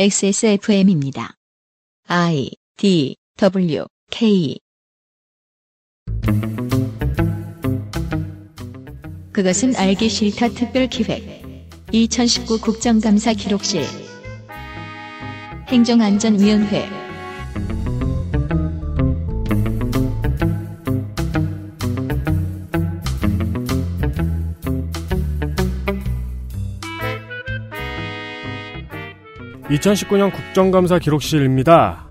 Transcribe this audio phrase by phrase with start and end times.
[0.00, 1.34] XSFM입니다.
[2.06, 4.60] I D W K.
[9.32, 11.42] 그것은 알기 싫다 특별 기획.
[11.90, 13.82] 2019 국정감사 기록실.
[15.66, 17.07] 행정안전위원회
[29.70, 32.08] (2019년) 국정감사 기록실입니다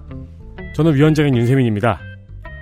[0.76, 2.00] 저는 위원장인 윤세민입니다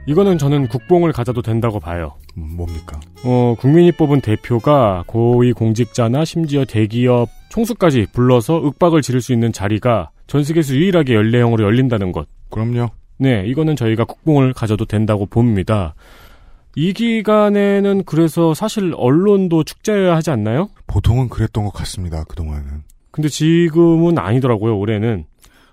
[0.08, 3.00] 이거는 저는 국뽕을 가져도 된다고 봐요 음, 뭡니까?
[3.24, 10.10] 어, 국민이 뽑은 대표가 고위 공직자나 심지어 대기업 총수까지 불러서 윽박을 지를 수 있는 자리가
[10.28, 12.28] 전 세계에서 유일하게 연례형으로 열린다는 것.
[12.50, 12.90] 그럼요.
[13.18, 15.96] 네, 이거는 저희가 국뽕을 가져도 된다고 봅니다.
[16.76, 20.70] 이 기간에는 그래서 사실 언론도 축제해야 하지 않나요?
[20.88, 22.26] 보통은 그랬던 것 같습니다.
[22.26, 22.84] 그동안은.
[23.16, 25.26] 근데 지금은 아니더라고요, 올해는.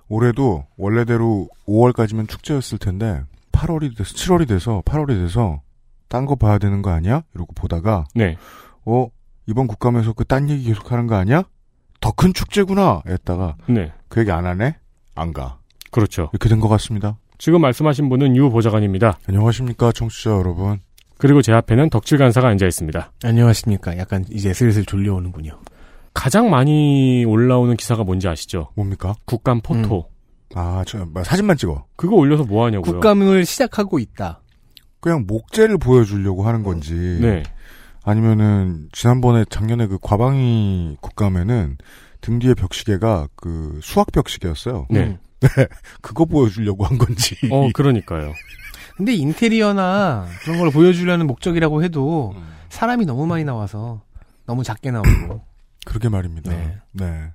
[0.09, 5.61] 올해도 원래대로 5월까지면 축제였을 텐데 8월이 돼서 7월이 돼서 8월이 돼서
[6.09, 7.23] 딴 거 봐야 되는 거 아니야?
[7.35, 8.37] 이러고 보다가 네.
[8.85, 9.09] 어
[9.47, 11.43] 이번 국감에서 그 딴 얘기 계속 하는 거 아니야?
[12.01, 13.03] 더 큰 축제구나.
[13.09, 13.91] 했다가 네.
[14.09, 14.77] 그 얘기 안 하네?
[15.17, 15.59] 안 가.
[15.91, 16.29] 그렇죠.
[16.33, 17.17] 이렇게 된 것 같습니다.
[17.39, 19.19] 지금 말씀하신 분은 유 보좌관입니다.
[19.29, 20.79] 안녕하십니까 청취자 여러분.
[21.19, 23.13] 그리고 제 앞에는 덕질 간사가 앉아 있습니다.
[23.25, 23.97] 안녕하십니까.
[23.99, 25.59] 약간 이제 슬슬 졸려오는군요.
[26.15, 28.71] 가장 많이 올라오는 기사가 뭔지 아시죠?
[28.75, 29.15] 뭡니까?
[29.25, 30.09] 국감 포토.
[30.55, 31.87] 아, 저 뭐, 사진만 찍어.
[31.97, 32.93] 그거 올려서 뭐 하냐고요?
[32.93, 34.41] 국감을 시작하고 있다.
[35.01, 36.95] 그냥 목재를 보여주려고 하는 건지.
[36.95, 37.43] 네.
[38.05, 41.79] 아니면은 지난번에 작년에 그 과방위 국감에는
[42.21, 44.87] 등 뒤에 벽시계가 그 수학 벽시계였어요.
[44.91, 45.01] 네.
[45.01, 45.19] 음.
[46.03, 47.37] 그거 보여주려고 한 건지.
[47.51, 48.33] 어, 그러니까요.
[48.97, 52.43] 근데 인테리어나 그런 걸 보여주려는 목적이라고 해도 음.
[52.69, 54.03] 사람이 너무 많이 나와서
[54.47, 55.52] 너무 작게 나오고.
[55.85, 56.51] 그러게 말입니다.
[56.51, 56.79] 네.
[56.93, 57.33] 네.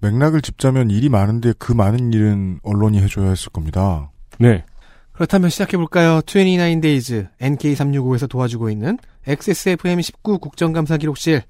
[0.00, 4.10] 맥락을 짚자면 일이 많은데 그 많은 일은 언론이 해줘야 했을 겁니다.
[4.38, 4.64] 네.
[5.12, 6.20] 그렇다면 시작해볼까요?
[6.22, 11.42] 29days NK365에서 도와주고 있는 XSFM19 국정감사 기록실.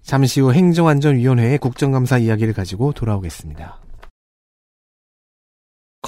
[0.00, 3.78] 잠시 후 행정안전위원회의 국정감사 이야기를 가지고 돌아오겠습니다.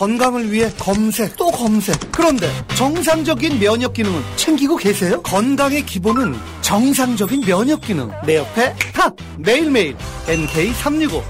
[0.01, 1.95] 건강을 위해 검색 또 검색.
[2.13, 5.21] 그런데 정상적인 면역 기능은 챙기고 계세요?
[5.23, 8.11] 건강의 기본은 정상적인 면역 기능.
[8.25, 9.97] 내 옆에 탑 매일매일.
[10.27, 11.23] NK365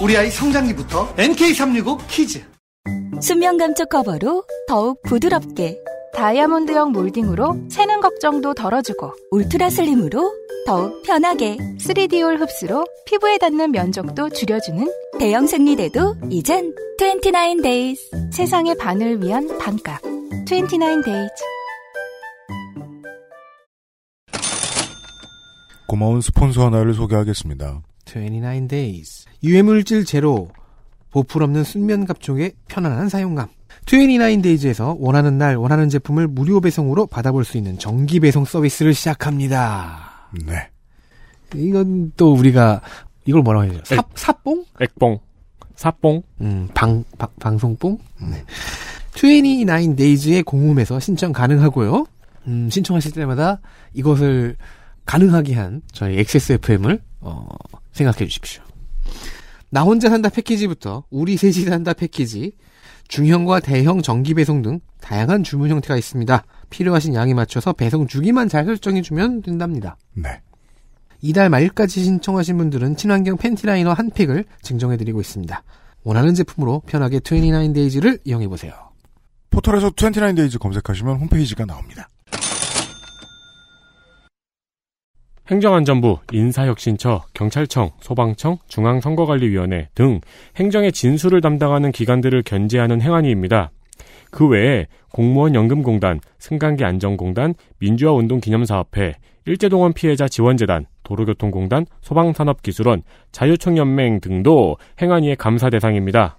[0.00, 2.44] 우리 아이 성장기부터 NK365 키즈
[3.20, 5.78] 수면 감촉 커버로 더욱 부드럽게
[6.14, 10.32] 다이아몬드형 몰딩으로 새는 걱정도 덜어주고 울트라 슬림으로
[10.66, 19.46] 더욱 편하게 3D올 흡수로 피부에 닿는 면적도 줄여주는 대형 생리대도 이젠 29days 세상의 반을 위한
[19.58, 20.02] 반값
[20.46, 21.28] 29days
[25.86, 27.82] 고마운 스폰서 하나를 소개하겠습니다.
[28.06, 29.26] 29days.
[29.42, 30.48] 유해물질 제로.
[31.16, 33.48] 보풀 없는 순면 갑종의 편안한 사용감.
[33.86, 40.28] 29days에서 원하는 날 원하는 제품을 무료 배송으로 받아볼 수 있는 정기 배송 서비스를 시작합니다.
[40.44, 40.68] 네.
[41.54, 42.82] 이건 또 우리가
[43.24, 43.94] 이걸 뭐라고 해야 되죠?
[43.94, 44.66] 사, 사뽕?
[44.78, 45.18] 액봉.
[45.74, 46.22] 사뽕.
[46.42, 47.96] 음, 방, 방 방송뽕?
[48.20, 48.44] 네.
[49.12, 52.04] 29days의 공홈에서 신청 가능하고요.
[52.48, 53.62] 음, 신청하실 때마다
[53.94, 54.56] 이것을
[55.06, 57.46] 가능하게 한 저희 XSFM을 어,
[57.92, 58.65] 생각해 주십시오.
[59.70, 62.52] 나 혼자 산다 패키지부터 우리 셋이 산다 패키지,
[63.08, 66.44] 중형과 대형 정기 배송 등 다양한 주문 형태가 있습니다.
[66.70, 69.96] 필요하신 양에 맞춰서 배송 주기만 잘 설정해 주면 된답니다.
[70.14, 70.40] 네.
[71.20, 75.62] 이달 말까지 신청하신 분들은 친환경 팬티 라이너 한 팩을 증정해 드리고 있습니다.
[76.04, 78.72] 원하는 제품으로 편하게 29days를 이용해 보세요.
[79.50, 82.08] 포털에서 29days 검색하시면 홈페이지가 나옵니다.
[85.48, 90.20] 행정안전부, 인사혁신처, 경찰청, 소방청, 중앙선거관리위원회 등
[90.56, 93.70] 행정의 진수를 담당하는 기관들을 견제하는 행안위입니다.
[94.32, 99.14] 그 외에 공무원 연금공단, 승강기 안전공단, 민주화 운동 기념사업회,
[99.44, 106.36] 일제동원 피해자 지원재단, 도로교통공단, 소방산업기술원, 자유총연맹 등도 행안위의 감사 대상입니다.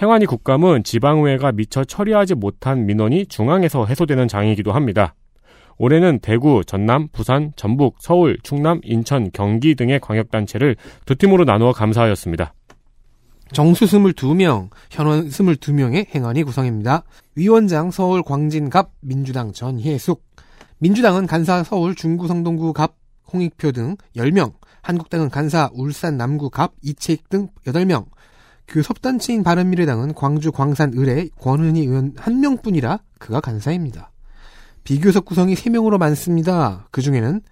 [0.00, 5.14] 행안위 국감은 지방의회가 미처 처리하지 못한 민원이 중앙에서 해소되는 장이기도 합니다.
[5.78, 10.76] 올해는 대구, 전남, 부산, 전북, 서울, 충남, 인천, 경기 등의 광역단체를
[11.06, 12.52] 두 팀으로 나누어 감사하였습니다.
[13.52, 17.04] 정수 22명, 현원 22명의 행안위 구성입니다.
[17.34, 20.22] 위원장 서울 광진갑 민주당 전혜숙,
[20.78, 22.96] 민주당은 간사 서울 중구 성동구 갑
[23.32, 24.52] 홍익표 등 10명,
[24.82, 28.06] 한국당은 간사 울산 남구 갑 이채익 등 8명,
[28.68, 34.10] 교섭단체인 바른미래당은 광주 광산 을의 권은희 의원 1명뿐이라 그가 간사입니다.
[34.88, 36.88] 비교섭 구성이 3명으로 많습니다.
[36.90, 37.42] 그 중에는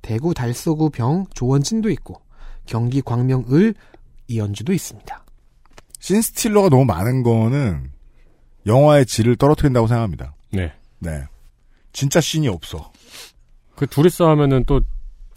[0.00, 2.22] 대구 달서구 병 조원진도 있고
[2.66, 3.74] 경기 광명 을
[4.28, 5.24] 이언주도 있습니다.
[5.98, 7.90] scene stealer가 너무 많은 거는
[8.64, 10.36] 영화의 질을 떨어뜨린다고 생각합니다.
[10.52, 10.72] 네.
[11.00, 11.24] 네.
[11.92, 12.92] 진짜 씬이 없어.
[13.74, 14.80] 그 둘이 싸우면은 또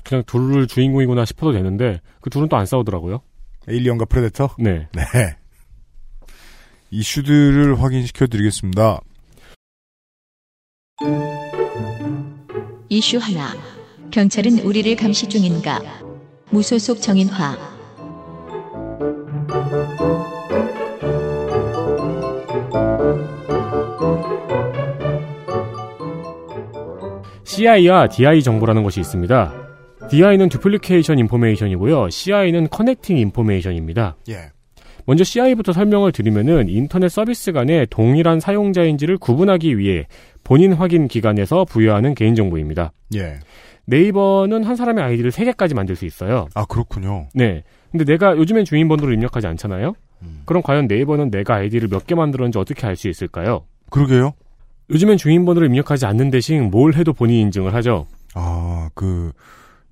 [0.03, 3.19] 그냥 둘을 주인공이구나 싶어도 되는데 그 둘은 또 안 싸우더라고요.
[3.67, 4.49] 에일리언과 프레데터?
[4.59, 4.87] 네.
[4.93, 5.03] 네.
[6.91, 8.99] 이슈들을 확인시켜 드리겠습니다.
[12.89, 13.53] 이슈 하나.
[14.11, 15.81] 경찰은 우리를 감시 중인가?
[16.49, 17.57] 무소속 정인화.
[27.43, 29.53] CI와 DI 정보라는 것이 있습니다.
[30.09, 32.09] DI는 두플리케이션 인포메이션이고요.
[32.09, 34.17] CI는 커넥팅 인포메이션입니다.
[34.29, 34.51] 예.
[35.11, 40.07] 먼저 CI부터 설명을 드리면은 인터넷 서비스 간에 동일한 사용자인지를 구분하기 위해
[40.45, 42.93] 본인 확인 기관에서 부여하는 개인정보입니다.
[43.15, 43.39] 예.
[43.87, 46.47] 네이버는 한 사람의 아이디를 3개까지 만들 수 있어요.
[46.53, 47.27] 아, 그렇군요.
[47.33, 47.63] 네.
[47.91, 49.95] 근데 내가 요즘엔 주민번호를 입력하지 않잖아요?
[50.21, 50.43] 음.
[50.45, 53.65] 그럼 과연 네이버는 내가 아이디를 몇 개 만들었는지 어떻게 알 수 있을까요?
[53.89, 54.31] 그러게요.
[54.91, 58.07] 요즘엔 주민번호를 입력하지 않는 대신 뭘 해도 본인 인증을 하죠.
[58.33, 59.33] 아, 그,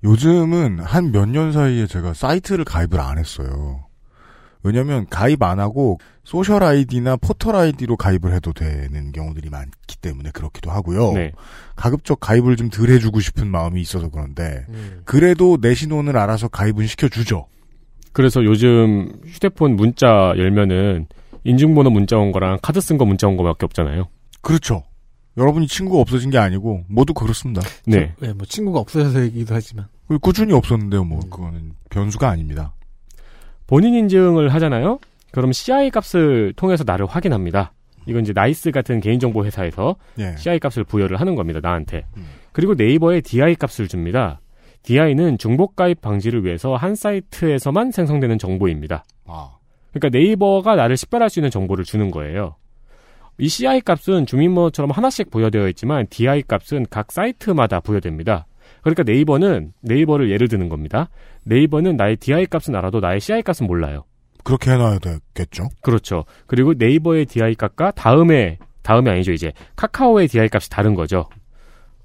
[0.02, 3.84] 요즘은 한 몇 년 사이에 제가 사이트를 가입을 안 했어요.
[4.62, 10.70] 왜냐면 가입 안 하고 소셜 아이디나 포털 아이디로 가입을 해도 되는 경우들이 많기 때문에 그렇기도
[10.70, 11.12] 하고요.
[11.12, 11.32] 네.
[11.76, 15.00] 가급적 가입을 좀 덜 해주고 싶은 마음이 있어서 그런데 음.
[15.04, 17.46] 그래도 내 신원을 알아서 가입은 시켜주죠.
[18.12, 21.06] 그래서 요즘 휴대폰 문자 열면은
[21.44, 24.08] 인증번호 문자 온 거랑 카드 쓴 거 문자 온 거밖에 없잖아요.
[24.42, 24.84] 그렇죠.
[25.36, 27.62] 여러분이 친구가 없어진 게 아니고 모두 그렇습니다.
[27.86, 28.14] 네.
[28.20, 29.86] 네, 뭐 친구가 없어서이기도 하지만.
[30.20, 31.04] 꾸준히 없었는데요.
[31.04, 32.74] 뭐 그거는 변수가 아닙니다.
[33.70, 34.98] 본인 인증을 하잖아요.
[35.30, 37.72] 그럼 CI 값을 통해서 나를 확인합니다.
[38.06, 40.34] 이건 이제 나이스 같은 개인정보 회사에서 예.
[40.36, 41.60] CI 값을 부여를 하는 겁니다.
[41.62, 42.04] 나한테.
[42.16, 42.26] 음.
[42.50, 44.40] 그리고 네이버에 DI 값을 줍니다.
[44.82, 49.04] DI는 중복 가입 방지를 위해서 한 사이트에서만 생성되는 정보입니다.
[49.26, 49.50] 아.
[49.92, 52.56] 그러니까 네이버가 나를 식별할 수 있는 정보를 주는 거예요.
[53.38, 58.46] 이 CI 값은 주민번호처럼 하나씩 부여되어 있지만 DI 값은 각 사이트마다 부여됩니다.
[58.82, 61.08] 그러니까 네이버는 네이버를 예를 드는 겁니다.
[61.44, 64.04] 네이버는 나의 DI 값은 알아도 나의 CI 값은 몰라요.
[64.44, 65.68] 그렇게 해놔야 되겠죠.
[65.82, 66.24] 그렇죠.
[66.46, 71.28] 그리고 네이버의 DI 값과 다음에 다음이 아니죠 이제 카카오의 DI 값이 다른 거죠.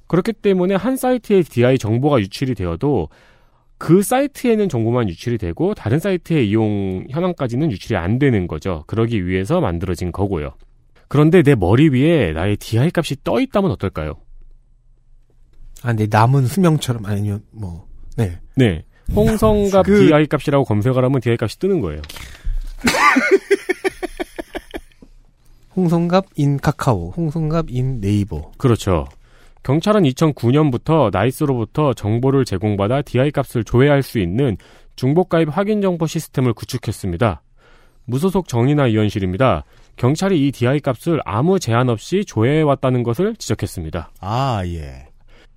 [0.08, 3.10] 그렇기 때문에 한 사이트의 DI 정보가 유출이 되어도
[3.78, 8.84] 그 사이트에는 정보만 유출이 되고 다른 사이트의 이용 현황까지는 유출이 안 되는 거죠.
[8.88, 10.54] 그러기 위해서 만들어진 거고요.
[11.08, 14.16] 그런데 내 머리 위에 나의 DI 값이 떠 있다면 어떨까요?
[15.86, 17.86] 아, 네, 남은 수명처럼, 아니면, 뭐,
[18.18, 18.40] 네.
[18.56, 18.84] 네.
[19.16, 22.02] 홍성갑 그- DI 값이라고 검색을 하면 DI 값이 뜨는 거예요.
[25.76, 28.52] 홍성갑 in 카카오, 홍성갑 in 네이버.
[28.58, 29.06] 그렇죠.
[29.64, 34.58] 경찰은 2009년부터 나이스로부터 정보를 제공받아 DI 값을 조회할 수 있는
[34.96, 37.42] 중복가입 확인 정보 시스템을 구축했습니다.
[38.06, 39.66] 무소속 정인화 의원실입니다.
[39.98, 44.12] 경찰이 이 DI 값을 아무 제한 없이 조회해왔다는 것을 지적했습니다.
[44.22, 45.08] 아, 예.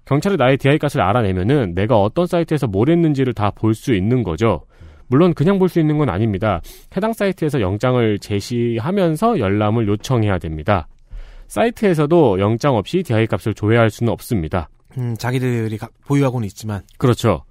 [0.09, 4.63] 경찰이 나의 DI 값을 알아내면은 내가 어떤 사이트에서 뭘 했는지를 다 볼 수 있는 거죠.
[5.09, 6.63] 물론 그냥 볼 수 있는 건 아닙니다.
[6.97, 10.89] 해당 사이트에서 영장을 제시하면서 열람을 요청해야 됩니다.
[11.49, 14.71] 사이트에서도 영장 없이 DI 값을 조회할 수는 없습니다.
[14.97, 17.45] 음, 자기들이 가- 보유하고는 있지만, 그렇죠.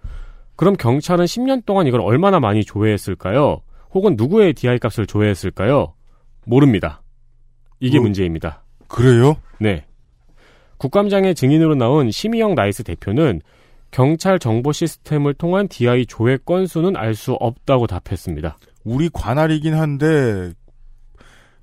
[0.56, 3.62] 그럼 경찰은 10년 동안 이걸 얼마나 많이 조회했을까요?
[3.94, 5.94] 혹은 누구의 DI 값을 조회했을까요?
[6.46, 7.02] 모릅니다.
[7.80, 8.64] 이게 뭐- 문제입니다.
[8.88, 9.36] 그래요?
[9.60, 9.86] 네.
[10.78, 13.42] 국감장의 증인으로 나온 심의영 나이스 대표는
[13.92, 18.58] 경찰 정보 시스템을 통한 DI 조회 건수는 알 수 없다고 답했습니다.
[18.84, 20.52] 우리 관할이긴 한데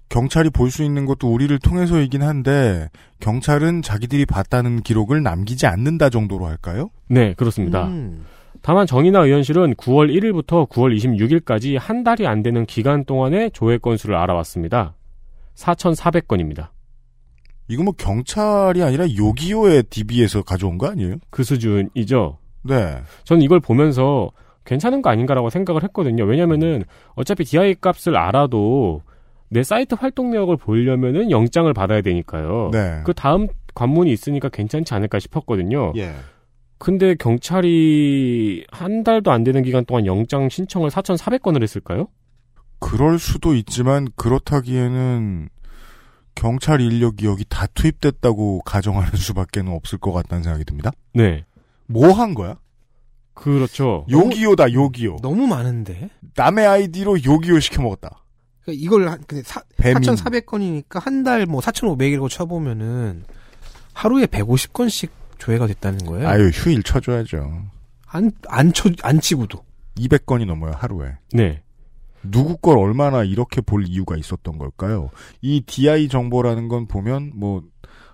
[0.09, 2.89] 경찰이 볼 수 있는 것도 우리를 통해서이긴 한데
[3.21, 6.91] 경찰은 자기들이 봤다는 기록을 남기지 않는다 정도로 할까요?
[7.09, 7.87] 네, 그렇습니다.
[7.89, 8.25] 음,
[8.63, 14.17] 다만 정인화 의원실은 9월 1일부터 9월 26일까지 한 달이 안 되는 기간 동안의 조회 건수를
[14.17, 14.95] 알아왔습니다.
[15.55, 16.69] 4,400건입니다.
[17.69, 21.17] 이거 뭐 경찰이 아니라 요기요의 DB에서 가져온 거 아니에요?
[21.31, 22.39] 그 수준이죠.
[22.63, 23.03] 네.
[23.25, 24.31] 저는 이걸 보면서
[24.65, 26.25] 괜찮은 거 아닌가라고 생각을 했거든요.
[26.25, 29.03] 왜냐면은 어차피 DI 값을 알아도
[29.49, 32.71] 내 사이트 활동 내역을 보려면은 영장을 받아야 되니까요.
[32.73, 33.03] 네.
[33.05, 35.93] 그 다음 관문이 있으니까 괜찮지 않을까 싶었거든요.
[35.97, 36.15] 예.
[36.79, 42.09] 근데 경찰이 한 달도 안 되는 기간 동안 영장 신청을 4,400건을 했을까요?
[42.79, 45.49] 그럴 수도 있지만 그렇다기에는
[46.35, 50.91] 경찰 인력이 여기 다 투입됐다고 가정하는 수밖에 는 없을 것 같다는 생각이 듭니다.
[51.13, 51.45] 네.
[51.87, 52.57] 뭐 한 거야?
[53.35, 54.07] 그렇죠.
[54.09, 55.17] 요기요다 요기요.
[55.23, 56.09] 너무 많은데?
[56.37, 58.23] 남의 아이디로 요기요 시켜 먹었다.
[58.63, 60.03] 그러니까 이걸, 한- 근데 사, 배민.
[60.03, 63.25] 4,400건이니까 한 달 뭐 4,500이라고 쳐보면은
[63.93, 66.29] 하루에 150건씩 조회가 됐다는 거예요.
[66.29, 67.63] 아유 휴일 쳐줘야죠.
[68.07, 69.63] 안, 안 쳐, 안 치고도.
[69.97, 71.13] 200건이 넘어요 하루에.
[71.33, 71.63] 네.
[72.31, 75.11] 누구 걸 얼마나 이렇게 볼 이유가 있었던 걸까요?
[75.43, 77.63] 이 DI 정보라는 건 보면 뭐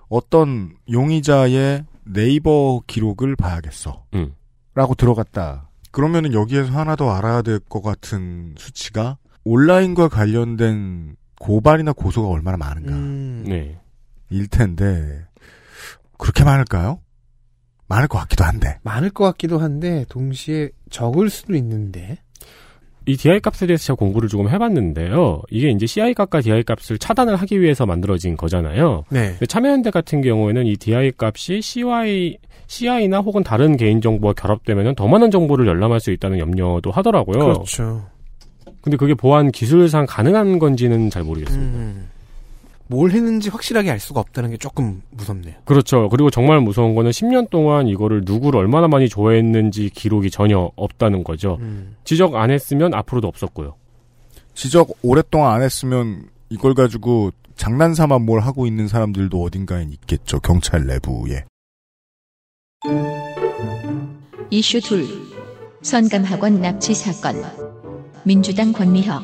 [0.09, 4.05] 어떤 용의자의 네이버 기록을 봐야겠어.
[4.15, 4.35] 음.
[4.75, 5.69] 라고 들어갔다.
[5.93, 12.93] 그러면은 여기에서 하나 더 알아야 될 것 같은 수치가 온라인과 관련된 고발이나 고소가 얼마나 많은가.
[12.93, 13.79] 음, 네.
[14.31, 15.27] 일 텐데
[16.19, 17.01] 그렇게 많을까요?
[17.89, 18.79] 많을 것 같기도 한데.
[18.83, 22.19] 많을 것 같기도 한데 동시에 적을 수도 있는데
[23.11, 25.43] 이 DI 값에 대해서 제가 공부를 조금 해봤는데요.
[25.51, 29.05] 이게 이제 CI 값과 DI 값을 차단을 하기 위해서 만들어진 거잖아요.
[29.11, 29.35] 네.
[29.49, 32.39] 참여연대 같은 경우에는 이 DI 값이 CI,
[32.69, 37.45] CI나 혹은 다른 개인정보와 결합되면 더 많은 정보를 열람할 수 있다는 염려도 하더라고요.
[37.45, 38.05] 그렇죠.
[38.81, 41.79] 근데 그게 보안 기술상 가능한 건지는 잘 모르겠습니다.
[41.79, 42.09] 음.
[42.91, 45.55] 뭘 했는지 확실하게 알 수가 없다는 게 조금 무섭네요.
[45.65, 46.09] 그렇죠.
[46.09, 51.59] 그리고 정말 무서운 거는 10년 동안 이거를 누구를 얼마나 많이 좋아했는지 기록이 전혀 없다는 거죠.
[51.61, 51.95] 음.
[52.03, 53.77] 지적 안 했으면 앞으로도 없었고요.
[54.55, 60.41] 지적 오랫동안 안 했으면 이걸 가지고 장난삼아 뭘 하고 있는 사람들도 어딘가엔 있겠죠.
[60.41, 61.45] 경찰 내부에.
[64.51, 65.07] 이슈 둘.
[65.83, 67.37] 선감학원 납치 사건.
[68.25, 69.23] 민주당 권미혁.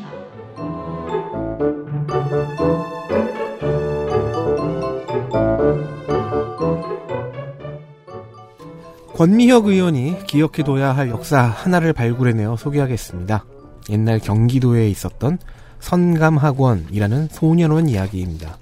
[9.17, 13.47] 권미혁 의원이 기억해둬야 할 역사 하나를 발굴해내어 소개하겠습니다.
[13.89, 15.39] 옛날 경기도에 있었던
[15.81, 18.59] 선감학원이라는 소년원 이야기입니다.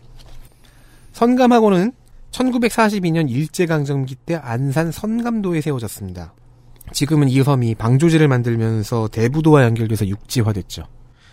[1.12, 1.90] 선감학원은
[2.30, 6.34] 1942년 일제강점기 때 안산 선감도에 세워졌습니다.
[6.92, 10.84] 지금은 이 섬이 방조제를 만들면서 대부도와 연결돼서 육지화됐죠.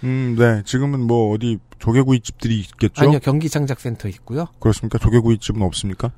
[0.03, 0.63] 음, 네.
[0.65, 3.03] 지금은 뭐 어디 조개구이집들이 있겠죠?
[3.05, 4.47] 아니요, 경기창작센터 있고요.
[4.59, 4.97] 그렇습니까?
[4.97, 6.11] 조개구이집은 없습니까?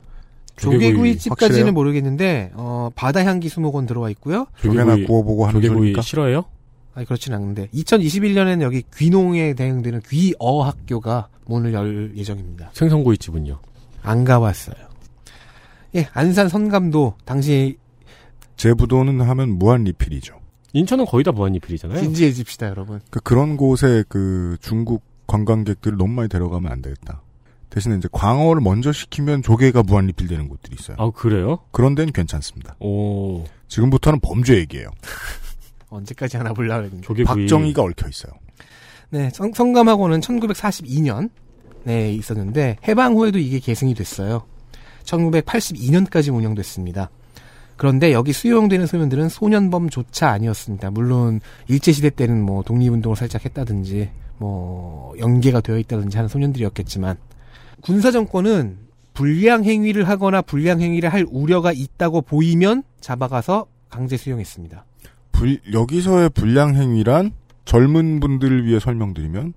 [0.57, 1.71] 조개구이집까지는 확실해요?
[1.73, 4.47] 모르겠는데 어, 바다 향기 수목원 들어와 있고요.
[4.61, 6.01] 조개나 구워보고 하는 조개구이 소리니까?
[6.01, 6.45] 싫어요?
[6.95, 12.69] 아니 그렇진 않은데 2021년에는 여기 귀농에 대응되는 귀어 학교가 문을 열 예정입니다.
[12.73, 13.59] 생선구이집은요.
[14.03, 14.75] 안 가봤어요.
[15.95, 17.77] 예, 안산 선감도 당시
[18.57, 20.39] 제부도는 하면 무한 리필이죠.
[20.73, 21.99] 인천은 거의 다 무한 리필이잖아요.
[21.99, 22.99] 진지해집시다 여러분.
[23.09, 27.21] 그 그런 곳에 그 중국 관광객들을 너무 많이 데려가면 안 되겠다.
[27.73, 30.95] 대신에 이제 광어를 먼저 시키면 조개가 무한 리필되는 곳들이 있어요.
[30.99, 31.57] 아 그래요?
[31.71, 32.75] 그런 데는 괜찮습니다.
[32.79, 34.89] 오 지금부터는 범죄 얘기예요.
[35.89, 36.83] 언제까지 하나 볼라.
[37.01, 37.25] 조개구이.
[37.25, 38.31] 박정희가 얽혀 있어요.
[39.09, 41.31] 네, 선, 선감학원은 1942년
[41.83, 44.43] 네 있었는데 해방 후에도 이게 계승이 됐어요.
[45.05, 47.09] 1982년까지 운영됐습니다.
[47.75, 50.91] 그런데 여기 수용되는 소년들은 소년범조차 아니었습니다.
[50.91, 57.17] 물론 일제시대 때는 뭐 독립운동을 살짝 했다든지 뭐 연계가 되어 있다든지 하는 소년들이었겠지만
[57.83, 58.77] 군사 정권은
[59.13, 64.85] 불량 행위를 하거나 불량 행위를 할 우려가 있다고 보이면 잡아가서 강제 수용했습니다.
[65.33, 67.31] 불- 여기서의 불량 행위란
[67.65, 69.53] 젊은 분들을 위해 설명드리면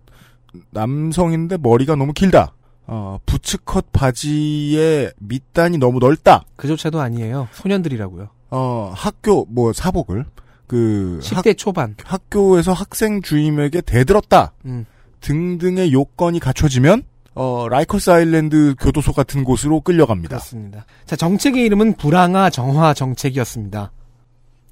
[0.71, 2.53] 남성인데 머리가 너무 길다.
[2.89, 6.45] 어, 부츠컷 바지의 밑단이 너무 넓다.
[6.57, 7.49] 그조차도 아니에요.
[7.53, 8.29] 소년들이라고요.
[8.51, 10.25] 어, 학교 뭐 사복을
[10.67, 11.97] 그 학, 10대 초반.
[12.05, 14.53] 학교에서 학생 주임에게 대들었다.
[14.67, 14.85] 음.
[15.21, 17.03] 등등의 요건이 갖춰지면
[17.37, 20.29] 어, 라이커스 아일랜드 교도소 같은 곳으로 끌려갑니다.
[20.29, 20.87] 그렇습니다.
[21.05, 23.93] 자, 정책의 이름은 불황화 정화 정책이었습니다.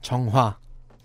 [0.00, 0.56] 정화.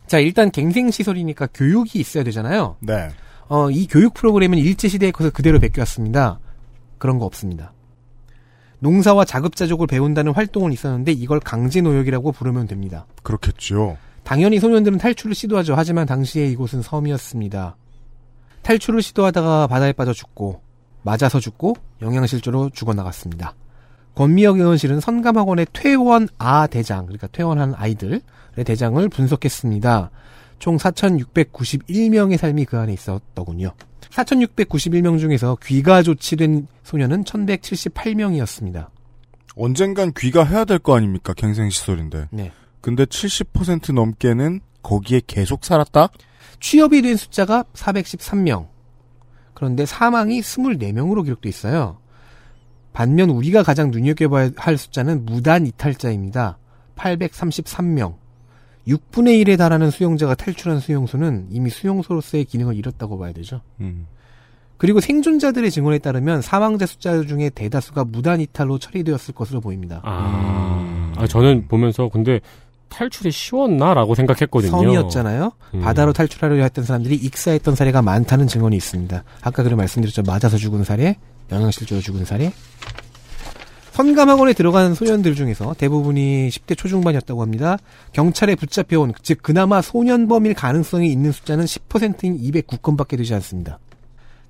[0.08, 2.78] 자, 일단 갱생시설이니까 교육이 있어야 되잖아요.
[2.80, 3.10] 네.
[3.50, 6.40] 어, 이 교육 프로그램은 일제시대에 거서 그대로 베껴왔습니다.
[6.98, 7.74] 그런 거 없습니다.
[8.80, 13.06] 농사와 자급자족을 배운다는 활동은 있었는데 이걸 강제노역이라고 부르면 됩니다.
[13.22, 13.98] 그렇겠죠.
[14.24, 15.76] 당연히 소년들은 탈출을 시도하죠.
[15.76, 17.76] 하지만 당시에 이곳은 섬이었습니다.
[18.62, 20.69] 탈출을 시도하다가 바다에 빠져 죽고
[21.04, 23.54] 맞아서 죽고 영양실조로 죽어나갔습니다.
[24.16, 28.22] 권미혁 의원실은 선감학원의 퇴원 아 대장, 그러니까 퇴원한 아이들의
[28.66, 30.12] 대장을 분석했습니다.
[30.60, 33.72] 총 4,691명의 삶이 그 안에 있었더군요.
[34.10, 38.88] 4,691명 중에서 귀가 조치된 소년은 1,178명이었습니다.
[39.56, 41.34] 언젠간 귀가해야 될 거 아닙니까?
[41.34, 42.28] 갱생시설인데.
[42.32, 42.52] 네.
[42.82, 46.10] 근데 70% 넘게는 거기에 계속 살았다?
[46.60, 48.68] 취업이 된 숫자가 413명.
[49.60, 51.98] 그런데 사망이 24명으로 기록돼 있어요.
[52.94, 56.58] 반면 우리가 가장 눈여겨봐야 할 숫자는 무단 이탈자입니다.
[56.96, 58.16] 833명.
[58.88, 63.60] 6분의 1에 달하는 수용자가 탈출한 수용소는 이미 수용소로서의 기능을 잃었다고 봐야 되죠.
[63.82, 64.08] 음.
[64.78, 70.00] 그리고 생존자들의 증언에 따르면 사망자 숫자 중에 대다수가 무단 이탈로 처리되었을 것으로 보입니다.
[70.06, 72.40] 아, 아, 저는 보면서 근데
[72.90, 74.72] 탈출이 쉬웠나라고 생각했거든요.
[74.72, 75.52] 섬이었잖아요.
[75.76, 75.82] 음.
[75.82, 79.24] 바다로 탈출하려 했던 사람들이 익사했던 사례가 많다는 증언이 있습니다.
[79.42, 80.24] 아까 그래 말씀드렸죠.
[80.24, 81.18] 맞아서 죽은 사례,
[81.52, 82.52] 영양실조로 죽은 사례.
[83.92, 87.78] 선감학원에 들어간 소년들 중에서 대부분이 10대 초중반이었다고 합니다.
[88.14, 93.80] 경찰에 붙잡혀온, 즉 그나마 소년범일 가능성이 있는 숫자는 10%인 209건밖에 되지 않습니다.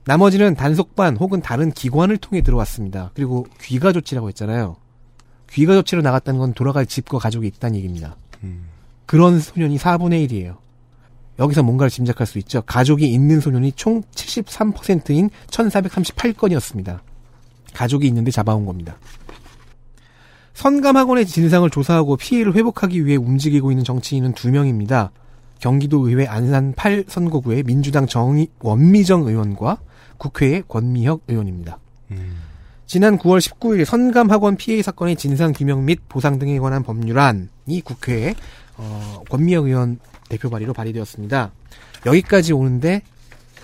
[0.06, 3.10] 나머지는 단속반 혹은 다른 기관을 통해 들어왔습니다.
[3.16, 4.78] 그리고 귀가 조치라고 했잖아요.
[5.52, 8.16] 귀가 조치로 나갔다는 건 돌아갈 집과 가족이 있다는 얘기입니다.
[9.06, 10.58] 그런 소년이 4분의 1이에요.
[11.40, 12.62] 여기서 뭔가를 짐작할 수 있죠.
[12.62, 17.00] 가족이 있는 소년이 총 73%인 1438건이었습니다.
[17.74, 18.98] 가족이 있는데 잡아온 겁니다.
[20.54, 25.12] 선감학원의 진상을 조사하고 피해를 회복하기 위해 움직이고 있는 정치인은 두 명입니다.
[25.60, 29.78] 경기도 의회 안산 8선거구의 민주당 정의 원미정 의원과
[30.18, 31.80] 국회의 권미혁 의원입니다.
[32.90, 38.34] 지난 9월 19일 선감학원 피해 사건의 진상 규명 및 보상 등에 관한 법률안이 국회에
[38.78, 41.52] 어, 권미혁 의원 대표 발의로 발의되었습니다.
[42.08, 43.04] 여기까지 오는데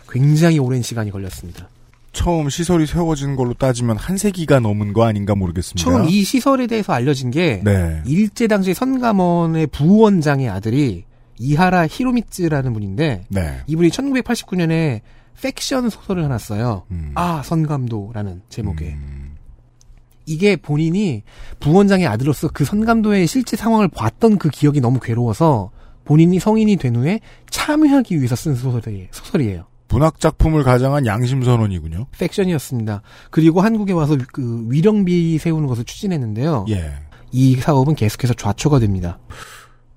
[0.08, 1.70] 굉장히 오랜 시간이 걸렸습니다.
[2.12, 5.84] 처음 시설이 세워진 걸로 따지면 한 세기가 넘은 거 아닌가 모르겠습니다.
[5.84, 8.04] 처음 이 시설에 대해서 알려진 게 네.
[8.06, 11.04] 일제 당시 선감원의 부원장의 아들이
[11.40, 13.62] 이하라 히로미츠라는 분인데 네.
[13.66, 15.02] 이분이 1989년에
[15.42, 16.84] 팩션 소설을 하나 써요.
[16.92, 17.12] 음.
[17.16, 18.98] 아 선감도라는 제목의
[20.26, 21.24] 이게 본인이
[21.60, 25.72] 부원장의 아들로서 그 선감도의 실제 상황을 봤던 그 기억이 너무 괴로워서
[26.04, 29.66] 본인이 성인이 된 후에 참여하기 위해서 쓴 소설이, 소설이에요.
[29.88, 32.08] 문학 작품을 가장한 양심 선언이군요.
[32.18, 33.02] 팩션이었습니다.
[33.30, 36.66] 그리고 한국에 와서 그 위령비 세우는 것을 추진했는데요.
[36.70, 36.94] 예.
[37.32, 39.20] 이 사업은 계속해서 좌초가 됩니다.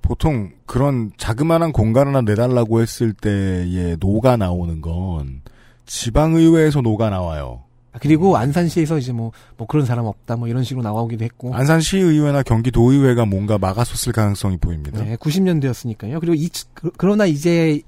[0.09, 5.43] 보통 그런 자그마한 공간 하나 내달라고 했을 때에 노가 나오는 건
[5.85, 7.65] 지방의회에서 노가 나와요.
[8.01, 11.55] 그리고 안산시에서 이제 뭐, 뭐 그런 사람 없다 뭐 이런 식으로 나오기도 했고.
[11.55, 15.05] 안산시의회나 경기도의회가 뭔가 막아섰을 가능성이 보입니다.
[15.05, 16.21] 네, 90년대였으니까요.
[16.21, 17.83] 그리고 이, 그, 그러나 이제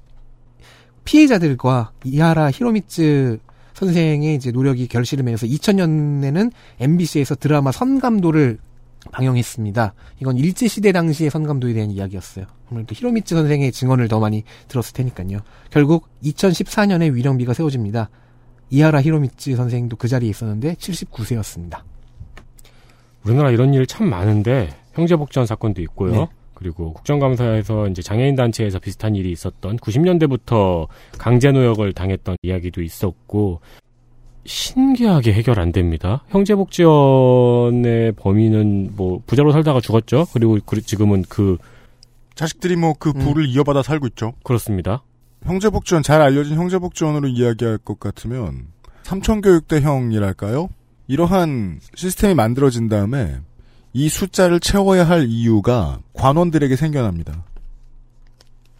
[1.05, 3.39] 피해자들과 이하라 히로미츠
[3.73, 8.59] 선생의 이제 노력이 결실을 맺어서 2000년에는 MBC에서 드라마 선감도를
[9.11, 9.93] 방영했습니다.
[10.21, 12.45] 이건 일제시대 당시의 선감도에 대한 이야기였어요.
[12.69, 15.39] 아무래도 히로미츠 선생의 증언을 더 많이 들었을 테니까요.
[15.69, 18.09] 결국 2014년에 위령비가 세워집니다.
[18.69, 21.79] 이하라 히로미츠 선생도 그 자리에 있었는데 79세였습니다.
[23.25, 26.11] 우리나라 이런 일 참 많은데 형제복지원 사건도 있고요.
[26.11, 26.27] 네.
[26.53, 30.87] 그리고 국정감사에서 이제 장애인 단체에서 비슷한 일이 있었던 90년대부터
[31.17, 33.61] 강제노역을 당했던 이야기도 있었고
[34.45, 36.23] 신기하게 해결 안 됩니다.
[36.29, 40.25] 형제복지원의 범인은 뭐 부자로 살다가 죽었죠.
[40.33, 41.57] 그리고 그- 지금은 그
[42.35, 44.33] 자식들이 뭐 그 부를 이어받아 살고 있죠.
[44.43, 45.03] 그렇습니다.
[45.43, 48.67] 형제복지원 잘 알려진 형제복지원으로 이야기할 것 같으면
[49.03, 50.69] 삼천교육대형이랄까요?
[51.07, 53.37] 이러한 시스템이 만들어진 다음에
[53.93, 57.43] 이 숫자를 채워야 할 이유가 관원들에게 생겨납니다.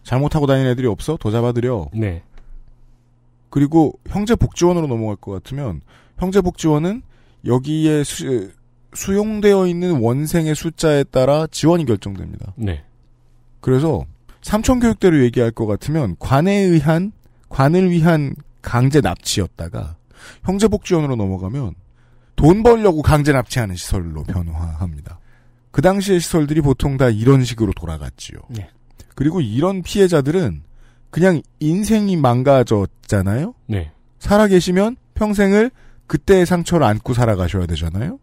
[0.04, 1.16] 잘못하고 다니는 애들이 없어?
[1.20, 1.88] 더 잡아들여.
[1.94, 2.22] 네.
[3.52, 5.82] 그리고 형제복지원으로 넘어갈 것 같으면
[6.16, 7.02] 형제복지원은
[7.44, 8.50] 여기에 수,
[8.94, 12.54] 수용되어 있는 원생의 숫자에 따라 지원이 결정됩니다.
[12.56, 12.82] 네.
[13.60, 14.06] 그래서
[14.40, 17.12] 삼천교육대로 얘기할 것 같으면 관에 의한
[17.50, 19.96] 관을 위한 강제 납치였다가
[20.44, 21.74] 형제복지원으로 넘어가면
[22.36, 25.20] 돈 벌려고 강제 납치하는 시설로 변화합니다.
[25.70, 28.38] 그 당시의 시설들이 보통 다 이런 식으로 돌아갔지요.
[28.48, 28.70] 네.
[29.14, 30.62] 그리고 이런 피해자들은
[31.12, 33.54] 그냥 인생이 망가졌잖아요.
[33.66, 33.92] 네.
[34.18, 35.70] 살아계시면 평생을
[36.06, 38.18] 그때의 상처를 안고 살아가셔야 되잖아요.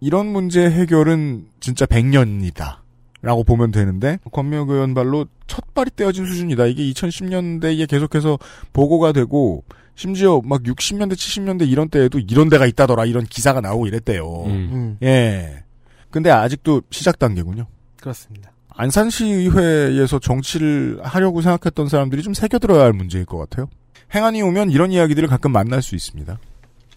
[0.00, 2.78] 이런 문제 해결은 진짜 100년이다.
[3.20, 6.66] 라고 보면 되는데 권명혁 의원 발로 첫 발이 떼어진 수준이다.
[6.66, 8.38] 이게 2010년대에 계속해서
[8.72, 14.44] 보고가 되고 심지어 막 60년대 70년대 이런 때에도 이런 데가 있다더라 이런 기사가 나오고 이랬대요.
[14.44, 14.50] 음.
[14.50, 15.62] 음, 예.
[16.10, 17.66] 근데 아직도 시작 단계군요.
[18.00, 18.53] 그렇습니다.
[18.76, 23.68] 안산시의회에서 정치를 하려고 생각했던 사람들이 좀 새겨들어야 할 문제일 것 같아요.
[24.14, 26.38] 행안이 오면 이런 이야기들을 가끔 만날 수 있습니다.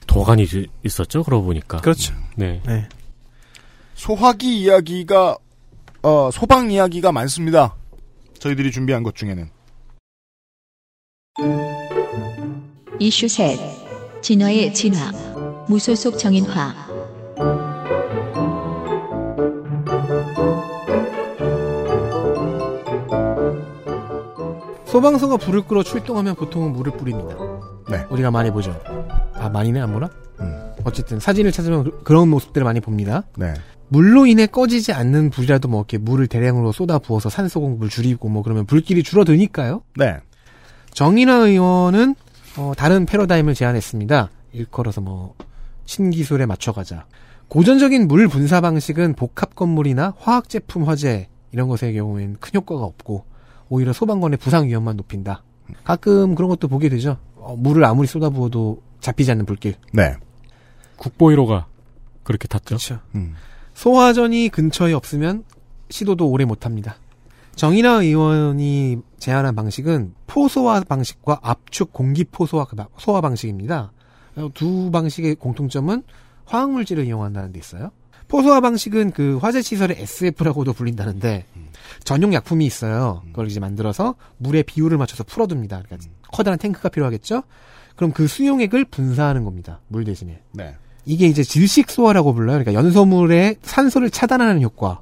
[0.08, 0.48] 도관이
[0.84, 1.24] 있었죠.
[1.24, 1.82] 그러고 보니까.
[1.82, 2.14] 그렇죠.
[2.36, 2.62] 네.
[2.66, 2.88] 네.
[3.96, 5.38] 소화기 이야기가
[6.04, 7.76] 어, 소방 이야기가 많습니다.
[8.40, 9.50] 저희들이 준비한 것 중에는
[13.00, 13.60] 이슈 셋.
[14.22, 15.12] 진화의 진화.
[15.68, 16.87] 무소속 정인화.
[25.02, 27.36] 소방서가 불을 끌어 출동하면 보통은 물을 뿌립니다.
[27.88, 28.04] 네.
[28.10, 28.76] 우리가 많이 보죠.
[29.36, 30.10] 아, 많이는 안 보나?
[30.40, 33.22] 음, 어쨌든 사진을 찾으면 그- 그런 모습들을 많이 봅니다.
[33.38, 33.54] 네.
[33.90, 38.42] 물로 인해 꺼지지 않는 불이라도 뭐 이렇게 물을 대량으로 쏟아 부어서 산소 공급을 줄이고 뭐
[38.42, 39.84] 그러면 불길이 줄어드니까요.
[39.98, 40.18] 네.
[40.94, 42.16] 정인화 의원은
[42.58, 44.32] 어, 다른 패러다임을 제안했습니다.
[44.54, 45.36] 일컬어서 뭐
[45.86, 47.06] 신기술에 맞춰가자.
[47.50, 53.26] 고전적인 물 분사 방식은 복합 건물이나 화학 제품 화재 이런 것의 경우에는 큰 효과가 없고
[53.70, 55.44] 오히려 소방관의 부상 위험만 높인다.
[55.84, 57.18] 가끔 그런 것도 보게 되죠.
[57.36, 59.76] 어, 물을 아무리 쏟아부어도 잡히지 않는 불길.
[59.94, 60.16] 네.
[60.98, 61.66] 국보 1호가
[62.24, 62.66] 그렇게 탔죠.
[62.76, 63.00] 그렇죠.
[63.16, 63.36] 음.
[63.74, 65.44] 소화전이 근처에 없으면
[65.90, 66.96] 시도도 오래 못합니다.
[67.56, 72.66] 정인아 의원이 제안한 방식은 포소화 방식과 압축 공기 포소화
[72.98, 73.92] 소화 방식입니다.
[74.54, 76.04] 두 방식의 공통점은
[76.46, 77.92] 화학물질을 이용한다는 데 있어요.
[78.28, 81.46] 포소화 방식은 그 화재 시설의 SF라고도 불린다는데
[82.04, 83.22] 전용 약품이 있어요.
[83.28, 85.84] 그걸 이제 만들어서 물의 비율을 맞춰서 풀어둡니다.
[85.86, 87.44] 그러니까 커다란 탱크가 필요하겠죠.
[87.96, 89.80] 그럼 그 수용액을 분사하는 겁니다.
[89.88, 90.42] 물 대신에.
[90.52, 90.76] 네.
[91.06, 92.60] 이게 이제 질식 소화라고 불러요.
[92.60, 95.02] 그러니까 연소물의 산소를 차단하는 효과.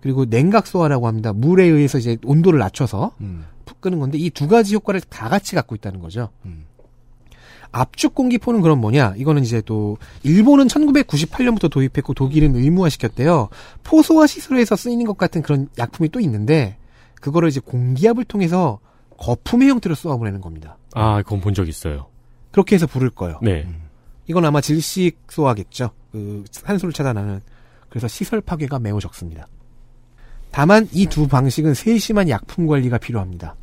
[0.00, 1.32] 그리고 냉각 소화라고 합니다.
[1.32, 3.44] 물에 의해서 이제 온도를 낮춰서 음.
[3.64, 6.28] 푹 끄는 건데 이 두 가지 효과를 다 같이 갖고 있다는 거죠.
[6.44, 6.64] 음.
[7.72, 9.14] 압축 공기포는 그럼 뭐냐?
[9.16, 13.48] 이거는 이제 또 일본은 1998년부터 도입했고 독일은 의무화시켰대요.
[13.84, 16.78] 포소화 시설에서 쓰이는 것 같은 그런 약품이 또 있는데
[17.20, 18.78] 그거를 이제 공기압을 통해서
[19.18, 20.76] 거품의 형태로 쏘아보내는 겁니다.
[20.94, 22.06] 아, 그건 본 적 있어요.
[22.52, 23.38] 그렇게 해서 부를 거예요.
[23.42, 23.66] 네.
[24.26, 25.90] 이건 아마 질식 소화겠죠.
[26.12, 27.40] 그 산소를 차단하는.
[27.88, 29.46] 그래서 시설 파괴가 매우 적습니다.
[30.50, 33.56] 다만 이 두 방식은 세심한 약품 관리가 필요합니다.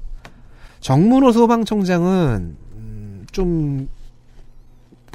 [0.81, 3.89] 정문호 소방청장은 음, 좀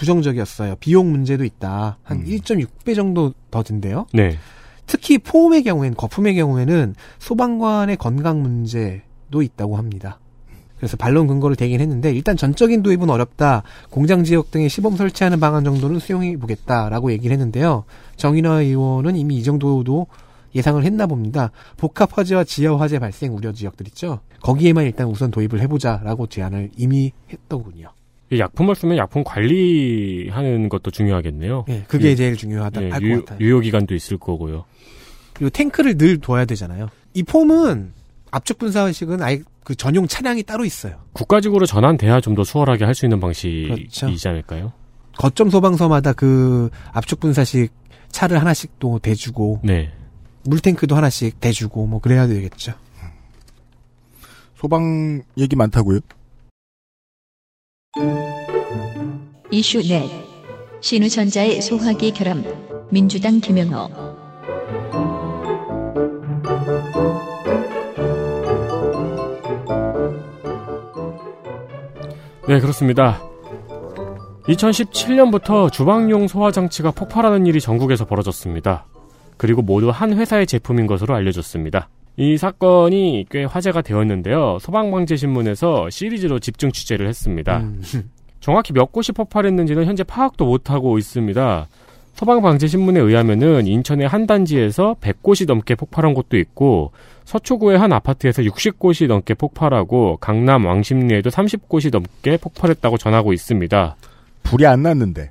[0.01, 0.77] 부정적이었어요.
[0.81, 1.99] 비용 문제도 있다.
[2.03, 2.25] 한 음.
[2.25, 4.07] 1.6배 정도 더 든대요.
[4.15, 4.39] 네.
[4.87, 10.19] 특히 포음의 경우에는 거품의 경우에는 소방관의 건강 문제도 있다고 합니다.
[10.79, 13.63] 그래서 반론 근거를 대긴 했는데 일단 전적인 도입은 어렵다.
[13.91, 17.85] 공장 지역 등에 시범 설치하는 방안 정도는 수용해 보겠다라고 얘기를 했는데요.
[18.17, 20.07] 정인화 의원은 이미 이 정도도
[20.55, 21.51] 예상을 했나 봅니다.
[21.77, 24.21] 복합 화재와 지하 화재 발생 우려 지역들 있죠.
[24.41, 27.93] 거기에만 일단 우선 도입을 해보자라고 제안을 이미 했더군요.
[28.33, 31.65] 이 약품을 쓰면 약품 관리하는 것도 중요하겠네요.
[31.69, 32.15] 예, 그게 예.
[32.15, 32.83] 제일 중요하다.
[32.85, 33.39] 예, 할것 유, 같아요.
[33.41, 34.65] 유효 기간도 있을 거고요.
[35.33, 36.89] 그리고 탱크를 늘 둬야 되잖아요.
[37.15, 37.93] 이 폼은
[38.31, 41.01] 압축 분사식은 아예 그 전용 차량이 따로 있어요.
[41.13, 44.29] 국가직으로 전환돼야 좀 더 수월하게 할 수 있는 방식이지 그렇죠.
[44.29, 44.73] 않을까요?
[45.19, 47.73] 거점 소방서마다 그 압축 분사식
[48.11, 49.93] 차를 하나씩 또 대주고 네.
[50.45, 52.73] 물탱크도 하나씩 대주고 뭐 그래야 되겠죠.
[54.57, 56.01] 소방 얘기 많다고요?
[59.51, 60.09] 이슈 넷
[60.81, 62.45] 신우전자의 소화기 결함
[62.89, 63.89] 민주당 김영호
[72.47, 73.21] 네, 그렇습니다.
[74.45, 78.87] 2017년부터 주방용 소화 장치가 폭발하는 일이 전국에서 벌어졌습니다.
[79.37, 81.89] 그리고 모두 한 회사의 제품인 것으로 알려졌습니다.
[82.17, 84.59] 이 사건이 꽤 화제가 되었는데요.
[84.61, 87.59] 소방방재신문에서 시리즈로 집중 취재를 했습니다.
[87.59, 87.83] 음.
[88.41, 91.69] 정확히 몇 곳이 폭발했는지는 현재 파악도 못하고 있습니다.
[92.15, 96.93] 소방방재신문에 의하면은 인천의 한 단지에서 100곳이 넘게 폭발한 곳도 있고
[97.25, 103.97] 서초구의 한 아파트에서 60곳이 넘게 폭발하고 강남 왕십리에도 30곳이 넘게 폭발했다고 전하고 있습니다.
[104.43, 105.31] 불이 안 났는데.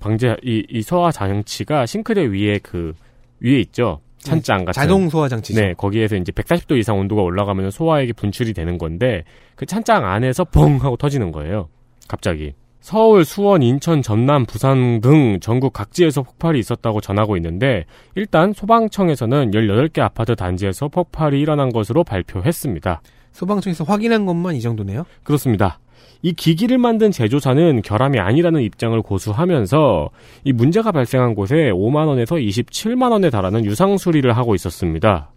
[0.00, 2.92] 방제 이, 이 소화 장치가 싱크대 위에 그
[3.40, 4.00] 위에 있죠.
[4.30, 5.60] 찬장 같은 자동 소화 장치죠.
[5.60, 10.78] 네, 거기에서 이제 140도 이상 온도가 올라가면 소화액이 분출이 되는 건데 그 찬장 안에서 뻥
[10.82, 11.68] 하고 터지는 거예요.
[12.08, 12.54] 갑자기.
[12.80, 17.84] 서울, 수원, 인천, 전남, 부산 등 전국 각지에서 폭발이 있었다고 전하고 있는데
[18.14, 23.02] 일단 소방청에서는 18개 아파트 단지에서 폭발이 일어난 것으로 발표했습니다.
[23.32, 25.04] 소방청에서 확인한 것만 이 정도네요.
[25.24, 25.80] 그렇습니다.
[26.22, 30.10] 이 기기를 만든 제조사는 결함이 아니라는 입장을 고수하면서
[30.44, 35.30] 이 문제가 발생한 곳에 5만 원에서 27만 원에 달하는 유상 수리를 하고 있었습니다.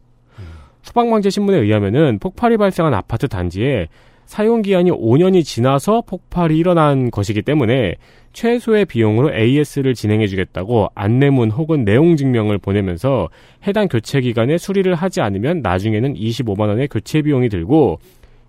[0.84, 3.88] 소방방재 신문에 의하면은 폭발이 발생한 아파트 단지에
[4.26, 7.96] 사용 기한이 5년이 지나서 폭발이 일어난 것이기 때문에
[8.32, 13.30] 최소의 비용으로 AS를 진행해 주겠다고 안내문 혹은 내용 증명을 보내면서
[13.65, 18.00] 해당 교체 기간에 수리를 하지 않으면 나중에는 25만 원의 교체 비용이 들고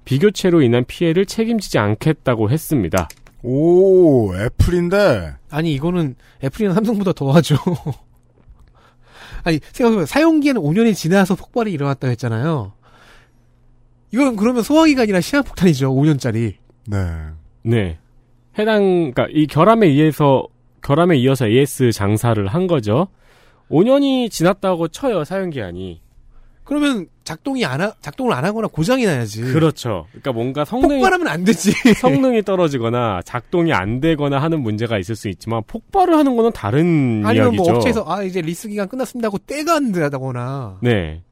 [0.04, 3.08] 비교체로 인한 피해를 책임지지 않겠다고 했습니다.
[3.42, 5.34] 오, 애플인데.
[5.50, 7.56] 아니 이거는 애플이나 삼성보다 더 하죠.
[9.44, 12.72] 아니 생각해보면 사용기한은 5년이 지나서 폭발이 일어났다 했잖아요.
[14.12, 15.94] 이건 그러면 소화기가 아니라 시한폭탄이죠.
[15.94, 16.54] 5년짜리.
[16.86, 16.98] 네.
[17.62, 17.98] 네.
[18.58, 20.46] 해당, 그니까 이 결함에 의해서,
[20.82, 23.08] 결함에 이어서 AS 장사를 한 거죠.
[23.70, 26.00] 5년이 지났다고 쳐요, 사용기한이.
[26.70, 29.42] 그러면 작동이 안 하, 작동을 안 하거나 고장이 나야지.
[29.42, 30.06] 그렇죠.
[30.10, 31.72] 그러니까 뭔가 성능이, 폭발하면 안 되지.
[31.98, 37.54] 성능이 떨어지거나 작동이 안 되거나 하는 문제가 있을 수 있지만 폭발을 하는 거는 다른 아니면
[37.54, 37.62] 이야기죠.
[37.64, 40.78] 뭐 업체에서 아 이제 리스 기간 끝났습니다 하고 때가 안 된다거나.
[40.80, 41.22] 네.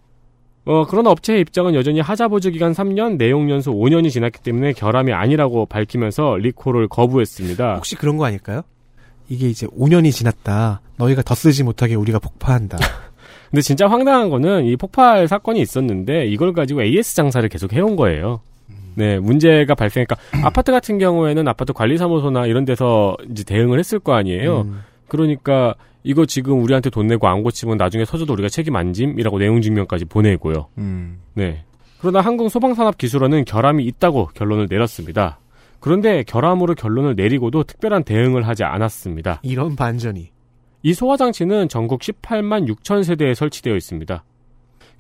[0.65, 5.13] 어, 그러나 업체의 입장은 여전히 하자 보조 기간 3년, 내용 연수 5년이 지났기 때문에 결함이
[5.13, 7.77] 아니라고 밝히면서 리콜을 거부했습니다.
[7.77, 8.63] 혹시 그런 거 아닐까요?
[9.29, 10.81] 이게 이제 5년이 지났다.
[10.97, 12.79] 너희가 더 쓰지 못하게 우리가 폭파한다.
[13.51, 18.41] 근데 진짜 황당한 거는 이 폭발 사건이 있었는데 이걸 가지고 AS 장사를 계속 해온 거예요.
[18.95, 24.63] 네, 문제가 발생하니까 아파트 같은 경우에는 아파트 관리사무소나 이런 데서 이제 대응을 했을 거 아니에요.
[24.63, 24.81] 음.
[25.07, 29.61] 그러니까 이거 지금 우리한테 돈 내고 안 고치면 나중에 터져도 우리가 책임 안 짐이라고 내용
[29.61, 30.67] 증명까지 보내고요.
[30.79, 31.21] 음.
[31.35, 31.65] 네.
[32.01, 35.39] 그러나 한국 소방산업기술원은 결함이 있다고 결론을 내렸습니다.
[35.81, 39.41] 그런데 결함으로 결론을 내리고도 특별한 대응을 하지 않았습니다.
[39.43, 40.31] 이런 반전이.
[40.83, 44.25] 이 소화장치는 전국 18만 6천 세대에 설치되어 있습니다.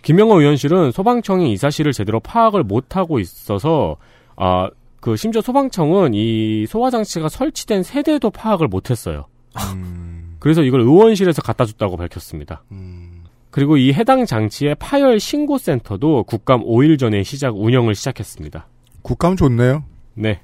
[0.02, 3.96] 김영호 의원실은 소방청이 이 사실을 제대로 파악을 못하고 있어서
[4.36, 9.26] 아, 그 심지어 소방청은 이 소화장치가 설치된 세대도 파악을 못했어요.
[9.74, 10.34] 음.
[10.38, 12.62] 그래서 이걸 의원실에서 갖다 줬다고 밝혔습니다.
[12.72, 13.24] 음.
[13.50, 18.66] 그리고 이 해당 장치의 파열 신고 센터도 국감 5일 전에 시작 운영을 시작했습니다.
[19.02, 19.84] 국감 좋네요.
[20.14, 20.40] 네.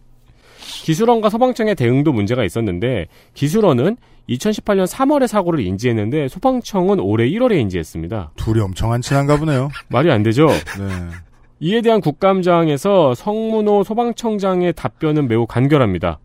[0.59, 3.97] 기술원과 소방청의 대응도 문제가 있었는데 기술원은
[4.29, 8.33] 2018년 3월에 사고를 인지했는데 소방청은 올해 1월에 인지했습니다.
[8.37, 9.69] 둘이 엄청 안 친한가 보네요.
[9.89, 10.47] 말이 안 되죠?
[10.49, 11.11] 네.
[11.61, 16.19] 이에 대한 국감장에서 성문호 소방청장의 답변은 매우 간결합니다.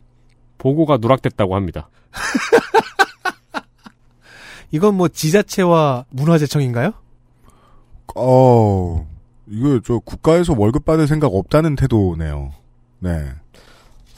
[0.58, 1.90] 보고가 누락됐다고 합니다.
[4.72, 6.94] 이건 뭐 지자체와 문화재청인가요?
[8.16, 9.08] 어,
[9.48, 12.52] 이거 저 국가에서 월급 받을 생각 없다는 태도네요.
[13.00, 13.30] 네.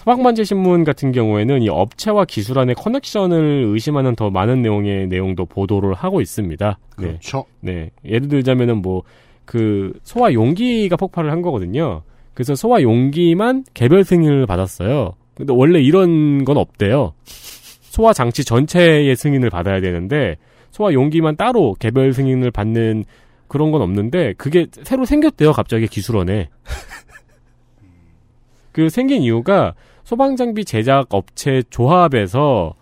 [0.02, 5.94] 소방만재 신문 같은 경우에는 이 업체와 기술 안의 커넥션을 의심하는 더 많은 내용의 내용도 보도를
[5.94, 6.80] 하고 있습니다.
[6.98, 7.06] 네.
[7.06, 7.46] 그렇죠.
[7.60, 7.92] 네.
[8.04, 9.04] 예를 들자면은 뭐,
[9.46, 12.02] 그, 소화 용기가 폭발을 한 거거든요.
[12.34, 15.14] 그래서 소화 용기만 개별 승인을 받았어요.
[15.36, 17.14] 근데 원래 이런 건 없대요.
[17.26, 20.38] 소화 장치 전체의 승인을 받아야 되는데,
[20.72, 23.04] 소화 용기만 따로 개별 승인을 받는
[23.48, 26.50] 그런 건 없는데, 그게 새로 생겼대요, 갑자기 기술원에.
[28.72, 29.76] 그 생긴 이유가
[30.12, 32.74] 소방장비 제작 업체 조합에서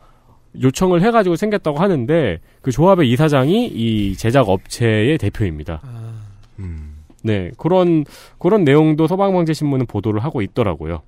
[0.60, 5.80] 요청을 해가지고 생겼다고 하는데, 그 조합의 이사장이 이 제작 업체의 대표입니다.
[6.58, 6.96] 음.
[7.24, 8.04] 네, 그런,
[8.40, 11.04] 그런 내용도 소방방재신문은 보도를 하고 있더라고요.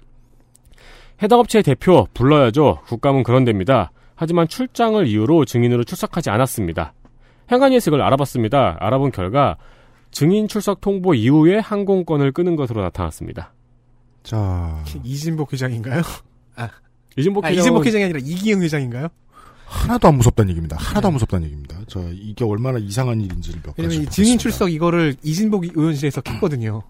[1.23, 2.81] 해당 업체의 대표 불러야죠.
[2.85, 3.91] 국감은 그런 데입니다.
[4.13, 6.93] 하지만 출장을 이유로 증인으로 출석하지 않았습니다.
[7.51, 8.77] 행안 예식을 알아봤습니다.
[8.79, 9.57] 알아본 결과
[10.11, 13.53] 증인 출석 통보 이후에 항공권을 끄는 것으로 나타났습니다.
[14.23, 16.01] 자, 이진복 회장인가요?
[17.17, 19.07] 이진복 아, 회장은 이진복 회장이 아니라 이기영 회장인가요?
[19.65, 20.75] 하나도 안 무섭다는 얘기입니다.
[20.77, 21.77] 하나도 안 무섭다는 얘기입니다.
[21.87, 24.05] 자, 이게 얼마나 이상한 일인지를 몇 가지.
[24.07, 26.83] 증인 출석 이거를 이진복 의원실에서 했거든요.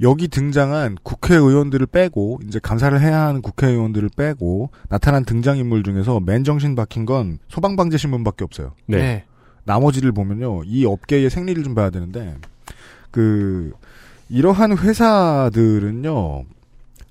[0.00, 7.06] 여기 등장한 국회의원들을 빼고 이제 감사를 해야 하는 국회의원들을 빼고 나타난 등장인물 중에서 맨정신 박힌
[7.06, 8.74] 건 소방방재 신문밖에 없어요.
[8.86, 9.24] 네.
[9.64, 12.36] 나머지를 보면요, 이 업계의 생리를 좀 봐야 되는데
[13.10, 13.72] 그
[14.28, 16.44] 이러한 회사들은요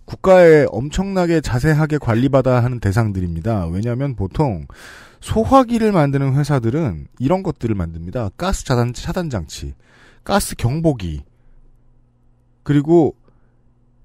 [0.06, 3.68] 국가에 엄청나게 자세하게 관리받아야 하는 대상들입니다.
[3.68, 4.68] 왜냐하면 보통
[5.20, 8.30] 소화기를 만드는 회사들은 이런 것들을 만듭니다.
[8.38, 9.74] 가스 차단 차단 장치,
[10.24, 11.24] 가스 경보기,
[12.62, 13.16] 그리고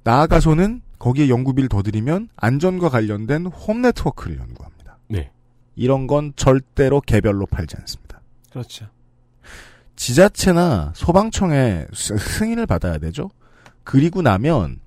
[0.04, 4.98] 나아가서는 거기에 연구비를 더 들이면 안전과 관련된 홈 네트워크를 연구합니다.
[5.08, 5.30] 네.
[5.76, 8.20] 이런 건 절대로 개별로 팔지 않습니다.
[8.50, 8.86] 그렇죠.
[10.04, 13.28] 지자체나 소방청에 스- 승인을 받아야 되죠.
[13.84, 14.80] 그리고 나면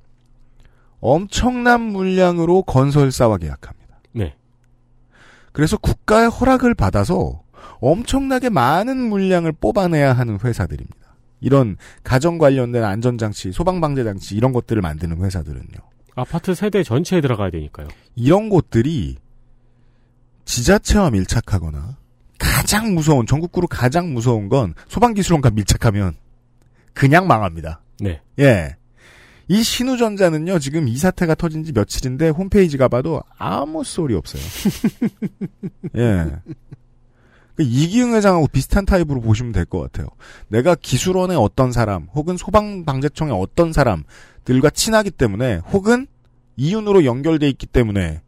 [1.02, 4.00] 엄청난 물량으로 건설사와 계약합니다.
[4.14, 4.36] 네.
[5.52, 7.44] 그래서 국가의 허락을 받아서
[7.80, 10.98] 엄청나게 많은 물량을 뽑아내야 하는 회사들입니다.
[11.42, 15.78] 이런 가정 관련된 안전장치, 소방방재장치 이런 것들을 만드는 회사들은요.
[16.16, 17.88] 아파트 세대 전체에 들어가야 되니까요.
[18.16, 19.18] 이런 곳들이
[20.46, 21.98] 지자체와 밀착하거나
[22.44, 26.16] 가장 무서운 전국구로 가장 무서운 건 소방기술원과 밀착하면
[26.94, 27.82] 그냥 망합니다.
[28.02, 28.22] 네.
[28.40, 28.76] 예.
[29.48, 34.42] 이 신우전자는요, 지금 이 사태가 터진 지 며칠인데 홈페이지 가봐도 아무 소리 없어요.
[35.98, 36.32] 예.
[37.56, 40.08] 그 이기흥 회장하고 비슷한 타입으로 보시면 될 것 같아요.
[40.48, 46.08] 내가 기술원의 어떤 사람, 혹은 소방방재청의 어떤 사람들과 친하기 때문에, 혹은
[46.58, 48.22] 이윤으로 연결돼 있기 때문에,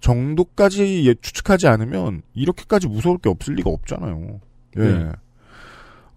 [0.00, 4.40] 정도까지 예, 추측하지 않으면, 이렇게까지 무서울 게 없을 리가 없잖아요.
[4.78, 4.80] 예.
[4.80, 5.12] 네.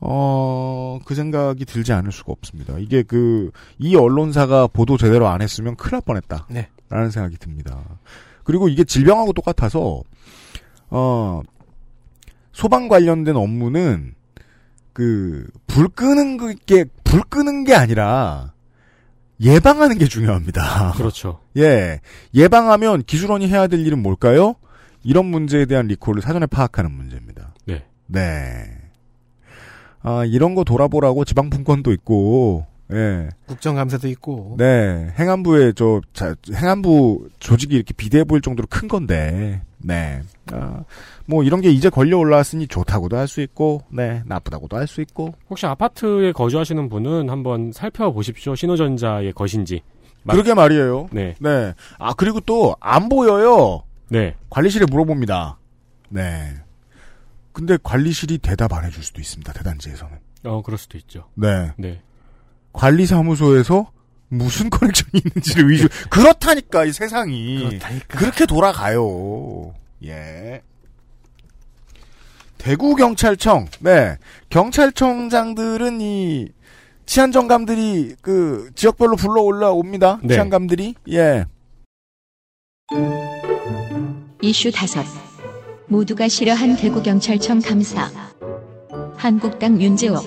[0.02, 2.78] 어, 그 생각이 들지 않을 수가 없습니다.
[2.78, 6.48] 이게 그, 이 언론사가 보도 제대로 안 했으면 큰일 날 뻔했다.
[6.50, 6.70] 네.
[6.90, 7.84] 라는 생각이 듭니다.
[8.44, 10.02] 그리고 이게 질병하고 똑같아서,
[10.90, 11.42] 어,
[12.52, 14.16] 소방 관련된 업무는,
[14.94, 18.54] 그, 불 끄는 게, 불 끄는 게 아니라,
[19.42, 20.94] 예방하는 게 중요합니다.
[20.98, 21.40] 그렇죠.
[21.58, 22.02] 예.
[22.34, 24.56] 예방하면 기술원이 해야 될 일은 뭘까요?
[25.04, 27.54] 이런 문제에 대한 리콜을 사전에 파악하는 문제입니다.
[27.66, 27.86] 네.
[28.08, 28.66] 네.
[30.02, 33.30] 아, 이런 거 돌아보라고 지방분권도 있고, 예.
[33.48, 34.56] 국정감사도 있고.
[34.58, 35.14] 네.
[35.18, 40.22] 행안부에 저, 자, 행안부 조직이 이렇게 비대해 보일 정도로 큰 건데, 네.
[40.52, 40.84] 아,
[41.26, 44.22] 뭐 이런 게 이제 걸려 올라왔으니 좋다고도 할 수 있고, 네.
[44.26, 45.34] 나쁘다고도 할 수 있고.
[45.50, 48.56] 혹시 아파트에 거주하시는 분은 한번 살펴보십시오.
[48.56, 49.82] 신호전자의 것인지.
[50.24, 51.08] 맞- 그러게 말이에요.
[51.12, 51.36] 네.
[51.40, 51.74] 네.
[51.98, 53.84] 아, 그리고 또 안 보여요.
[54.10, 54.36] 네.
[54.50, 55.58] 관리실에 물어봅니다.
[56.10, 56.56] 네.
[57.54, 59.54] 근데 관리실이 대답 안 해줄 수도 있습니다.
[59.54, 60.18] 대단지에서는.
[60.46, 61.26] 어, 그럴 수도 있죠.
[61.36, 61.72] 네.
[61.78, 62.02] 네.
[62.74, 63.92] 관리사무소에서
[64.30, 65.88] 무슨 커넥션이 있는지를 위주.
[66.10, 67.68] 그렇다니까 이 세상이.
[67.68, 68.18] 그렇다니까.
[68.18, 69.74] 그렇게 돌아가요.
[70.06, 70.62] 예.
[72.58, 73.68] 대구 경찰청.
[73.80, 74.18] 네.
[74.50, 76.48] 경찰청장들은 이
[77.06, 80.20] 치안 정감들이 그 지역별로 불러 올라옵니다.
[80.24, 80.36] 네.
[80.36, 80.96] 치안감들이.
[81.12, 81.46] 예.
[84.42, 85.04] 이슈 다섯.
[85.88, 88.12] 모두가 싫어한 대구 경찰청 감사.
[89.18, 90.24] 한국당 윤재옥.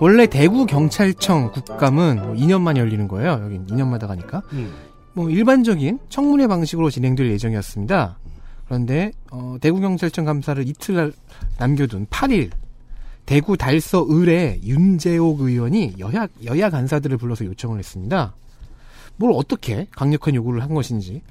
[0.00, 3.40] 원래 대구 경찰청 국감은 뭐 2년만 열리는 거예요.
[3.44, 4.42] 여긴 2년마다 가니까.
[5.12, 8.18] 뭐 일반적인 청문회 방식으로 진행될 예정이었습니다.
[8.66, 11.12] 그런데 어, 대구 경찰청 감사를 이틀
[11.58, 12.50] 남겨둔 8일
[13.26, 18.34] 대구 달서 을에 윤재옥 의원이 여야 여야 간사들을 불러서 요청을 했습니다.
[19.16, 21.22] 뭘 어떻게 강력한 요구를 한 것인지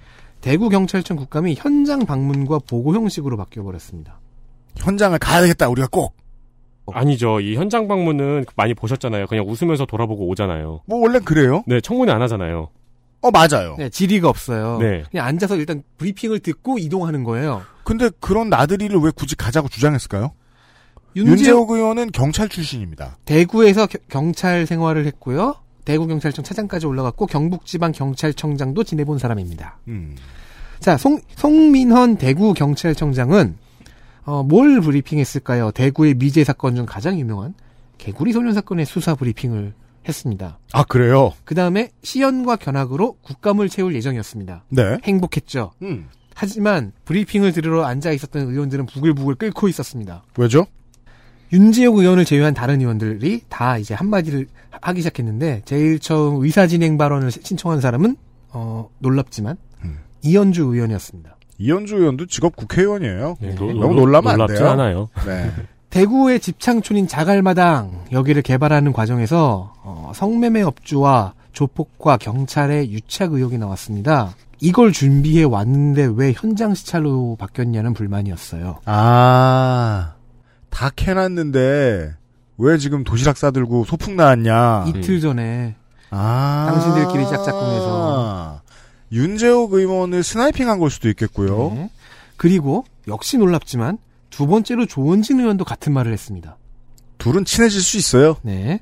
[0.41, 4.19] 대구 경찰청 국감이 현장 방문과 보고 형식으로 바뀌어 버렸습니다.
[4.75, 5.69] 현장을 가야 되겠다.
[5.69, 6.13] 우리가 꼭.
[6.93, 7.39] 아니죠.
[7.39, 9.27] 이 현장 방문은 많이 보셨잖아요.
[9.27, 10.81] 그냥 웃으면서 돌아보고 오잖아요.
[10.85, 11.63] 뭐 원래 그래요?
[11.67, 12.69] 네, 청문회 안 하잖아요.
[13.21, 13.75] 어 맞아요.
[13.77, 14.77] 네, 질의가 없어요.
[14.79, 15.03] 네.
[15.11, 17.63] 그냥 앉아서 일단 브리핑을 듣고 이동하는 거예요.
[17.83, 20.31] 근데 그런 나들이를 왜 굳이 가자고 주장했을까요?
[21.15, 23.17] 윤재옥 윤재옥 의원은 경찰 출신입니다.
[23.25, 25.55] 대구에서 겨- 경찰 생활을 했고요.
[25.83, 29.79] 대구 경찰청 차장까지 올라갔고 경북지방 경찰청장도 지내본 사람입니다.
[29.87, 30.15] 음.
[30.79, 33.55] 자, 송 송민헌 대구 경찰청장은
[34.27, 35.71] 어, 뭘 브리핑했을까요?
[35.71, 37.53] 대구의 미제 사건 중 가장 유명한
[37.97, 39.73] 개구리 소년 사건의 수사 브리핑을
[40.05, 40.59] 했습니다.
[40.73, 41.31] 아 그래요?
[41.45, 44.65] 그 다음에 시연과 견학으로 국감을 채울 예정이었습니다.
[44.69, 44.97] 네.
[45.03, 45.71] 행복했죠.
[45.81, 46.09] 음.
[46.35, 50.23] 하지만 브리핑을 들으러 앉아 있었던 의원들은 부글부글 끓고 있었습니다.
[50.37, 50.67] 왜죠?
[51.53, 54.47] 윤지혁 의원을 제외한 다른 의원들이 다 이제 한마디를
[54.81, 58.17] 하기 시작했는데 제일 처음 의사진행 발언을 신청한 사람은
[58.49, 59.99] 어, 놀랍지만 음.
[60.21, 61.36] 이현주 의원이었습니다.
[61.57, 63.37] 이현주 의원도 직업 국회의원이에요.
[63.39, 63.55] 네, 네.
[63.55, 64.69] 너무 놀라면 안 돼요.
[64.69, 65.09] 않아요.
[65.25, 65.51] 네.
[65.89, 74.35] 대구의 집창촌인 자갈마당 여기를 개발하는 과정에서 어, 성매매 업주와 조폭과 경찰의 유착 의혹이 나왔습니다.
[74.59, 78.79] 이걸 준비해 왔는데 왜 현장 시찰로 바뀌었냐는 불만이었어요.
[78.85, 80.13] 아,
[80.69, 82.13] 다 캐놨는데
[82.57, 84.85] 왜 지금 도시락 싸들고 소풍 나왔냐?
[84.87, 85.75] 이틀 전에
[86.09, 88.61] 아, 당신들끼리 짝짝꿍해서.
[89.11, 91.71] 윤재옥 의원을 스나이핑한 걸 수도 있겠고요.
[91.75, 91.89] 네.
[92.35, 93.97] 그리고 역시 놀랍지만
[94.29, 96.57] 두 번째로 조원진 의원도 같은 말을 했습니다.
[97.17, 98.37] 둘은 친해질 수 있어요.
[98.43, 98.81] 네.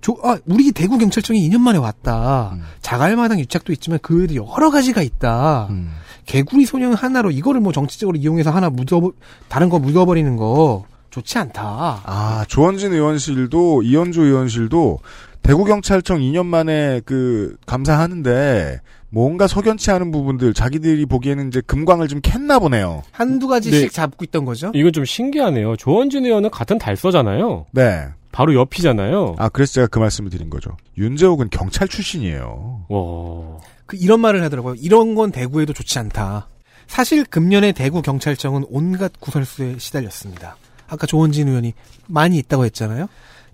[0.00, 2.52] 조, 아, 우리 대구 경찰청이 2년 만에 왔다.
[2.54, 2.62] 음.
[2.80, 5.66] 자갈마당 유착도 있지만 그 외에도 여러 가지가 있다.
[5.70, 5.92] 음.
[6.24, 9.00] 개구리 소년 하나로 이거를 뭐 정치적으로 이용해서 하나 묻어
[9.48, 12.02] 다른 거 묻어버리는 거 좋지 않다.
[12.04, 15.00] 아, 조원진 의원실도 이현주 의원실도
[15.42, 22.20] 대구 경찰청 2년 만에 그 감사하는데 뭔가 석연치 않은 부분들 자기들이 보기에는 이제 금광을 좀
[22.20, 23.02] 캤나 보네요.
[23.10, 23.88] 한두 가지씩 네.
[23.88, 24.70] 잡고 있던 거죠.
[24.74, 25.76] 이건 좀 신기하네요.
[25.76, 27.66] 조원진 의원은 같은 달서잖아요.
[27.72, 28.08] 네.
[28.32, 29.36] 바로 옆이잖아요.
[29.38, 30.76] 아, 그래서 제가 그 말씀을 드린 거죠.
[30.98, 32.84] 윤재옥은 경찰 출신이에요.
[32.88, 33.60] 와.
[33.86, 34.74] 그 이런 말을 하더라고요.
[34.78, 36.48] 이런 건 대구에도 좋지 않다.
[36.86, 40.56] 사실 금년에 대구 경찰청은 온갖 구설수에 시달렸습니다.
[40.88, 41.72] 아까 조원진 의원이
[42.06, 43.08] 많이 있다고 했잖아요.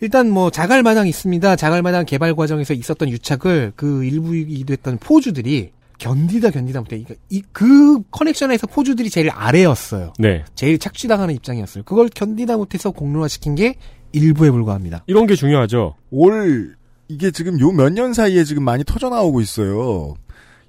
[0.05, 1.57] 일단 뭐 자갈마당 있습니다.
[1.57, 6.99] 자갈마당 개발 과정에서 있었던 유착을 그 일부이기도 했던 포주들이 견디다 견디다 못해.
[6.99, 10.13] 그러니까 이, 그 커넥션에서 포주들이 제일 아래였어요.
[10.19, 10.45] 네.
[10.55, 11.85] 제일 착취당하는 입장이었어요.
[11.85, 13.77] 그걸 견디다 못해서 공론화시킨 게
[14.13, 15.05] 일부에 불과합니다.
[15.07, 15.95] 이런 게 중요하죠.
[16.11, 16.77] 올
[17.09, 20.15] 이게 지금 요 몇 년 사이에 지금 많이 터져 나오고 있어요.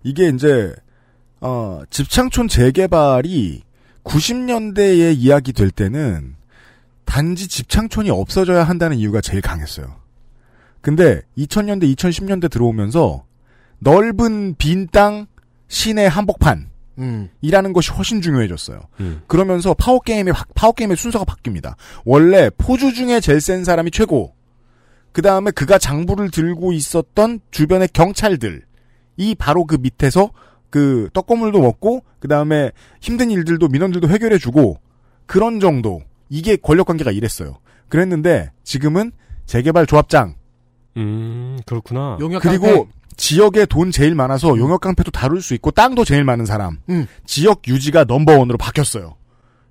[0.04, 0.74] 이게 이제
[1.42, 3.64] 어, 집창촌 재개발이
[4.06, 6.36] 90년대에 이야기 될 때는
[7.06, 9.96] 단지 집창촌이 없어져야 한다는 이유가 제일 강했어요.
[10.82, 13.24] 근데 2000년대, 2010년대 들어오면서
[13.80, 15.28] 넓은 빈 땅
[15.68, 17.30] 시내 한복판 음.
[17.42, 18.80] 이라는 것이 훨씬 중요해졌어요.
[19.00, 19.22] 음.
[19.28, 21.76] 그러면서 파워 게임의, 확- 파워 게임의 순서가 바뀝니다.
[22.06, 24.34] 원래 포주 중에 제일 센 사람이 최고.
[25.12, 28.64] 그 다음에 그가 장부를 들고 있었던 주변의 경찰들.
[29.18, 30.32] 이 바로 그 밑에서
[30.70, 34.78] 그 떡고물도 먹고, 그 다음에 힘든 일들도 민원들도 해결해주고,
[35.26, 36.02] 그런 정도.
[36.30, 37.58] 이게 권력 관계가 이랬어요.
[37.90, 39.12] 그랬는데, 지금은
[39.46, 40.36] 재개발 조합장,
[40.98, 42.18] 음, 그렇구나.
[42.20, 42.88] 용역 그리고.
[43.18, 46.80] 지역에 돈 제일 많아서 용역 깡패도 다룰 수 있고 땅도 제일 많은 사람.
[46.90, 47.08] 음.
[47.26, 49.16] 지역 유지가 넘버원으로 바뀌었어요.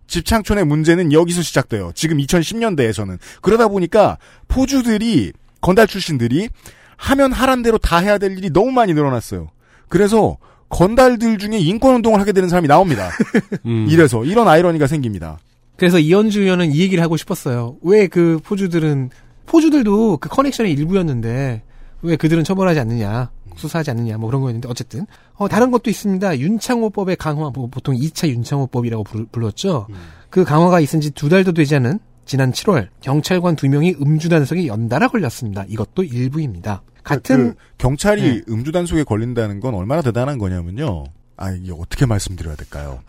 [0.07, 1.93] 집창촌의 문제는 여기서 시작돼요.
[1.95, 3.19] 지금 2010년대에서는.
[3.43, 4.17] 그러다 보니까
[4.49, 6.49] 포주들이 건달 출신들이
[6.97, 9.49] 하면 하란 대로 다 해야 될 일이 너무 많이 늘어났어요.
[9.89, 10.39] 그래서
[10.71, 13.11] 건달들 중에 인권 운동을 하게 되는 사람이 나옵니다.
[13.67, 13.87] 음.
[13.91, 15.39] 이래서 이런 아이러니가 생깁니다.
[15.77, 17.77] 그래서 이현주 의원은 이 얘기를 하고 싶었어요.
[17.83, 19.11] 왜 그 포주들은
[19.47, 21.63] 포주들도 그 커넥션의 일부였는데
[22.03, 26.39] 왜 그들은 처벌하지 않느냐, 수사하지 않느냐, 뭐 그런 거였는데 어쨌든 어, 다른 것도 있습니다.
[26.39, 29.87] 윤창호법의 강화, 뭐 보통 2차 윤창호법이라고 불렀죠.
[30.31, 34.67] 그 강화가 있은 지 두 달도 되지 않은 지난 7월 경찰관 두 명이 음주 단속에
[34.67, 35.65] 연달아 걸렸습니다.
[35.69, 36.83] 이것도 일부입니다.
[37.03, 41.05] 같은 그 경찰이 음주 단속에 걸린다는 건 얼마나 대단한 거냐면요.
[41.37, 43.01] 아 이게 어떻게 말씀드려야 될까요?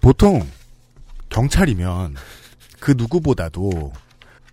[0.00, 0.42] 보통
[1.40, 2.16] 경찰이면
[2.80, 3.92] 그 누구보다도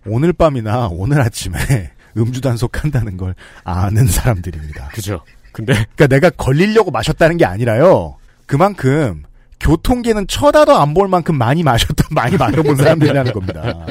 [0.06, 1.56] 오늘 밤이나 오늘 아침에
[2.16, 4.88] 음주 단속한다는 걸 아는 사람들입니다.
[4.88, 5.22] 그죠.
[5.52, 8.16] 근데 그러니까 내가 걸리려고 마셨다는 게 아니라요.
[8.46, 9.22] 그만큼
[9.60, 13.86] 교통계는 쳐다도 안 볼 만큼 많이 마셨던 많이 마셔본 사람들이라는 겁니다.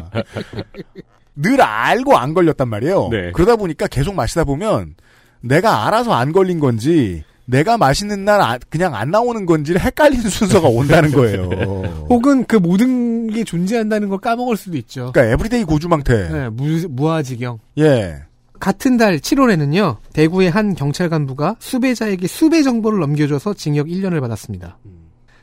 [1.36, 3.10] 늘 알고 안 걸렸단 말이에요.
[3.10, 3.32] 네.
[3.34, 4.94] 그러다 보니까 계속 마시다 보면
[5.42, 10.68] 내가 알아서 안 걸린 건지 내가 마시는 날 아- 그냥 안 나오는 건지를 헷갈리는 순서가
[10.68, 11.44] 온다는 거예요.
[12.10, 15.12] 혹은 그 모든 게 존재한다는 걸 까먹을 수도 있죠.
[15.14, 16.30] 그러니까 everyday 고주망태.
[16.30, 17.60] 네, 무, 무아지경.
[17.80, 18.16] 예.
[18.60, 24.78] 같은 달 7월에는요, 대구의 한 경찰 간부가 수배자에게 수배 정보를 넘겨줘서 징역 1년을 받았습니다.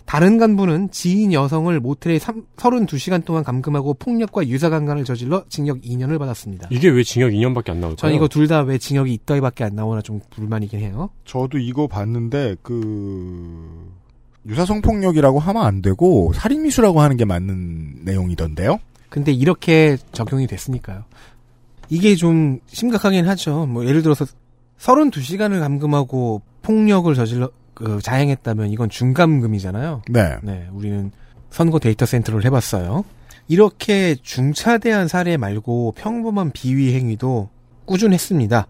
[0.06, 6.68] 다른 간부는 지인 여성을 모텔에 3, 32시간 동안 감금하고 폭력과 유사강간을 저질러 징역 2년을 받았습니다.
[6.70, 7.96] 이게 왜 징역 2년밖에 안 나올까요?
[7.96, 11.10] 전 이거 둘 다 왜 징역이 이따위밖에 안 나오나 좀 불만이긴 해요.
[11.24, 13.88] 저도 이거 봤는데 그
[14.46, 18.78] 유사성폭력이라고 하면 안 되고 살인미수라고 하는 게 맞는 내용이던데요.
[19.08, 21.04] 근데 이렇게 적용이 됐으니까요.
[21.88, 23.66] 이게 좀 심각하긴 하죠.
[23.66, 24.24] 뭐 예를 들어서
[24.78, 27.50] 32시간을 감금하고 폭력을 저질러
[27.80, 30.02] 그 자행했다면 이건 중감금이잖아요.
[30.10, 30.36] 네.
[30.42, 31.10] 네, 우리는
[31.48, 33.04] 선거 데이터 센터를 해봤어요.
[33.48, 37.48] 이렇게 중차대한 사례 말고 평범한 비위 행위도
[37.86, 38.66] 꾸준했습니다.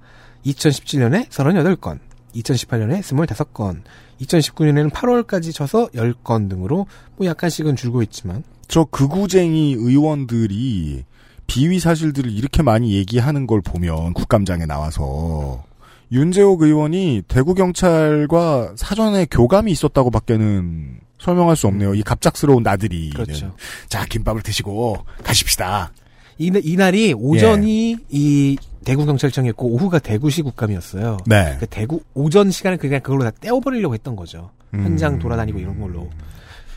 [0.46, 1.98] 2017년에 38건,
[2.36, 3.82] 2018년에 25건,
[4.20, 6.86] 2019년에는 8월까지 쳐서 10건 등으로
[7.16, 11.04] 뭐 약간씩은 줄고 있지만 저 극우쟁이 의원들이
[11.48, 15.64] 비위 사실들을 이렇게 많이 얘기하는 걸 보면 국감장에 나와서
[16.12, 21.94] 윤재옥 의원이 대구 경찰과 사전에 교감이 있었다고 밖에는 설명할 수 없네요.
[21.94, 23.10] 이 갑작스러운 나들이.
[23.10, 23.54] 그렇죠.
[23.88, 25.92] 자, 김밥을 드시고 가십시다.
[26.38, 31.18] 이, 이날이 오전이 이 대구 경찰청이었고 오후가 대구시 국감이었어요.
[31.26, 31.56] 네.
[31.60, 34.50] 그 대구 오전 시간을 그냥 그걸로 다 떼어버리려고 했던 거죠.
[34.72, 34.82] 음.
[34.82, 36.08] 현장 돌아다니고 이런 걸로.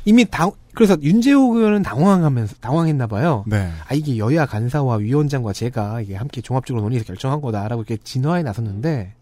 [0.06, 3.46] 이미 당 그래서 윤재욱 의원은 당황하면서 당황했나 봐요.
[3.48, 3.70] 네.
[3.88, 9.14] 아 이게 여야 간사와 위원장과 제가 이게 함께 종합적으로 논의해서 결정한 거다라고 이렇게 진화에 나섰는데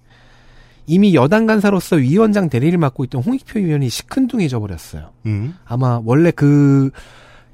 [0.91, 5.11] 이미 여당 간사로서 위원장 대리를 맡고 있던 홍익표 의원이 시큰둥해져 버렸어요.
[5.25, 5.55] 음.
[5.63, 6.91] 아마 원래 그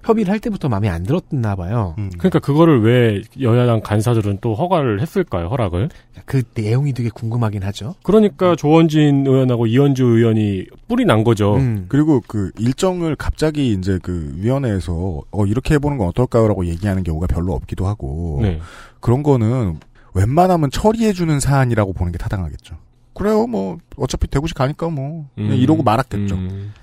[0.04, 1.94] 협의를 할 때부터 마음에 안 들었나 봐요.
[2.00, 2.10] 음.
[2.18, 5.50] 그러니까 그거를 왜 여야당 간사들은 또 허가를 했을까요?
[5.50, 5.90] 허락을?
[6.26, 7.94] 그 내용이 되게 궁금하긴 하죠.
[8.02, 11.58] 그러니까 조원진 의원하고 이현주 의원이 뿔이 난 거죠.
[11.58, 11.86] 음.
[11.90, 17.54] 그리고 그 일정을 갑자기 이제 그 위원회에서 어 이렇게 해보는 건 어떨까요라고 얘기하는 경우가 별로
[17.54, 18.60] 없기도 하고 네.
[19.00, 19.78] 그런 거는
[20.16, 22.87] 웬만하면 처리해주는 사안이라고 보는 게 타당하겠죠.
[23.18, 25.56] 그래요, 뭐 어차피 대구시 가니까 뭐 그냥 음.
[25.58, 26.36] 이러고 말았겠죠.
[26.36, 26.74] 음.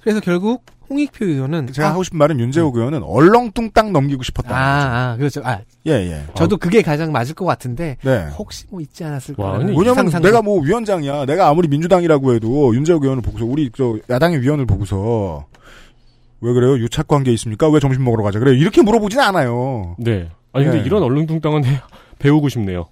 [0.00, 4.54] 그래서 결국 홍익표 의원은 제가 아, 하고 싶은 말은 윤재욱 의원은 얼렁뚱땅 넘기고 싶었다.
[4.56, 5.40] 아, 아, 그렇죠.
[5.44, 5.58] 아,
[5.88, 6.22] 예, 예.
[6.36, 8.28] 저도 그게 가장 맞을 것 같은데 네.
[8.38, 9.58] 혹시 뭐 있지 않았을까?
[9.58, 11.26] 왜냐면 상상- 내가 뭐 위원장이야.
[11.26, 15.46] 내가 아무리 민주당이라고 해도 윤재욱 의원을 보고서 우리 저 야당의 위원을 보고서
[16.40, 16.78] 왜 그래요?
[16.78, 17.68] 유착 관계 있습니까?
[17.68, 18.38] 왜 점심 먹으러 가자?
[18.38, 19.96] 그래 이렇게 물어보진 않아요.
[19.98, 20.30] 네.
[20.52, 20.84] 아니 근데 네.
[20.86, 21.62] 이런 얼렁뚱땅은
[22.20, 22.86] 배우고 싶네요.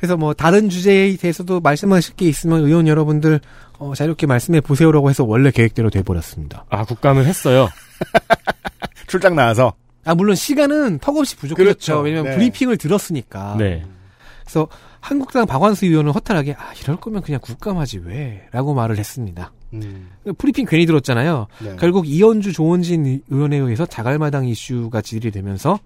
[0.00, 3.38] 그래서 뭐 다른 주제에 대해서도 말씀하실 게 있으면 의원 여러분들
[3.78, 6.64] 어, 자유롭게 말씀해 보세요라고 해서 원래 계획대로 돼 버렸습니다.
[6.70, 7.68] 아 국감을 했어요.
[9.06, 9.74] 출장 나와서
[10.04, 11.62] 아 물론 시간은 턱없이 부족했죠.
[11.62, 12.00] 그렇죠.
[12.00, 12.36] 왜냐면 네.
[12.36, 13.56] 브리핑을 들었으니까.
[13.58, 13.84] 네.
[14.42, 14.68] 그래서
[15.00, 19.52] 한국당 박완수 의원은 허탈하게 아 이럴 거면 그냥 국감하지 왜라고 말을 했습니다.
[20.38, 21.46] 브리핑 괜히 들었잖아요.
[21.62, 21.76] 네.
[21.78, 25.78] 결국 이현주 조원진 의원에 의해서 자갈마당 이슈가 지들이 되면서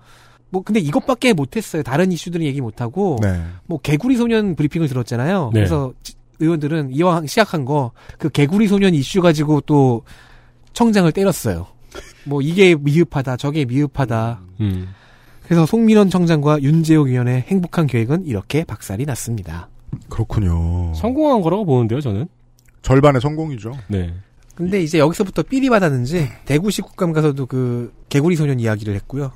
[0.51, 1.83] 뭐 근데 이것밖에 못했어요.
[1.83, 3.43] 다른 이슈들은 얘기 못하고 네.
[3.67, 5.51] 뭐 개구리 소년 브리핑을 들었잖아요.
[5.53, 5.61] 네.
[5.61, 10.03] 그래서 지- 의원들은 이왕 시작한 거 그 개구리 소년 이슈 가지고 또
[10.73, 11.67] 청장을 때렸어요.
[12.25, 14.41] 뭐 이게 미흡하다, 저게 미흡하다.
[14.61, 14.89] 음.
[15.45, 19.69] 그래서 송민원 청장과 윤재욱 의원의 행복한 계획은 이렇게 박살이 났습니다.
[20.09, 20.93] 그렇군요.
[20.95, 22.27] 성공한 거라고 보는데요, 저는.
[22.83, 23.73] 절반의 성공이죠.
[23.89, 24.13] 네.
[24.57, 29.33] 근데 이제 여기서부터 삘이 받았는지 대구시 국감 가서도 그 개구리 소년 이야기를 했고요.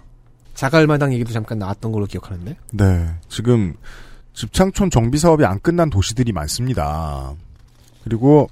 [0.58, 2.56] 자갈마당 얘기도 잠깐 나왔던 걸로 기억하는데.
[2.72, 3.06] 네.
[3.28, 3.74] 지금
[4.32, 7.32] 집창촌 정비 사업이 안 끝난 도시들이 많습니다.
[8.02, 8.48] 그리고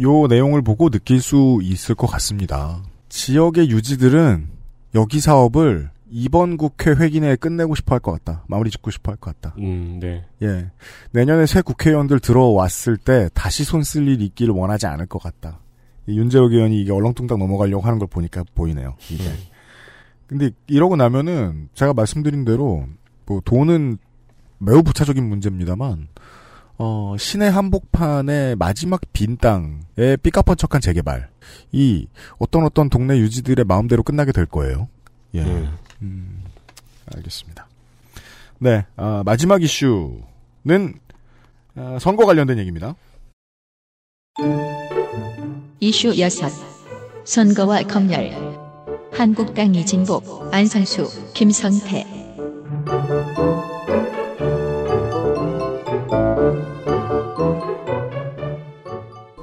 [0.00, 2.82] 요 내용을 보고 느낄 수 있을 것 같습니다.
[3.08, 4.48] 지역의 유지들은
[4.96, 8.42] 여기 사업을 이번 국회 회기 내에 끝내고 싶어 할 것 같다.
[8.48, 9.54] 마무리 짓고 싶어 할 것 같다.
[9.60, 10.24] 음, 네.
[10.42, 10.70] 예.
[11.12, 15.60] 내년에 새 국회의원들 들어왔을 때 다시 손 쓸 일 있기를 원하지 않을 것 같다.
[16.08, 18.96] 이 윤재욱 의원이 이게 얼렁뚱땅 넘어가려고 하는 걸 보니까 보이네요.
[19.08, 19.24] 이게.
[20.34, 22.88] 근데 이러고 나면은 제가 말씀드린 대로
[23.24, 23.98] 뭐 돈은
[24.58, 26.08] 매우 부차적인 문제입니다만
[26.76, 31.30] 어, 시내 한복판의 마지막 빈 땅의 삐까뻔쩍한 재개발
[31.70, 32.08] 이
[32.38, 34.88] 어떤 어떤 동네 유지들의 마음대로 끝나게 될 거예요.
[35.36, 35.42] 예.
[35.42, 35.72] 음.
[36.02, 36.42] 음,
[37.14, 37.68] 알겠습니다.
[38.58, 40.94] 네, 아, 마지막 이슈는
[41.76, 42.96] 아, 선거 관련된 얘기입니다.
[45.78, 46.28] 이슈 6.
[47.24, 48.53] 선거와 검열.
[49.16, 52.04] 한국당 이진복, 안상수, 김성태.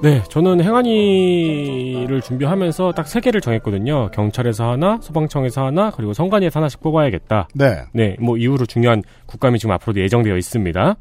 [0.04, 4.10] 네, 저는 행안위를 준비하면서 딱 세 개를 정했거든요.
[4.12, 7.50] 경찰에서 하나, 소방청에서 하나, 그리고 선관위에서 하나씩 뽑아야겠다.
[7.54, 7.82] 네.
[7.94, 10.96] 네, 뭐 이후로 중요한 국감이 지금 앞으로도 예정되어 있습니다.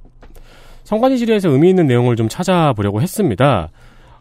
[0.85, 3.71] 선관위 질의에서 의미 있는 내용을 좀 찾아보려고 했습니다.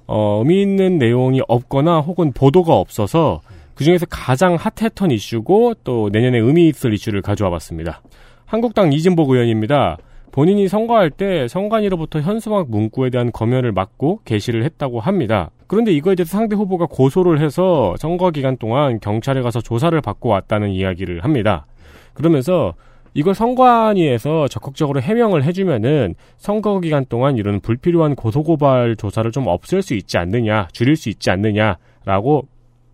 [0.08, 3.42] 어, 의미 있는 내용이 없거나 혹은 보도가 없어서
[3.80, 8.02] 그 중에서 가장 핫했던 이슈고 또 내년에 의미 있을 이슈를 가져와 봤습니다.
[8.46, 9.98] 한국당 이진복 의원입니다.
[10.34, 15.52] 본인이 선거할 때 선관위로부터 현수막 문구에 대한 검열을 막고 게시를 했다고 합니다.
[15.68, 20.72] 그런데 이거에 대해서 상대 후보가 고소를 해서 선거 기간 동안 경찰에 가서 조사를 받고 왔다는
[20.72, 21.66] 이야기를 합니다.
[22.14, 22.74] 그러면서
[23.14, 29.94] 이걸 선관위에서 적극적으로 해명을 해주면은 선거 기간 동안 이런 불필요한 고소고발 조사를 좀 없앨 수
[29.94, 32.46] 있지 않느냐, 줄일 수 있지 않느냐라고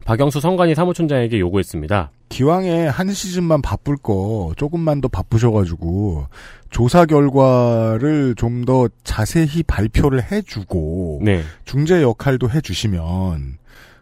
[0.05, 2.11] 박영수 선관위 사무총장에게 요구했습니다.
[2.29, 6.25] 기왕에 한 시즌만 바쁠 거 조금만 더 바쁘셔가지고
[6.69, 11.41] 조사 결과를 좀 더 자세히 발표를 해주고 네.
[11.65, 13.57] 중재 역할도 해주시면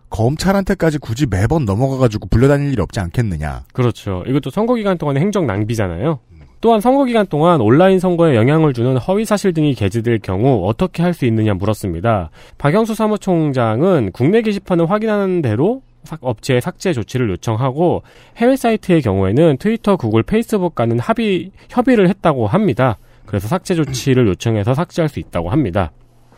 [0.10, 3.64] 검찰한테까지 굳이 매번 넘어가가지고 불려다닐 일이 없지 않겠느냐.
[3.74, 4.24] 그렇죠.
[4.28, 6.20] 이것도 선거 기간 동안의 행정 낭비잖아요.
[6.62, 11.14] 또한 선거 기간 동안 온라인 선거에 영향을 주는 허위 사실 등이 게재될 경우 어떻게 할
[11.14, 12.30] 수 있느냐 물었습니다.
[12.58, 18.04] 박영수 사무총장은 국내 게시판을 확인하는 대로 삭- 업체에 삭제 조치를 요청하고
[18.38, 22.98] 해외 사이트의 경우에는 트위터, 구글, 페이스북과는 합의 협의를 했다고 합니다.
[23.26, 25.92] 그래서 삭제 조치를 요청해서 삭제할 수 있다고 합니다.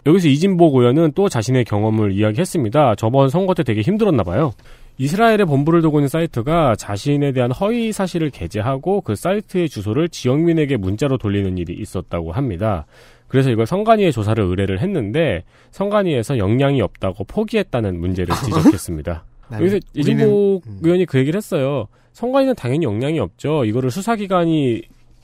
[0.05, 2.95] 여기서 이진복 의원은 또 자신의 경험을 이야기했습니다.
[2.95, 4.53] 저번 선거 때 되게 힘들었나 봐요.
[4.97, 11.17] 이스라엘에 본부를 두고 있는 사이트가 자신에 대한 허위 사실을 게재하고 그 사이트의 주소를 지역민에게 문자로
[11.17, 12.85] 돌리는 일이 있었다고 합니다.
[13.27, 19.25] 그래서 이걸 성관위에 조사를 의뢰를 했는데 성관위에서 역량이 없다고 포기했다는 문제를 지적했습니다.
[19.51, 20.79] 여기서 이진복 음.
[20.83, 21.87] 의원이 그 얘기를 했어요.
[22.13, 23.65] 선관위는 당연히 역량이 없죠.
[23.65, 24.83] 이거를 수사기관이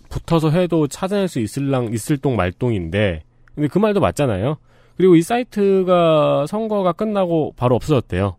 [0.10, 3.24] 붙어서 해도 찾아낼 수 있을랑 있을 똥 말똥인데
[3.56, 4.58] 근데 그 말도 맞잖아요.
[4.98, 8.36] 그리고 이 사이트가 선거가 끝나고 바로 없어졌대요.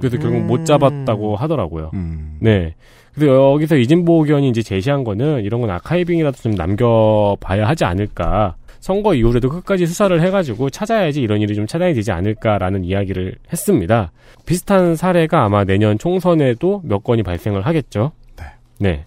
[0.00, 1.92] 그래서 결국 못 잡았다고 하더라고요.
[1.94, 2.36] 음.
[2.40, 2.74] 네.
[3.14, 8.56] 그래서 여기서 이진복 의원이 이제 제시한 거는 이런 건 아카이빙이라도 좀 남겨봐야 하지 않을까.
[8.80, 14.12] 선거 이후에도 끝까지 수사를 해가지고 찾아야지 이런 일이 좀 차단이 되지 않을까라는 이야기를 했습니다.
[14.46, 18.12] 비슷한 사례가 아마 내년 총선에도 몇 건이 발생을 하겠죠.
[18.36, 18.44] 네.
[18.78, 19.04] 네.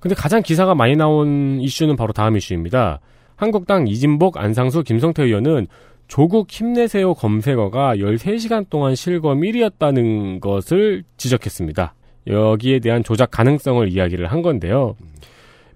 [0.00, 3.00] 근데 가장 기사가 많이 나온 이슈는 바로 다음 이슈입니다.
[3.36, 5.66] 한국당 이진복, 안상수, 김성태 의원은
[6.08, 11.94] 조국 힘내세요 검색어가 13시간 동안 실검 1위였다는 것을 지적했습니다.
[12.26, 14.96] 여기에 대한 조작 가능성을 이야기를 한 건데요.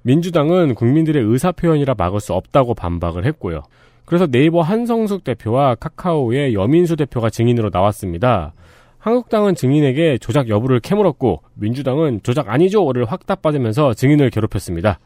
[0.06, 3.62] 민주당은 국민들의 의사표현이라 막을 수 없다고 반박을 했고요.
[4.04, 8.52] 그래서 네이버 한성숙 대표와 카카오의 여민수 대표가 증인으로 나왔습니다.
[8.98, 14.98] 한국당은 증인에게 조작 여부를 캐물었고 민주당은 조작 아니죠를 확답받으면서 증인을 괴롭혔습니다.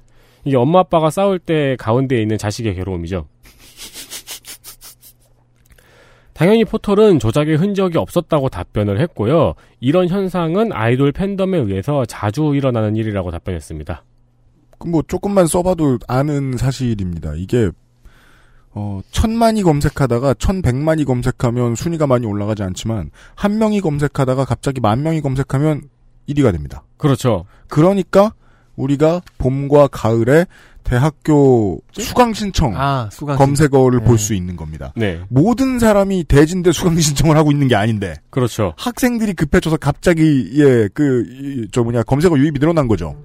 [0.45, 3.29] 이게 엄마 아빠가 싸울 때 가운데에 있는 자식의 괴로움이죠.
[6.33, 9.55] 당연히 포털은 조작의 흔적이 없었다고 답변을 했고요.
[9.79, 14.05] 이런 현상은 아이돌 팬덤에 의해서 자주 일어나는 일이라고 답변했습니다.
[14.79, 17.35] 그뭐 조금만 써봐도 아는 사실입니다.
[17.37, 17.71] 이게
[18.71, 25.21] 어, 천만이 검색하다가 천백만이 검색하면 순위가 많이 올라가지 않지만 한 명이 검색하다가 갑자기 만 명이
[25.21, 25.83] 검색하면
[26.29, 26.85] 1위가 됩니다.
[26.97, 27.47] 그렇죠.
[27.69, 28.35] 그러니까
[28.77, 30.47] 우리가 봄과 가을에
[30.85, 34.05] 대학교 수강 신청 아, 검색어를 네.
[34.07, 34.93] 볼수 있는 겁니다.
[34.97, 38.73] 네, 모든 사람이 대진대 수강 신청을 하고 있는 게 아닌데 그렇죠.
[38.79, 43.17] 학생들이 급해져서 갑자기 예그 저 뭐냐 검색어 유입이 늘어난 거죠.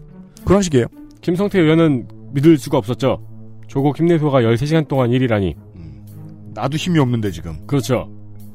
[0.44, 0.88] 그런 식이에요.
[1.24, 3.26] 김성태 의원은 믿을 수가 없었죠.
[3.68, 5.56] 조국 힘내소가 13시간 동안 1위라니.
[6.54, 7.66] 나도 힘이 없는데 지금.
[7.66, 8.10] 그렇죠.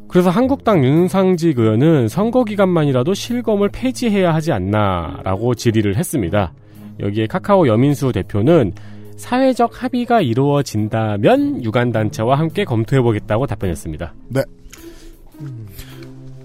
[0.06, 6.52] 그래서 한국당 윤상직 의원은 선거 기간만이라도 실검을 폐지해야 하지 않나라고 질의를 했습니다.
[7.00, 8.72] 여기에 카카오 여민수 대표는
[9.16, 14.14] 사회적 합의가 이루어진다면 유관단체와 함께 검토해보겠다고 답변했습니다.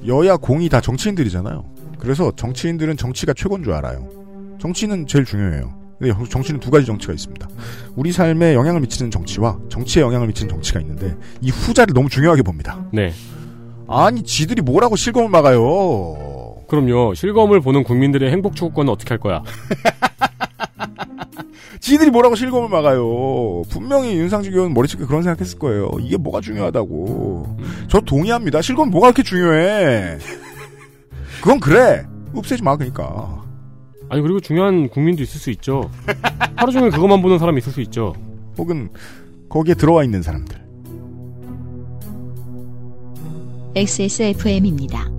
[0.07, 1.63] 여야 공이 다 정치인들이잖아요.
[1.99, 4.09] 그래서 정치인들은 정치가 최고인 줄 알아요.
[4.59, 5.82] 정치는 제일 중요해요.
[6.03, 7.47] 근데 정치는 두 가지 정치가 있습니다.
[7.95, 12.85] 우리 삶에 영향을 미치는 정치와 정치에 영향을 미치는 정치가 있는데 이 후자를 너무 중요하게 봅니다.
[12.91, 13.13] 네.
[13.87, 16.57] 아니 지들이 뭐라고 실검을 막아요.
[16.67, 17.13] 그럼요.
[17.13, 19.43] 실검을 보는 국민들의 행복 추구권은 어떻게 할 거야?
[21.79, 23.63] 지들이 뭐라고 실검을 막아요.
[23.69, 25.89] 분명히 윤상직 의원 머리속에 그런 생각했을 거예요.
[26.01, 27.59] 이게 뭐가 중요하다고.
[27.89, 28.61] 저 동의합니다.
[28.61, 30.17] 실검 뭐가 그렇게 중요해.
[31.41, 32.05] 그건 그래.
[32.33, 33.42] 없애지 마 그러니까.
[34.13, 35.89] 아니 그리고 중요한 국민도 있을 수 있죠.
[36.55, 38.13] 하루 종일 그것만 보는 사람이 있을 수 있죠.
[38.59, 38.89] 혹은
[39.49, 40.61] 거기에 들어와 있는 사람들.
[43.75, 45.09] XSFM입니다.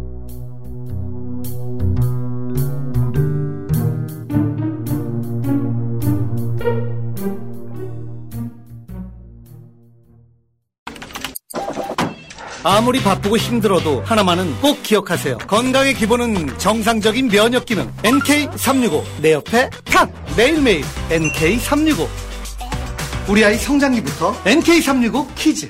[12.66, 15.36] 아무리 바쁘고 힘들어도 하나만은 꼭 기억하세요.
[15.46, 17.92] 건강의 기본은 정상적인 면역 기능.
[18.02, 19.02] NK365.
[19.20, 20.10] 내 옆에 탁!
[20.34, 22.08] 매일매일 NK365.
[23.28, 25.68] 우리 아이 성장기부터 NK365 키즈.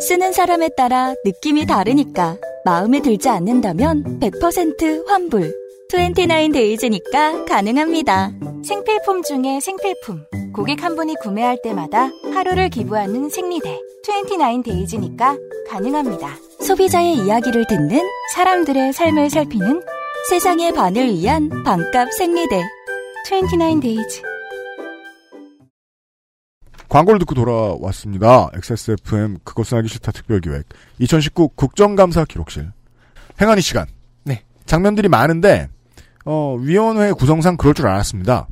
[0.00, 5.54] 쓰는 사람에 따라 느낌이 다르니까 마음에 들지 않는다면 100% 환불.
[5.92, 8.32] 29데이즈니까 가능합니다.
[8.64, 10.24] 생필품 중에 생필품.
[10.54, 13.80] 고객 한 분이 구매할 때마다 하루를 기부하는 생리대.
[14.06, 15.36] 29데이즈니까
[15.68, 16.28] 가능합니다.
[16.64, 18.00] 소비자의 이야기를 듣는
[18.34, 19.82] 사람들의 삶을 살피는
[20.30, 22.62] 세상의 반을 위한 반값 생리대.
[23.28, 24.22] 29데이즈.
[26.88, 28.50] 광고를 듣고 돌아왔습니다.
[28.54, 30.68] XSFM 그것은 알기 싫다 특별기획
[31.00, 32.70] 2019 국정감사 기록실
[33.40, 33.86] 행안위 시간.
[34.22, 34.44] 네.
[34.66, 35.68] 장면들이 많은데
[36.24, 38.46] 어, 위원회 구성상 그럴 줄 알았습니다.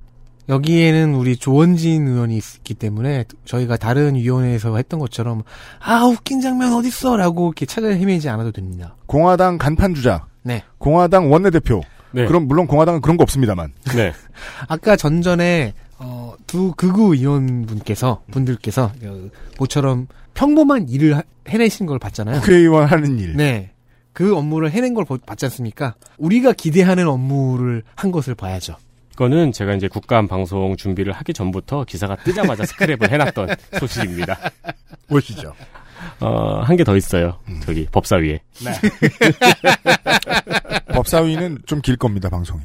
[0.48, 5.42] 여기에는 우리 조원진 의원이 있기 때문에 저희가 다른 위원회에서 했던 것처럼
[5.80, 8.96] 아 웃긴 장면 어딨어라고 이렇게 찾아 헤매지 않아도 됩니다.
[9.06, 10.62] 공화당 간판 주자, 네.
[10.78, 11.82] 공화당 원내대표.
[12.10, 12.26] 네.
[12.26, 13.72] 그럼 물론 공화당은 그런 거 없습니다만.
[13.96, 14.12] 네.
[14.68, 19.28] 아까 전전에 어, 두 극우 의원분께서 분들께서 어,
[19.58, 22.40] 모처럼 평범한 일을 하- 해내신 걸 봤잖아요.
[22.40, 23.36] 국회의원 하는 일.
[23.36, 23.70] 네.
[24.12, 25.94] 그 업무를 해낸 걸 보- 봤지 않습니까?
[26.18, 28.76] 우리가 기대하는 업무를 한 것을 봐야죠.
[29.12, 33.48] 그거는 제가 이제 국감 방송 준비를 하기 전부터 기사가 뜨자마자 스크랩을 해놨던
[33.78, 34.38] 소식입니다.
[35.08, 35.54] 보시죠.
[36.20, 37.38] 어, 한 개 더 있어요.
[37.62, 38.40] 저기 법사위에.
[40.94, 42.62] 법사위는 좀 길 겁니다, 방송이.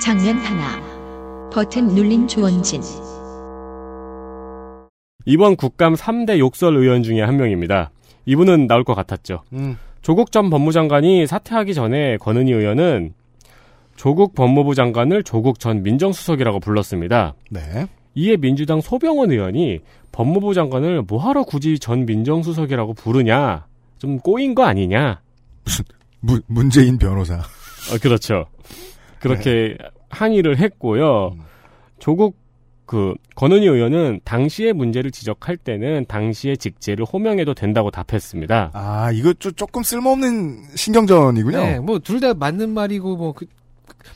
[0.00, 1.50] 장면 하나.
[1.50, 2.82] 버튼 눌린 조원진.
[5.24, 7.90] 이번 국감 3대 욕설 의원 중에 한 명입니다.
[8.26, 9.42] 이분은 나올 것 같았죠.
[9.52, 9.76] 음.
[10.06, 13.12] 조국 전 법무장관이 사퇴하기 전에 권은희 의원은
[13.96, 17.34] 조국 법무부 장관을 조국 전 민정수석이라고 불렀습니다.
[17.50, 17.88] 네.
[18.14, 19.80] 이에 민주당 소병원 의원이
[20.12, 23.66] 법무부 장관을 뭐하러 굳이 전 민정수석이라고 부르냐?
[23.98, 25.22] 좀 꼬인 거 아니냐?
[26.20, 27.38] 문, 문재인 변호사.
[27.38, 28.46] 어, 그렇죠.
[29.18, 29.76] 그렇게
[30.10, 31.32] 항의를 했고요.
[31.34, 31.40] 음.
[31.98, 32.36] 조국
[32.86, 38.70] 그 권은희 의원은 당시의 문제를 지적할 때는 당시의 직제를 호명해도 된다고 답했습니다.
[38.74, 41.58] 아, 이거 좀 조금 쓸모없는 신경전이군요.
[41.58, 43.46] 네, 뭐 둘 다 맞는 말이고 뭐 그,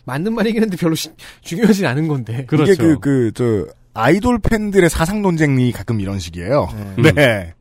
[0.05, 1.11] 맞는 말이긴 한데 별로 시-
[1.41, 2.45] 중요하진 않은 건데.
[2.49, 2.73] 그렇죠.
[2.73, 6.69] 이게 그, 그, 저, 아이돌 팬들의 사상 논쟁이 가끔 이런 식이에요.
[7.03, 7.13] 네.
[7.13, 7.55] 네.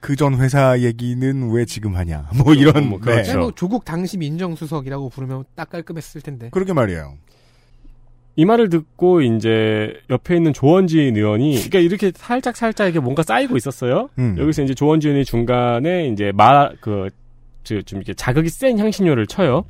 [0.00, 2.28] 그전 회사 얘기는 왜 지금 하냐.
[2.36, 2.88] 뭐 이런.
[2.88, 3.04] 뭐 네.
[3.06, 3.22] 그렇죠.
[3.32, 6.48] 그냥 뭐 조국 당시 민정수석이라고 부르면 딱 깔끔했을 텐데.
[6.52, 7.14] 그러게 말이에요.
[8.36, 13.56] 이 말을 듣고 이제 옆에 있는 조원진 의원이 그러니까 이렇게 살짝 살짝 이게 뭔가 쌓이고
[13.56, 14.08] 있었어요.
[14.18, 14.36] 음.
[14.38, 17.10] 여기서 이제 조원진 의원이 중간에 이제 말그좀
[17.64, 19.64] 이렇게 자극이 센 향신료를 쳐요.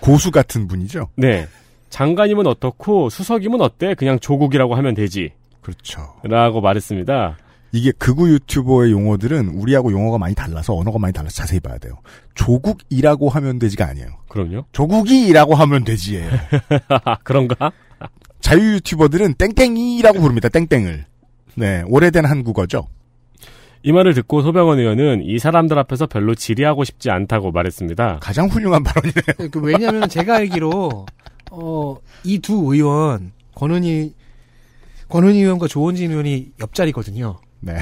[0.00, 1.08] 고수 같은 분이죠.
[1.16, 1.46] 네.
[1.90, 3.94] 장관이면 어떻고 수석이면 어때?
[3.94, 5.32] 그냥 조국이라고 하면 되지.
[5.60, 6.14] 그렇죠.
[6.22, 7.36] 라고 말했습니다.
[7.72, 11.94] 이게 극우 유튜버의 용어들은 우리하고 용어가 많이 달라서 언어가 많이 달라서 자세히 봐야 돼요.
[12.34, 14.08] 조국이라고 하면 되지가 아니에요.
[14.28, 14.64] 그럼요.
[14.72, 16.30] 조국이라고 하면 되지예요.
[17.22, 17.70] 그런가?
[18.40, 20.48] 자유 유튜버들은 땡땡이라고 부릅니다.
[20.48, 21.04] 땡땡을.
[21.56, 22.88] 네, 오래된 한국어죠.
[23.82, 28.18] 이 말을 듣고 소병원 의원은 이 사람들 앞에서 별로 질의하고 싶지 않다고 말했습니다.
[28.20, 29.50] 가장 훌륭한 발언이네요.
[29.50, 31.06] 그 왜냐하면 제가 알기로
[31.52, 34.14] 어, 이 두 의원 권은희
[35.08, 37.38] 권은희 의원과 조원진 의원이 옆자리거든요.
[37.60, 37.76] 네.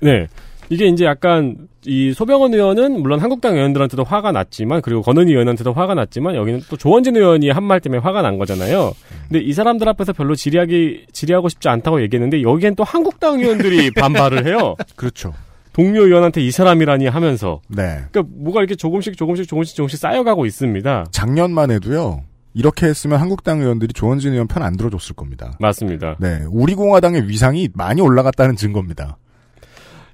[0.00, 0.26] 네.
[0.68, 5.94] 이게 이제 약간 이 소병원 의원은 물론 한국당 의원들한테도 화가 났지만 그리고 권은희 의원한테도 화가
[5.94, 8.92] 났지만 여기는 또 조원진 의원이 한 말 때문에 화가 난 거잖아요.
[9.28, 14.44] 근데 이 사람들 앞에서 별로 질의하기 질의하고 싶지 않다고 얘기했는데 여기엔 또 한국당 의원들이 반발을
[14.46, 14.74] 해요.
[14.96, 15.32] 그렇죠.
[15.72, 18.00] 동료 의원한테 이 사람이라니 하면서 네.
[18.10, 21.06] 그러니까 뭐가 이렇게 조금씩 조금씩 조금씩 조금씩 쌓여가고 있습니다.
[21.12, 22.22] 작년만 해도요.
[22.56, 25.52] 이렇게 했으면 한국당 의원들이 조원진 의원 편 안 들어줬을 겁니다.
[25.60, 26.16] 맞습니다.
[26.18, 26.40] 네.
[26.48, 29.18] 우리 공화당의 위상이 많이 올라갔다는 증거입니다.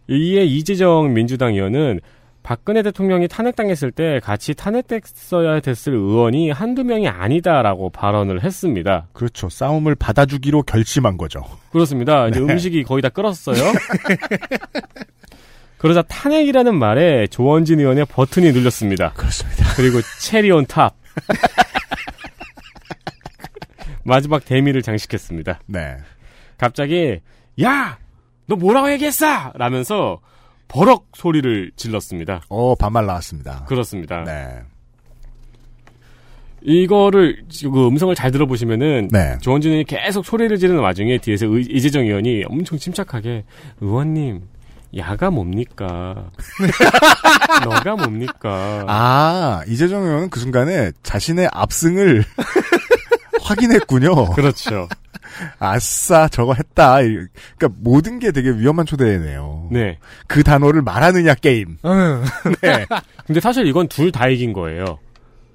[0.09, 2.01] 이에 이재정 민주당 의원은
[2.43, 9.07] 박근혜 대통령이 탄핵당했을 때 같이 탄핵됐어야 됐을 의원이 한두 명이 아니다라고 발언을 했습니다.
[9.12, 9.49] 그렇죠.
[9.49, 11.45] 싸움을 받아주기로 결심한 거죠.
[11.70, 12.26] 그렇습니다.
[12.26, 12.53] 이제 네.
[12.53, 13.55] 음식이 거의 다 끓었어요.
[15.78, 19.12] 그러자 탄핵이라는 말에 조원진 의원의 버튼이 눌렸습니다.
[19.12, 19.64] 그렇습니다.
[19.76, 20.97] 그리고 cherry on top.
[24.05, 25.61] 마지막 대미를 장식했습니다.
[25.66, 25.96] 네.
[26.59, 27.20] 갑자기
[27.62, 27.98] 야,
[28.46, 29.53] 너 뭐라고 얘기했어?
[29.55, 30.20] 라면서
[30.68, 32.42] 버럭 소리를 질렀습니다.
[32.48, 33.64] 어, 반말 나왔습니다.
[33.66, 34.24] 그렇습니다.
[34.24, 34.61] 네.
[36.64, 39.36] 이거를 그 음성을 잘 들어보시면은 네.
[39.40, 43.44] 조원진 의원이 계속 소리를 지르는 와중에 뒤에서 의- 이재정 의원이 엄청 침착하게
[43.80, 44.42] 의원님
[44.96, 46.30] 야가 뭡니까?
[47.64, 48.84] 너가 뭡니까?
[48.86, 52.22] 아, 이재정 의원은 그 순간에 자신의 압승을
[53.43, 54.30] 확인했군요.
[54.34, 54.88] 그렇죠.
[55.59, 57.01] 아싸, 저거 했다.
[57.03, 57.16] 이-
[57.59, 59.68] 그러니까 모든 게 되게 위험한 초대네요.
[59.72, 59.99] 네.
[60.26, 61.76] 그 단어를 말하느냐 게임.
[61.84, 62.22] 응.
[62.62, 62.86] 네.
[63.26, 64.99] 근데 사실 이건 둘 다 이긴 거예요.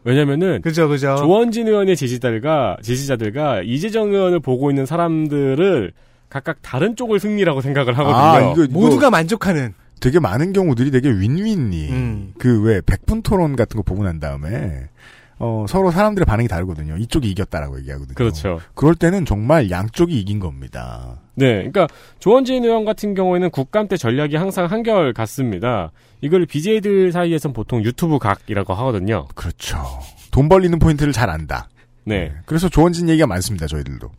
[0.04, 1.16] 왜냐면은 그죠, 그죠.
[1.18, 5.92] 조원진 의원의 지지자들과 지지자들과 이재정 의원을 보고 있는 사람들을
[6.30, 8.18] 각각 다른 쪽을 승리라고 생각을 하거든요.
[8.18, 9.74] 아, 이거, 이거 모두가 만족하는.
[10.00, 12.34] 되게 많은 경우들이 되게 윈윈이 음.
[12.38, 14.84] 그왜 백분 토론 같은 거 보고 난 다음에
[15.40, 16.98] 어, 서로 사람들의 반응이 다르거든요.
[16.98, 18.16] 이쪽이 이겼다라고 얘기하거든요.
[18.16, 18.60] 그렇죠.
[18.74, 21.20] 그럴 때는 정말 양쪽이 이긴 겁니다.
[21.36, 21.88] 네, 그러니까
[22.20, 25.92] 조원진 의원 같은 경우에는 국감 때 전략이 항상 한결 같습니다.
[26.22, 29.28] 이걸 BJ들 사이에선 보통 유튜브 각이라고 하거든요.
[29.36, 29.78] 그렇죠.
[30.32, 31.70] 돈 벌리는 포인트를 잘 안다.
[32.04, 32.32] 네.
[32.46, 33.68] 그래서 조원진 얘기가 많습니다.
[33.68, 34.10] 저희들도.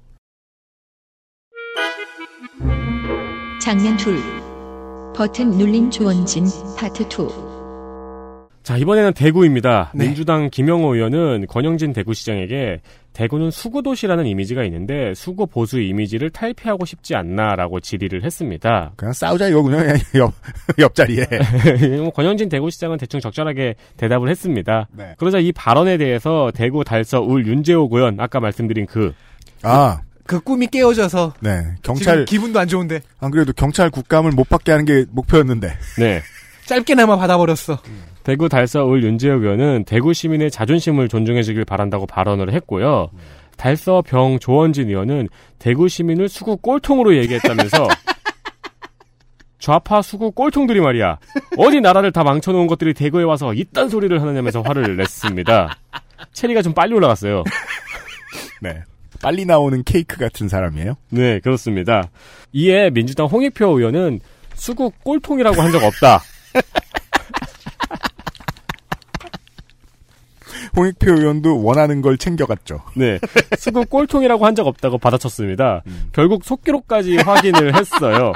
[3.61, 4.19] 장면 둘.
[5.17, 6.45] 버튼 눌린 조원진
[6.79, 7.48] 파트 2.
[8.69, 9.93] 자, 이번에는 대구입니다.
[9.95, 10.05] 네.
[10.05, 12.83] 민주당 김영호 의원은 권영진 대구시장에게
[13.15, 18.93] 대구는 수구도시라는 이미지가 있는데 수구 보수 이미지를 탈피하고 싶지 않나라고 질의를 했습니다.
[18.95, 19.79] 그냥 싸우자 이거군요.
[19.79, 20.35] 그냥 옆,
[20.79, 21.25] 옆자리에.
[21.97, 24.87] 뭐 권영진 대구시장은 대충 적절하게 대답을 했습니다.
[24.93, 25.15] 네.
[25.17, 29.15] 그러자 이 발언에 대해서 대구 달서 울 윤재옥 의원 아까 말씀드린 그
[29.63, 31.63] 아, 그 꿈이 깨어져서 네.
[31.63, 35.73] 지금 경찰, 기분도 안 좋은데 안 그래도 경찰 국감을 못 받게 하는 게 목표였는데.
[35.99, 36.21] 네.
[36.67, 37.79] 짧게나마 받아버렸어.
[38.29, 43.09] 대구 달서 울 윤재혁 의원은 대구 시민의 자존심을 존중해주길 바란다고 발언을 했고요.
[43.57, 47.89] 달서 병 조원진 의원은 대구 시민을 수구 꼴통으로 얘기했다면서
[49.59, 51.17] 좌파 수구 꼴통들이 말이야.
[51.57, 55.79] 어디 나라를 다 망쳐놓은 것들이 대구에 와서 이딴 소리를 하느냐면서 화를 냈습니다.
[56.35, 57.45] 체리가 좀 빨리 올라갔어요.
[58.61, 58.83] 네.
[59.23, 60.97] 빨리 나오는 케이크 같은 사람이에요.
[61.09, 62.11] 네, 그렇습니다.
[62.53, 64.21] 이에 민주당 홍익표 의원은
[64.53, 66.21] 수구 꼴통이라고 한 적 없다.
[70.77, 72.83] 홍익표 의원도 원하는 걸 챙겨갔죠.
[72.97, 73.19] 네.
[73.59, 75.83] 수구 꼴통이라고 한 적 없다고 받아쳤습니다.
[76.13, 78.33] 결국 속기록까지 확인을 했어요.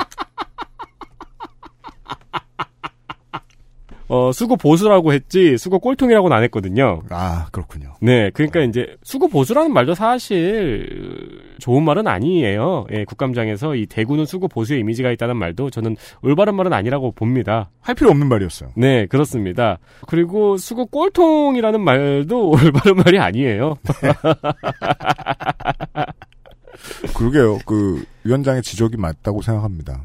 [4.08, 7.02] 어, 수구 보수라고 했지, 수구 꼴통이라고는 안 했거든요.
[7.08, 7.94] 아, 그렇군요.
[8.02, 11.31] 네, 그러니까 이제 수구 보수라는 말도 사실
[11.62, 12.86] 좋은 말은 아니에요.
[12.90, 17.70] 예, 국감장에서 이 대구는 수구 보수의 이미지가 있다는 말도 저는 올바른 말은 아니라고 봅니다.
[17.80, 18.70] 할 필요 없는 말이었어요.
[18.76, 19.78] 네, 그렇습니다.
[20.08, 23.76] 그리고 수구 꼴통이라는 말도 올바른 말이 아니에요.
[27.16, 27.58] 그러게요.
[27.64, 30.04] 그 위원장의 지적이 맞다고 생각합니다.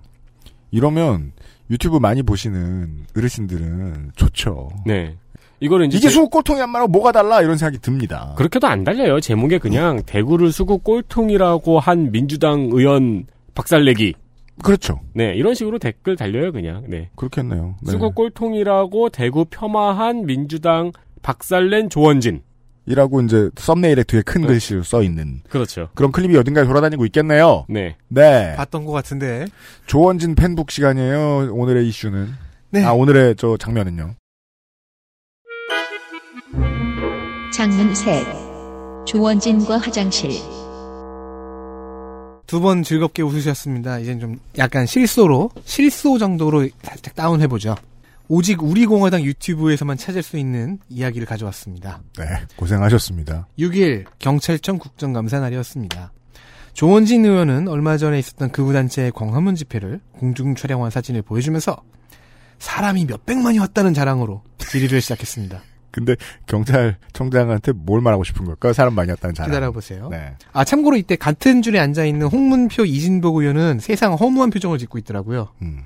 [0.69, 1.31] 이러면
[1.71, 4.69] 유튜브 많이 보시는 어르신들은 좋죠.
[4.85, 5.17] 네.
[5.59, 8.33] 이거를 이제 이게 제- 수국 꼴통이 한 말하고 뭐가 달라 이런 생각이 듭니다.
[8.37, 9.19] 그렇게도 안 달려요.
[9.19, 14.13] 제목에 그냥 대구를 수구 꼴통이라고 한 민주당 의원 박살내기.
[14.63, 14.99] 그렇죠.
[15.13, 16.83] 네, 이런 식으로 댓글 달려요, 그냥.
[16.87, 17.09] 네.
[17.15, 17.75] 그렇겠네요.
[17.81, 17.91] 네.
[17.91, 20.91] 수구 꼴통이라고 대구 폄하한 민주당
[21.21, 22.41] 박살낸 조원진.
[22.89, 24.47] 이라고 이제 썸네일에 뒤에 큰 네.
[24.47, 25.89] 글씨로 써 있는 그렇죠.
[25.93, 27.65] 그런 클립이 어딘가에 돌아다니고 있겠네요.
[27.67, 27.97] 네.
[28.07, 28.55] 네.
[28.55, 29.45] 봤던 것 같은데.
[29.87, 31.49] 조원진 팬북 시간이에요.
[31.53, 32.29] 오늘의 이슈는.
[32.71, 32.83] 네.
[32.85, 34.15] 아, 오늘의 저 장면은요.
[37.53, 38.25] 장면 셋.
[39.05, 40.31] 조원진과 화장실.
[42.45, 43.99] 두 번 즐겁게 웃으셨습니다.
[43.99, 47.75] 이젠 좀 약간 실소로, 실소 정도로 살짝 다운해보죠.
[48.29, 52.01] 오직 우리 공화당 유튜브에서만 찾을 수 있는 이야기를 가져왔습니다.
[52.17, 52.25] 네.
[52.55, 53.47] 고생하셨습니다.
[53.59, 56.11] 6일 경찰청 국정감사 날이었습니다.
[56.73, 61.75] 조원진 의원은 얼마 전에 있었던 극우단체의 광화문 집회를 공중 촬영한 사진을 보여주면서
[62.59, 65.61] 사람이 몇백만이 왔다는 자랑으로 질의를 시작했습니다.
[65.97, 68.71] 근데 경찰청장한테 뭘 말하고 싶은 걸까?
[68.71, 69.49] 사람 많이 왔다는 자랑.
[69.49, 70.09] 기다려보세요.
[70.09, 70.35] 네.
[70.53, 75.49] 아, 참고로 이때 같은 줄에 앉아있는 홍문표 이진복 의원은 세상 허무한 표정을 짓고 있더라고요.
[75.63, 75.85] 음.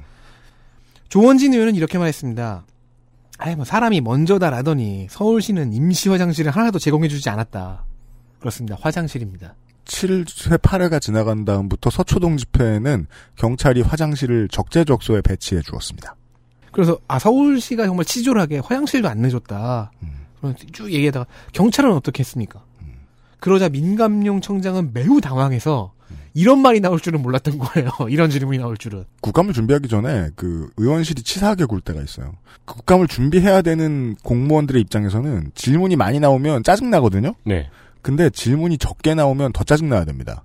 [1.07, 2.65] 조원진 의원은 이렇게 말했습니다.
[3.37, 7.85] 아이, 뭐, 사람이 먼저다라더니 서울시는 임시 화장실을 하나도 제공해주지 않았다.
[8.39, 8.77] 그렇습니다.
[8.81, 9.55] 화장실입니다.
[9.85, 13.07] 7회 8회가 지나간 다음부터 서초동 집회에는
[13.37, 16.15] 경찰이 화장실을 적재적소에 배치해 주었습니다.
[16.71, 19.91] 그래서, 아, 서울시가 정말 치졸하게 화장실도 안 내줬다.
[20.03, 20.55] 음.
[20.71, 22.63] 쭉 얘기하다가, 경찰은 어떻게 했습니까?
[23.39, 25.93] 그러자 민감용 청장은 매우 당황해서,
[26.33, 27.89] 이런 말이 나올 줄은 몰랐던 거예요.
[28.09, 29.05] 이런 질문이 나올 줄은.
[29.21, 32.33] 국감을 준비하기 전에 그 의원실이 치사하게 굴 때가 있어요.
[32.65, 37.33] 그 국감을 준비해야 되는 공무원들의 입장에서는 질문이 많이 나오면 짜증 나거든요.
[37.43, 37.69] 네.
[38.01, 40.43] 근데 질문이 적게 나오면 더 짜증 나야 됩니다.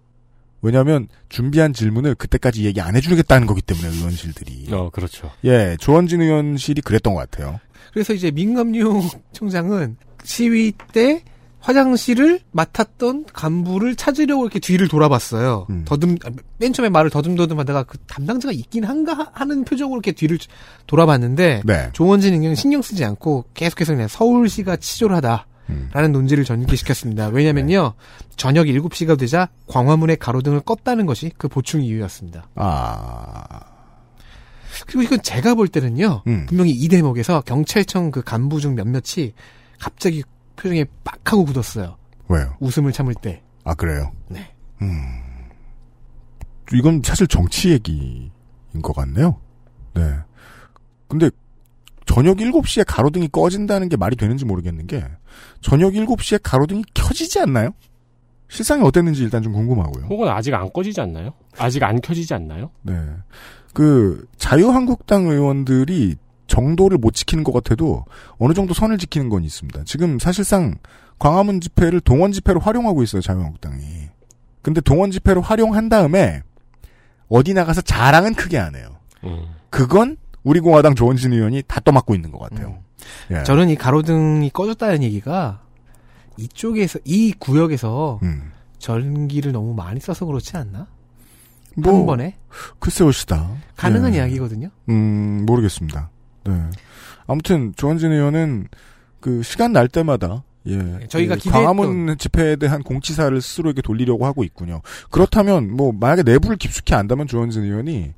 [0.67, 4.67] 왜냐하면 준비한 질문을 그때까지 얘기 안 해주겠다는 거기 때문에 의원실들이.
[4.73, 5.31] 어, 그렇죠.
[5.45, 7.61] 예, 조원진 의원실이 그랬던 것 같아요.
[7.93, 11.23] 그래서 이제 민감용 총장은 시위 때
[11.61, 15.67] 화장실을 맡았던 간부를 찾으려고 이렇게 뒤를 돌아봤어요.
[15.71, 15.83] 음.
[15.85, 16.17] 더듬
[16.59, 20.39] 맨 처음에 말을 더듬더듬 하다가 그 담당자가 있긴 한가 하- 하는 표정으로 이렇게 뒤를
[20.87, 21.89] 돌아봤는데 네.
[21.93, 25.47] 조원진 의견은 신경 쓰지 않고 계속해서 그냥 서울시가 치졸하다
[25.93, 26.13] 라는 음.
[26.13, 27.29] 논지를 전개시켰습니다.
[27.29, 27.95] 왜냐면요.
[28.37, 32.49] 저녁 7시가 되자 광화문의 가로등을 껐다는 것이 그 보충 이유였습니다.
[32.55, 33.61] 아,
[34.87, 36.23] 그리고 이건 제가 볼 때는요.
[36.27, 36.47] 음.
[36.47, 39.33] 분명히 이 대목에서 경찰청 그 간부 중 몇몇이
[39.81, 40.23] 갑자기
[40.57, 41.97] 표정에 빡 하고 굳었어요.
[42.29, 42.57] 왜요?
[42.61, 43.43] 웃음을 참을 때.
[43.65, 44.13] 아, 그래요?
[44.29, 44.53] 네.
[44.83, 45.23] 음.
[46.73, 48.31] 이건 사실 정치 얘기인
[48.83, 49.41] 것 같네요.
[49.95, 50.03] 네.
[51.09, 51.31] 근데
[52.17, 55.05] 저녁 7시에 가로등이 꺼진다는 게 말이 되는지 모르겠는 게
[55.61, 57.75] 저녁 7시에 가로등이 켜지지 않나요?
[58.49, 60.07] 실상이 어땠는지 일단 좀 궁금하고요.
[60.07, 61.35] 혹은 아직 안 꺼지지 않나요?
[61.59, 62.71] 아직 안 켜지지 않나요?
[62.81, 62.95] 네.
[63.75, 68.07] 그 자유한국당 의원들이 정도를 못 지키는 것 같아도
[68.39, 69.83] 어느 정도 선을 지키는 건 있습니다.
[69.85, 70.77] 지금 사실상
[71.19, 73.85] 광화문 집회를 동원 집회로 활용하고 있어요, 자유한국당이.
[74.63, 76.41] 근데 동원 집회로 활용한 다음에
[77.29, 78.89] 어디 나가서 자랑은 크게 안 해요.
[79.25, 79.45] 음.
[79.69, 82.79] 그건 우리 공화당 조원진 의원이 다 떠맡고 있는 것 같아요.
[83.33, 83.43] 예.
[83.43, 85.61] 저는 이 가로등이 꺼졌다는 얘기가
[86.37, 88.53] 이쪽에서 이 구역에서 음.
[88.79, 90.87] 전기를 너무 많이 써서 그렇지 않나?
[91.75, 92.37] 뭐 한 번에
[92.79, 93.51] 글쎄오시다.
[93.77, 94.19] 가능한 예.
[94.19, 94.69] 이야기거든요.
[94.89, 96.11] 음, 모르겠습니다.
[96.45, 96.53] 네.
[97.27, 98.69] 아무튼 조원진 의원은
[99.19, 104.81] 그 시간 날 때마다 예, 저희가 그 광화문 집회에 대한 공치사를 스스로에게 돌리려고 하고 있군요.
[105.11, 108.15] 그렇다면 뭐 만약에 내부를 깊숙이 안다면 조원진 의원이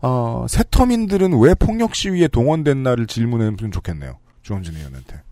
[0.00, 4.18] 어, 새터민들은 왜 폭력 시위에 동원됐나를 질문해보면 좋겠네요.
[4.42, 5.22] 조원진 의원한테.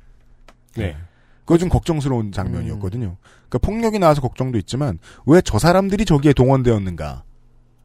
[0.77, 0.97] 네.
[1.41, 3.17] 그거 좀 걱정스러운 장면이었거든요.
[3.49, 7.23] 그러니까 폭력이 나와서 걱정도 있지만 왜 저 사람들이 저기에 동원되었는가?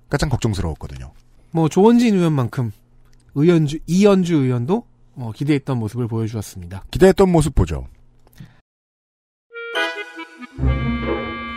[0.10, 1.14] 가장 걱정스러웠거든요.
[1.52, 2.72] 뭐 조원진 의원만큼
[3.36, 6.86] 의원주 이연주 의원도 뭐 기대했던 모습을 보여주었습니다.
[6.90, 7.88] 기대했던 모습 보죠.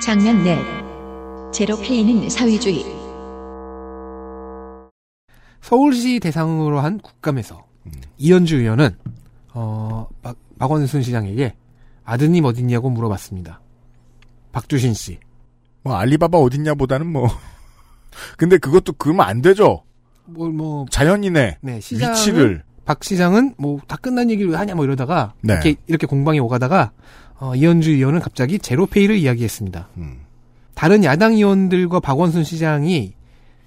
[0.05, 0.59] 장면 넷.
[1.53, 2.85] 제로 페이는 사회주의.
[5.65, 7.93] 서울시 대상으로 한 국감에서 음.
[8.19, 8.91] 이현주 의원은
[9.55, 11.55] 어, 박, 박원순 시장에게
[12.05, 13.63] 아드님 어딨냐고 물어봤습니다.
[14.53, 15.19] 박주신 씨.
[15.83, 17.29] 뭐 알리바바 어딨냐보다는 뭐
[18.37, 19.85] 근데 그것도 그러면 안 되죠.
[20.27, 24.85] 뭐, 뭐, 자연인의 네, 시장은, 위치를 박 시장은 뭐 다 끝난 얘기를 왜 하냐 뭐
[24.85, 25.55] 이러다가 네.
[25.55, 26.93] 이렇게 이렇게 공방이 오가다가
[27.41, 29.89] 어, 이현주 의원은 갑자기 제로페이를 이야기했습니다.
[29.97, 30.21] 음.
[30.75, 33.15] 다른 야당 의원들과 박원순 시장이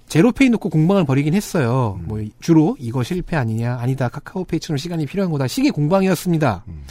[0.08, 1.98] 제로페이 놓고 공방을 벌이긴 했어요.
[2.00, 2.08] 음.
[2.08, 6.64] 뭐 주로 이거 실패 아니냐 아니다 카카오페이처럼 시간이 필요한 거다 시기 공방이었습니다.
[6.68, 6.82] 음.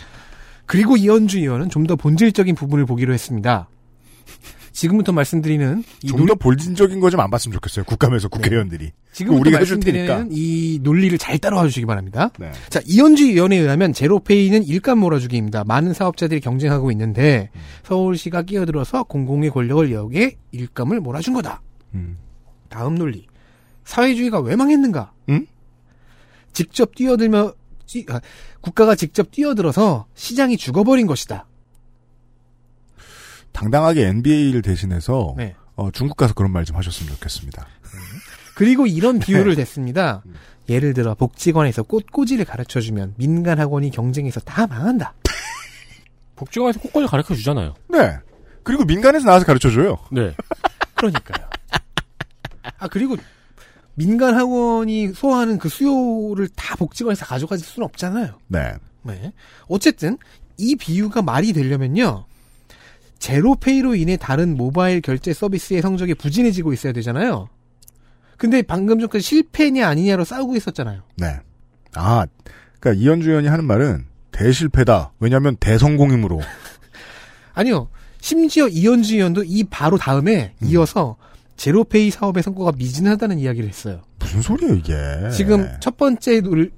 [0.65, 3.69] 그리고 이현주 의원은 좀 더 본질적인 부분을 보기로 했습니다.
[4.73, 7.85] 지금부터 말씀드리는 이좀 논- 더 볼진적인 거 좀 안 봤으면 좋겠어요.
[7.85, 8.91] 국감에서 국회의원들이.
[9.13, 12.29] 지금부터 우리가 말씀드리는 이 논리를 잘 따라와 주시기 바랍니다.
[12.37, 12.51] 네.
[12.69, 15.63] 자, 이현주 의원에 의하면 제로페이는 일감 몰아주기입니다.
[15.63, 17.49] 많은 사업자들이 경쟁하고 있는데
[17.85, 21.61] 서울시가 끼어들어서 공공의 권력을 이용해 일감을 몰아준 거다.
[21.95, 22.17] 음.
[22.69, 23.27] 다음 논리.
[23.85, 25.11] 사회주의가 왜 망했는가?
[25.29, 25.45] 응?
[26.53, 27.53] 직접 뛰어들며
[27.85, 28.19] 찌- 아,
[28.61, 31.45] 국가가 직접 뛰어들어서 시장이 죽어버린 것이다.
[33.51, 35.55] 당당하게 NBA를 대신해서 네.
[35.75, 37.65] 어, 중국 가서 그런 말 좀 하셨으면 좋겠습니다.
[38.55, 39.63] 그리고 이런 비유를 네.
[39.63, 40.21] 댔습니다.
[40.25, 40.35] 음.
[40.69, 45.13] 예를 들어 복지관에서 꽃꽂이를 가르쳐주면 민간 학원이 경쟁에서 다 망한다.
[46.35, 47.73] 복지관에서 꽃꽂이 가르쳐 주잖아요.
[47.89, 48.17] 네.
[48.63, 49.97] 그리고 민간에서 나와서 가르쳐줘요.
[50.11, 50.35] 네.
[50.95, 51.47] 그러니까요.
[52.77, 53.17] 아 그리고
[53.95, 58.37] 민간 학원이 소화하는 그 수요를 다 복지관에서 가져갈 수는 없잖아요.
[58.47, 58.73] 네.
[59.03, 59.33] 네.
[59.67, 60.17] 어쨌든
[60.57, 62.25] 이 비유가 말이 되려면요.
[63.19, 67.49] 제로페이로 인해 다른 모바일 결제 서비스의 성적이 부진해지고 있어야 되잖아요.
[68.37, 71.01] 근데 방금 전까지 실패냐 아니냐로 싸우고 있었잖아요.
[71.15, 71.39] 네.
[71.95, 72.27] 아,
[72.79, 75.13] 그러니까 이현주 의원이 하는 말은 대실패다.
[75.19, 76.41] 왜냐하면 대성공이므로.
[77.55, 77.89] 아니요.
[78.21, 80.67] 심지어 이현주 의원도 이 바로 다음에 음.
[80.67, 81.17] 이어서
[81.57, 84.01] 제로페이 사업의 성과가 미진하다는 이야기를 했어요.
[84.19, 84.93] 무슨 소리예요 이게?
[85.35, 86.71] 지금 첫 번째 논-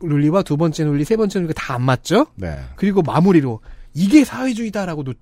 [0.00, 2.26] 논리와 두 번째 논리, 세 번째 논리가 다 안 맞죠?
[2.34, 2.56] 네.
[2.76, 3.60] 그리고 마무리로
[3.94, 5.14] 이게 사회주의다라고도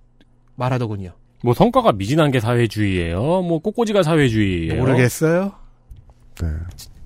[0.56, 1.12] 말하더군요.
[1.44, 3.20] 뭐 성과가 미진한 게 사회주의예요.
[3.42, 4.80] 뭐 꽃꽂이가 사회주의예요.
[4.80, 5.52] 모르겠어요.
[6.40, 6.48] 네.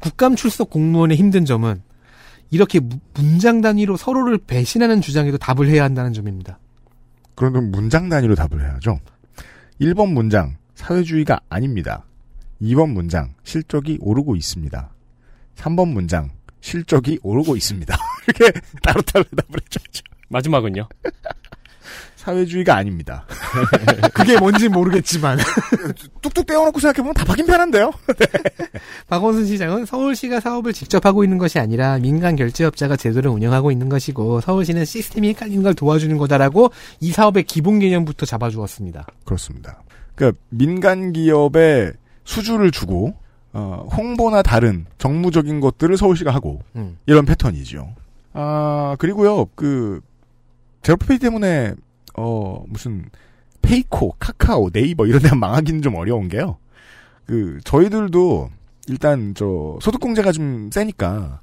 [0.01, 1.83] 국감 출석 공무원의 힘든 점은
[2.51, 6.59] 이렇게 무- 문장 단위로 서로를 배신하는 주장에도 답을 해야 한다는 점입니다.
[7.35, 9.01] 그러면 문장 단위로 답을 해야죠.
[9.81, 12.05] 1번 문장 사회주의가 아닙니다.
[12.63, 14.91] 2번 문장 실적이 오르고 있습니다.
[15.57, 17.97] 3번 문장 실적이 오르고 있습니다.
[18.29, 20.05] 이렇게 따로따로 대답을 해줘야죠.
[20.29, 20.89] 마지막은요.
[22.17, 23.25] 사회주의가 아닙니다.
[24.13, 25.39] 그게 뭔지 모르겠지만
[26.23, 27.93] 뚝뚝 떼어놓고 생각해보면 다 바뀐 편한데요?
[29.07, 34.41] 박원순 시장은 서울시가 사업을 직접 하고 있는 것이 아니라 민간 결제업자가 제도를 운영하고 있는 것이고
[34.41, 39.07] 서울시는 시스템이 헷갈리는 걸 도와주는 거다라고 이 사업의 기본 개념부터 잡아주었습니다.
[39.25, 39.85] 그렇습니다.
[40.17, 41.93] 그러니까 민간 기업에
[42.25, 43.15] 수주를 주고
[43.53, 46.99] 어, 홍보나 다른 정무적인 것들을 서울시가 하고 음.
[47.07, 47.95] 이런 패턴이죠.
[48.33, 50.01] 아 그리고요 그
[50.83, 51.75] 제로페이 때문에
[52.19, 53.05] 어 무슨
[53.63, 56.57] 페이코, 카카오, 네이버 이런 데 망하기는 좀 어려운 게요.
[57.25, 58.51] 그 저희들도
[58.89, 61.41] 일단 저 소득공제가 좀 세니까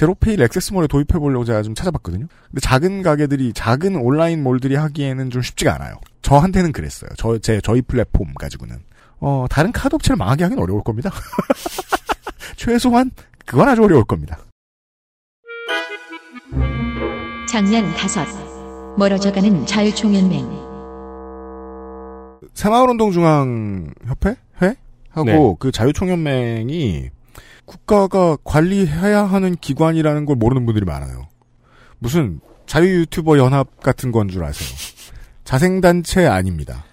[0.00, 2.26] 제로페이를 XS몰에 도입해 보려고 제가 좀 찾아봤거든요.
[2.50, 5.94] 근데 작은 가게들이 작은 온라인 몰들이 하기에는 좀 쉽지가 않아요.
[6.20, 7.08] 저한테는 그랬어요.
[7.16, 8.76] 저 제 저희 플랫폼 가지고는
[9.20, 11.10] 어 다른 카드 업체를 망하게 하긴 어려울 겁니다.
[12.56, 13.10] 최소한
[13.46, 14.38] 그건 아주 어려울 겁니다.
[17.48, 18.26] 장면 다섯.
[18.98, 20.66] 멀어져가는 자유총연맹.
[22.52, 24.76] 새마을운동중앙협회 회
[25.10, 25.56] 하고 네.
[25.58, 27.10] 그 자유총연맹이
[27.66, 31.26] 국가가 관리해야 하는 기관이라는 걸 모르는 분들이 많아요.
[31.98, 34.68] 무슨 자유 유튜버 연합 같은 건 줄 아세요?
[35.44, 36.84] 자생단체 아닙니다.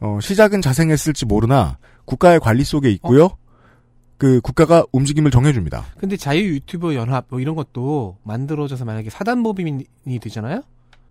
[0.00, 3.30] 어, 시작은 자생했을지 모르나 국가의 관리 속에 있고요.
[4.18, 5.84] 그 국가가 움직임을 정해줍니다.
[5.98, 9.84] 근데 자유 유튜버 연합 뭐 이런 것도 만들어져서 만약에 사단법인이
[10.20, 10.62] 되잖아요?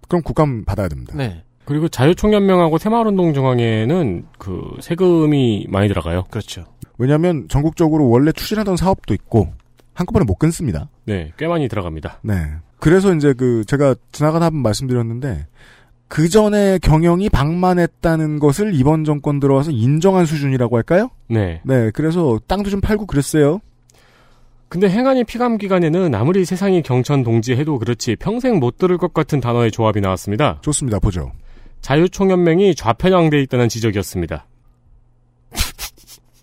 [0.07, 1.13] 그럼 국감 받아야 됩니다.
[1.15, 1.43] 네.
[1.65, 6.23] 그리고 자유총연맹하고 새마을운동중앙회는 그 세금이 많이 들어가요.
[6.29, 6.65] 그렇죠.
[6.97, 9.53] 왜냐하면 전국적으로 원래 추진하던 사업도 있고
[9.93, 10.89] 한꺼번에 못 끊습니다.
[11.05, 12.19] 네, 꽤 많이 들어갑니다.
[12.23, 12.33] 네.
[12.79, 15.47] 그래서 이제 그 제가 지나가다 한번 말씀드렸는데
[16.07, 21.09] 그 전에 경영이 방만했다는 것을 이번 정권 들어와서 인정한 수준이라고 할까요?
[21.27, 21.61] 네.
[21.63, 21.91] 네.
[21.91, 23.59] 그래서 땅도 좀 팔고 그랬어요.
[24.67, 29.71] 근데 행안위 피감 기간에는 아무리 세상이 경천 동지해도 그렇지 평생 못 들을 것 같은 단어의
[29.71, 30.59] 조합이 나왔습니다.
[30.61, 30.99] 좋습니다.
[30.99, 31.31] 보죠.
[31.81, 34.45] 자유총연맹이 좌편향돼 있다는 지적이었습니다.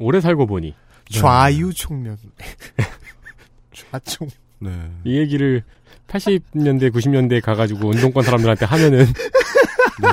[0.03, 0.75] 오래 살고 보니
[1.11, 2.17] 좌유 총련.
[3.73, 4.29] 좌총.
[4.59, 4.71] 네.
[5.05, 5.63] 이 얘기를
[6.09, 10.09] 80년대 90년대에 가가지고 운동권 사람들한테 하면은 네.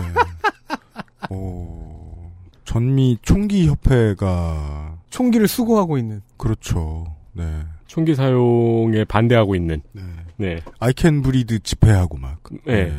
[1.29, 2.31] 어,
[2.65, 6.21] 전미 총기 협회가 총기를 수거하고 있는.
[6.37, 7.15] 그렇죠.
[7.33, 7.43] 네.
[7.87, 10.01] 총기 사용에 반대하고 있는 네.
[10.37, 10.59] 네.
[10.79, 12.39] 아이캔 브리드 집회하고 막.
[12.65, 12.91] 네.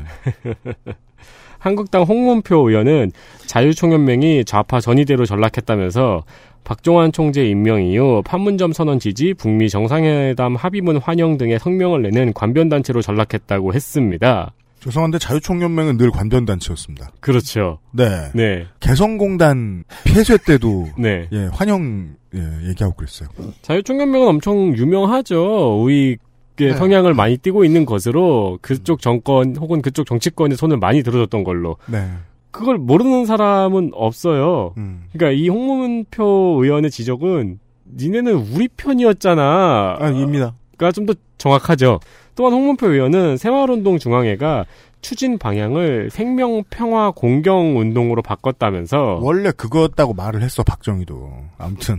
[1.59, 3.12] 한국당 홍문표 의원은
[3.47, 6.24] 자유총연맹이 좌파 전위대로 전락했다면서
[6.65, 13.03] 박종환 총재 임명 이후 판문점 선언 지지, 북미 정상회담 합의문 환영 등의 성명을 내는 관변단체로
[13.03, 14.53] 전락했다고 했습니다.
[14.81, 17.11] 죄송한데 자유총연맹은 늘 관변단체였습니다.
[17.21, 17.79] 그렇죠.
[17.93, 18.31] 네.
[18.35, 18.67] 네.
[18.81, 21.29] 개성공단 폐쇄 때도 네.
[21.33, 23.29] 예, 환영 예, 얘기하고 그랬어요.
[23.63, 25.83] 자유총연맹은 엄청 유명하죠.
[25.83, 26.19] 우익의
[26.57, 26.73] 네.
[26.75, 31.77] 성향을 많이 띠고 있는 것으로 그쪽 정권 혹은 그쪽 정치권의 손을 많이 들어줬던 걸로.
[31.87, 32.09] 네.
[32.51, 34.74] 그걸 모르는 사람은 없어요.
[34.76, 35.05] 음.
[35.12, 37.59] 그러니까 이 홍문표 의원의 지적은
[37.96, 39.96] 니네는 우리 편이었잖아.
[40.01, 40.55] 아, 입니다.
[40.78, 42.01] 가 좀 더 정확하죠.
[42.36, 44.64] 또한 홍문표 의원은 새마을운동 중앙회가
[45.01, 51.30] 추진 방향을 생명 평화 공경 운동으로 바꿨다면서 원래 그거였다고 말을 했어, 박정희도.
[51.59, 51.98] 아무튼.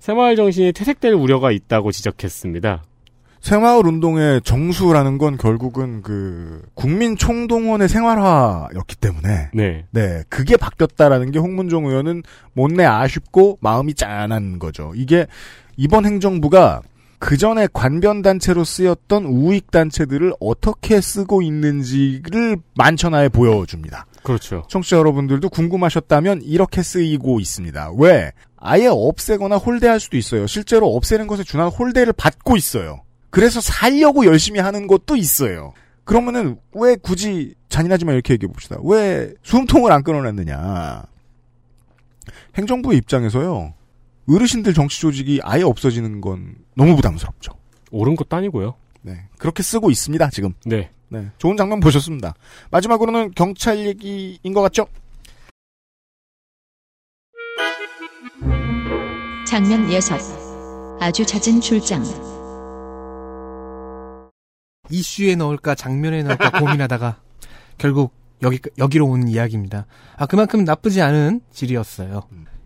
[0.00, 2.82] 새마을 정신이 퇴색될 우려가 있다고 지적했습니다.
[3.42, 9.84] 새마을 운동의 정수라는 건 결국은 그 국민 총동원의 생활화였기 때문에 네.
[9.90, 12.22] 네 그게 바뀌었다라는 게 홍문종 의원은
[12.52, 14.92] 못내 아쉽고 마음이 짠한 거죠.
[14.94, 15.26] 이게
[15.76, 16.82] 이번 행정부가
[17.18, 24.06] 그 전에 관변 단체로 쓰였던 우익 단체들을 어떻게 쓰고 있는지를 만천하에 보여줍니다.
[24.22, 24.64] 그렇죠.
[24.68, 27.92] 청취자 여러분들도 궁금하셨다면 이렇게 쓰이고 있습니다.
[27.98, 28.30] 왜?
[28.56, 30.46] 아예 없애거나 홀대할 수도 있어요.
[30.46, 33.02] 실제로 없애는 것에 준한 홀대를 받고 있어요.
[33.32, 35.72] 그래서 살려고 열심히 하는 것도 있어요.
[36.04, 38.76] 그러면은 왜 굳이 잔인하지만 이렇게 얘기해 봅시다.
[38.84, 41.04] 왜 숨통을 안 끊어냈느냐?
[42.56, 43.72] 행정부의 입장에서요.
[44.28, 47.52] 어르신들 정치 조직이 아예 없어지는 건 너무 부담스럽죠.
[47.90, 48.74] 옳은 것도 아니고요.
[49.00, 49.24] 네.
[49.38, 50.52] 그렇게 쓰고 있습니다, 지금.
[50.66, 50.90] 네.
[51.08, 51.30] 네.
[51.38, 52.34] 좋은 장면 보셨습니다.
[52.70, 54.86] 마지막으로는 경찰 얘기인 것 같죠?
[59.48, 60.20] 장면 여섯.
[61.00, 62.04] 아주 잦은 출장.
[64.92, 67.16] 이슈에 넣을까 장면에 넣을까 고민하다가
[67.78, 68.12] 결국
[68.42, 69.86] 여기 여기로 온 이야기입니다.
[70.16, 72.22] 아 그만큼 나쁘지 않은 질이었어요.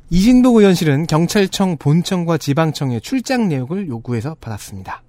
[0.09, 5.03] 이진복 의원실은 경찰청 본청과 지방청의 출장 내역을 요구해서 받았습니다.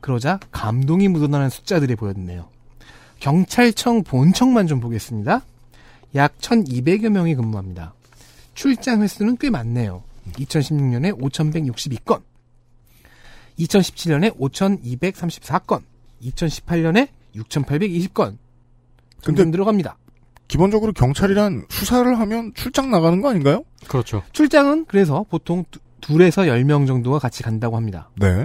[0.00, 2.48] 그러자 감동이 묻어나는 숫자들이 보였네요.
[3.20, 5.42] 경찰청 본청만 좀 보겠습니다.
[6.14, 7.94] 약 1,200여 명이 근무합니다.
[8.54, 10.02] 출장 횟수는 꽤 많네요.
[10.32, 12.22] 2016년에 5,162건,
[13.58, 15.82] 2017년에 5,234건,
[16.22, 18.36] 2018년에 6,820건.
[19.24, 19.96] 근데- 들어갑니다.
[20.48, 23.64] 기본적으로 경찰이란 수사를 하면 출장 나가는 거 아닌가요?
[23.88, 24.22] 그렇죠.
[24.32, 28.10] 출장은 그래서 보통 두- 둘에서 10명 정도가 같이 간다고 합니다.
[28.16, 28.44] 네.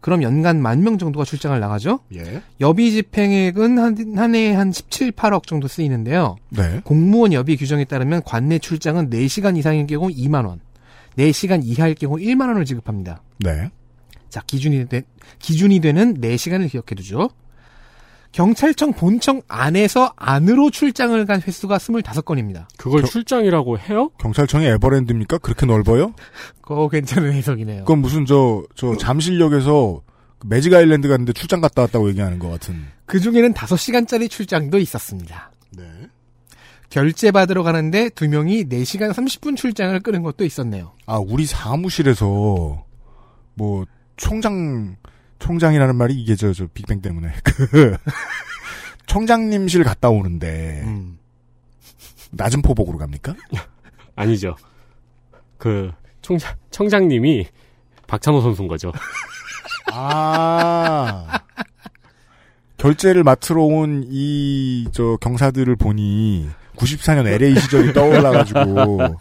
[0.00, 2.00] 그럼 연간 만 명 정도가 출장을 나가죠?
[2.14, 2.42] 예.
[2.60, 6.36] 여비 집행액은 한, 한 해에 한 17, 8억 정도 쓰이는데요.
[6.50, 6.80] 네.
[6.84, 10.60] 공무원 여비 규정에 따르면 관내 출장은 4시간 이상일 경우 2만 원,
[11.16, 13.22] 4시간 이하일 경우 1만 원을 지급합니다.
[13.38, 13.70] 네.
[14.34, 15.04] 자, 기준이, 되,
[15.38, 17.30] 기준이 되는 4시간을 기억해 두죠.
[18.32, 22.66] 경찰청 본청 안에서 안으로 출장을 간 횟수가 25건입니다.
[22.76, 24.10] 그걸 저- 출장이라고 해요?
[24.18, 25.38] 경찰청이 에버랜드입니까?
[25.38, 26.14] 그렇게 넓어요?
[26.62, 27.84] 그거 괜찮은 해석이네요.
[27.84, 30.02] 그건 무슨 저, 저 잠실역에서
[30.40, 32.86] 그 매직 아일랜드 갔는데 출장 갔다 왔다고 얘기하는 것 같은.
[33.06, 35.52] 그 중에는 5시간짜리 출장도 있었습니다.
[35.76, 35.84] 네.
[36.90, 40.90] 결제 받으러 가는데 두 명이 4시간 30분 출장을 끄는 것도 있었네요.
[41.06, 42.84] 아, 우리 사무실에서
[43.54, 43.84] 뭐
[44.16, 44.96] 총장
[45.38, 47.96] 총장이라는 말이 이게 저 저 빅뱅 때문에 그
[49.06, 51.18] 총장님실 갔다 오는데 음.
[52.32, 53.34] 낮은 포복으로 갑니까?
[54.16, 54.56] 아니죠.
[55.58, 55.90] 그
[56.22, 57.46] 총장 청장님이
[58.06, 58.92] 박찬호 선수인 거죠.
[59.92, 61.40] 아.
[62.76, 69.16] 결제를 맡으러 온 이 저 경사들을 보니 94년 LA 시절이 떠올라가지고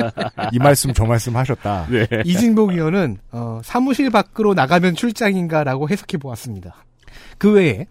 [0.52, 1.88] 이 말씀 저 말씀 하셨다.
[1.90, 2.08] 네.
[2.26, 6.76] 이진복 의원은 어, 사무실 밖으로 나가면 출장인가라고 해석해 보았습니다.
[7.38, 7.86] 그 외에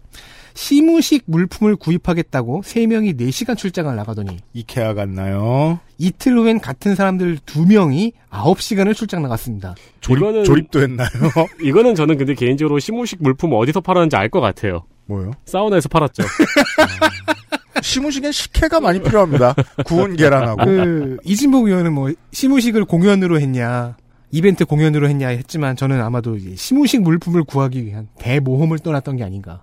[0.55, 5.79] 시무식 물품을 구입하겠다고 3명이 4시간 출장을 나가더니 이케아 갔나요?
[5.97, 9.73] 이틀 후엔 같은 사람들 2명이 9시간을 출장 나갔습니다.
[10.01, 11.07] 조립, 이거는- 조립도 했나요?
[11.61, 14.83] 이거는 저는 근데 개인적으로 시무식 물품 어디서 팔았는지 알 것 같아요.
[15.07, 15.31] 뭐요?
[15.45, 16.21] 사우나에서 팔았죠.
[17.83, 19.53] 시무식엔 식혜가 많이 필요합니다.
[19.85, 20.65] 구운 계란하고.
[20.65, 23.97] 그 이진복 의원은 뭐 시무식을 공연으로 했냐
[24.31, 29.61] 이벤트 공연으로 했냐 했지만 저는 아마도 이제 시무식 물품을 구하기 위한 대모험을 떠났던 게 아닌가.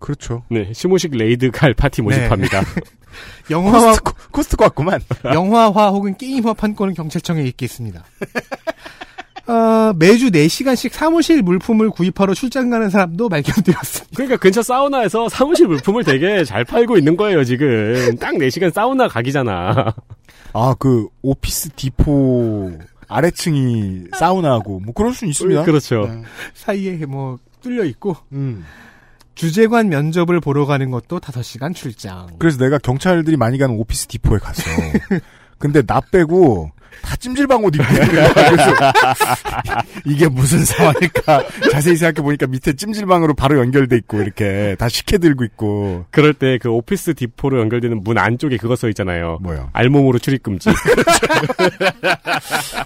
[0.00, 0.44] 그렇죠.
[0.50, 2.62] 네, 시무식 raid 갈 파티 모집합니다.
[3.50, 5.00] 영화와 코스트, 코스트코 같구만.
[5.32, 8.04] 영화화 혹은 게임화 판권은 경찰청에 있겠습니다.
[9.48, 14.14] 어, 매주 4시간씩 사무실 물품을 구입하러 출장 가는 사람도 발견되었습니다.
[14.14, 18.14] 그러니까 근처 사우나에서 사무실 물품을 되게 잘 팔고 있는 거예요, 지금.
[18.20, 19.94] 딱 4시간 사우나 각이잖아.
[20.52, 22.78] 아, 그, 오피스 디포
[23.08, 25.64] 아래층이 사우나하고, 뭐, 그럴 수 있습니다.
[25.64, 26.06] 그렇죠.
[26.06, 26.22] 네.
[26.52, 28.64] 사이에 뭐 뚫려 있고 음.
[29.34, 32.26] 주재관 면접을 보러 가는 것도 5시간 출장.
[32.38, 34.62] 그래서 내가 경찰들이 많이 가는 오피스 디포에 갔어.
[35.58, 36.70] 근데 나 빼고
[37.02, 38.32] 다 찜질방 옷 입고 있는 거야.
[38.34, 38.74] 그래서
[40.04, 45.44] 이게 무슨 상황일까 자세히 생각해 보니까 밑에 찜질방으로 바로 연결돼 있고 이렇게 다 식혜 들고
[45.44, 49.38] 있고 그럴 때 그 오피스 디포로 연결되는 문 안쪽에 그거 써 있잖아요.
[49.42, 49.70] 뭐요?
[49.72, 50.70] 알몸으로 출입 금지.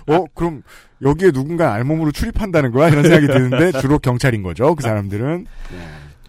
[0.07, 0.63] 어 그럼
[1.03, 5.47] 여기에 누군가 알몸으로 출입한다는 거야 이런 생각이 드는데 주로 경찰인 거죠 그 사람들은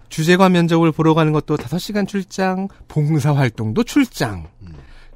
[0.09, 4.47] 주재관 면접을 보러 가는 것도 5시간 출장, 봉사 활동도 출장,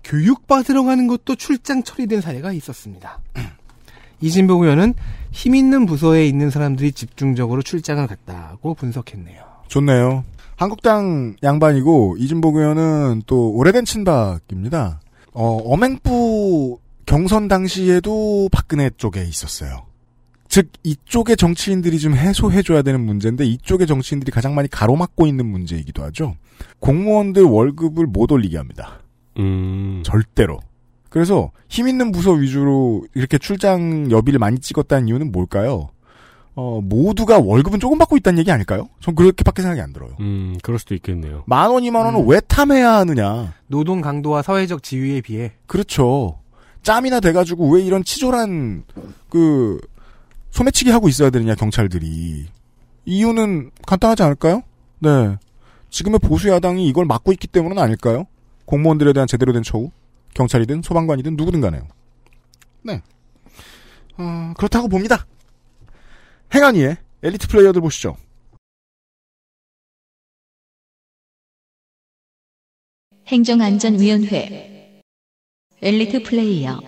[0.07, 3.19] 교육받으러 가는 것도 출장 처리된 사례가 있었습니다.
[4.21, 4.93] 이진복 의원은
[5.31, 9.43] 힘 있는 부서에 있는 사람들이 집중적으로 출장을 갔다고 분석했네요.
[9.67, 10.23] 좋네요.
[10.55, 15.01] 한국당 양반이고 이진복 의원은 또 오래된 친박입니다.
[15.33, 19.85] 어, 엄행부 경선 당시에도 박근혜 쪽에 있었어요.
[20.47, 26.37] 즉 이쪽의 정치인들이 좀 해소해줘야 되는 문제인데 이쪽의 정치인들이 가장 많이 가로막고 있는 문제이기도 하죠.
[26.79, 29.01] 공무원들 월급을 못 올리게 합니다.
[29.37, 30.01] 음.
[30.03, 30.59] 절대로.
[31.09, 35.89] 그래서 힘 있는 부서 위주로 이렇게 출장 여비를 많이 찍었다는 이유는 뭘까요?
[36.55, 38.89] 어, 모두가 월급은 조금 받고 있다는 얘기 아닐까요?
[38.99, 40.11] 전 그렇게밖에 생각이 안 들어요.
[40.19, 41.43] 음, 그럴 수도 있겠네요.
[41.45, 42.27] 만 원, 이만 원은 음.
[42.27, 43.53] 왜 탐해야 하느냐.
[43.67, 46.39] 노동 강도와 사회적 지위에 비해 그렇죠.
[46.81, 48.85] 짬이나 돼가지고 왜 이런 치졸한,
[49.29, 49.79] 그,
[50.49, 52.47] 소매치기 하고 있어야 되느냐, 경찰들이.
[53.05, 54.63] 이유는 간단하지 않을까요?
[54.99, 55.37] 네.
[55.91, 58.25] 지금의 보수야당이 이걸 막고 있기 때문은 아닐까요?
[58.67, 59.91] 공무원들에 대한 제대로 된 처우?
[60.35, 61.87] 경찰이든 소방관이든 누구든 간에요.
[62.83, 63.01] 네.
[64.17, 65.25] 어, 그렇다고 봅니다.
[66.53, 68.17] 행안위의 엘리트 플레이어들 보시죠.
[73.27, 75.01] 행정안전위원회
[75.81, 76.79] 엘리트 플레이어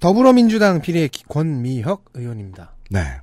[0.00, 2.74] 더불어민주당 비례 권미혁 의원입니다.
[2.90, 3.20] 네.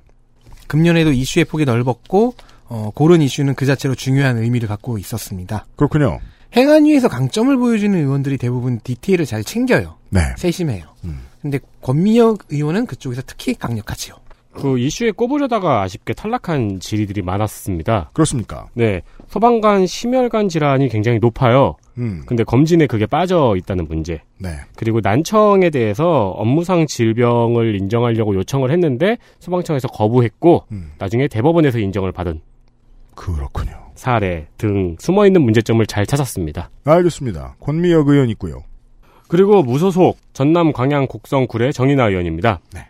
[0.66, 2.34] 금년에도 이슈의 폭이 넓었고
[2.70, 5.66] 어, 고른 이슈는 그 자체로 중요한 의미를 갖고 있었습니다.
[5.76, 6.20] 그렇군요.
[6.56, 9.96] 행안위에서 강점을 보여주는 의원들이 대부분 디테일을 잘 챙겨요.
[10.08, 10.20] 네.
[10.36, 10.84] 세심해요.
[11.04, 11.20] 음.
[11.42, 14.14] 근데 권미혁 의원은 그쪽에서 특히 강력하지요.
[14.52, 18.10] 그 이슈에 꼽으려다가 아쉽게 탈락한 질의들이 많았습니다.
[18.12, 18.66] 그렇습니까?
[18.74, 19.02] 네.
[19.28, 21.76] 소방관 심혈관 질환이 굉장히 높아요.
[21.98, 22.22] 음.
[22.26, 24.20] 근데 검진에 그게 빠져 있다는 문제.
[24.38, 24.50] 네.
[24.76, 30.92] 그리고 난청에 대해서 업무상 질병을 인정하려고 요청을 했는데 소방청에서 거부했고 음.
[30.98, 32.40] 나중에 대법원에서 인정을 받은
[33.20, 33.72] 그렇군요.
[33.96, 36.70] 사례 등 숨어있는 문제점을 잘 찾았습니다.
[36.84, 37.56] 알겠습니다.
[37.60, 38.62] 권미혁 의원 있고요.
[39.28, 42.60] 그리고 무소속 전남 광양 곡성 구례 정인아 의원입니다.
[42.72, 42.86] 네.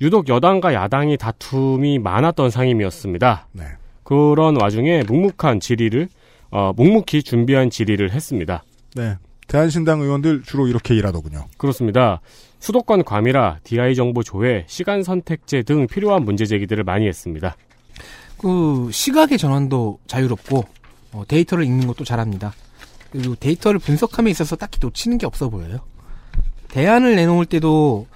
[0.00, 3.46] 유독 여당과 야당이 다툼이 많았던 상임이었습니다.
[3.52, 3.64] 네.
[4.02, 6.08] 그런 와중에 묵묵한 질의를
[6.50, 8.64] 어, 묵묵히 준비한 질의를 했습니다.
[8.96, 9.18] 네.
[9.46, 11.46] 대한신당 의원들 주로 이렇게 일하더군요.
[11.58, 12.20] 그렇습니다.
[12.58, 17.56] 수도권 과밀화, DI 정보 조회, 시간 선택제 등 필요한 문제 제기들을 많이 했습니다.
[18.40, 20.64] 그 시각의 전환도 자유롭고
[21.12, 22.54] 어, 데이터를 읽는 것도 잘합니다.
[23.10, 25.80] 그리고 데이터를 분석함에 있어서 딱히 놓치는 게 없어 보여요.
[26.68, 28.06] 대안을 내놓을 때도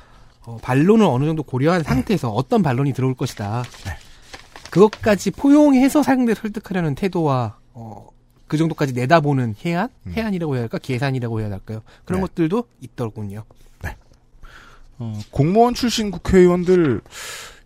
[0.47, 3.65] 어, 반론을 어느 정도 고려한 상태에서 어떤 반론이 들어올 것이다.
[4.71, 8.09] 그것까지 포용해서 상대를 설득하려는 태도와 어,
[8.47, 11.83] 그 정도까지 내다보는 해안, 해안이라고 해야 할까, 계산이라고 해야 할까요?
[12.05, 12.27] 그런 네.
[12.29, 13.45] 것들도 있더군요.
[14.99, 17.01] 어, 공무원 출신 국회의원들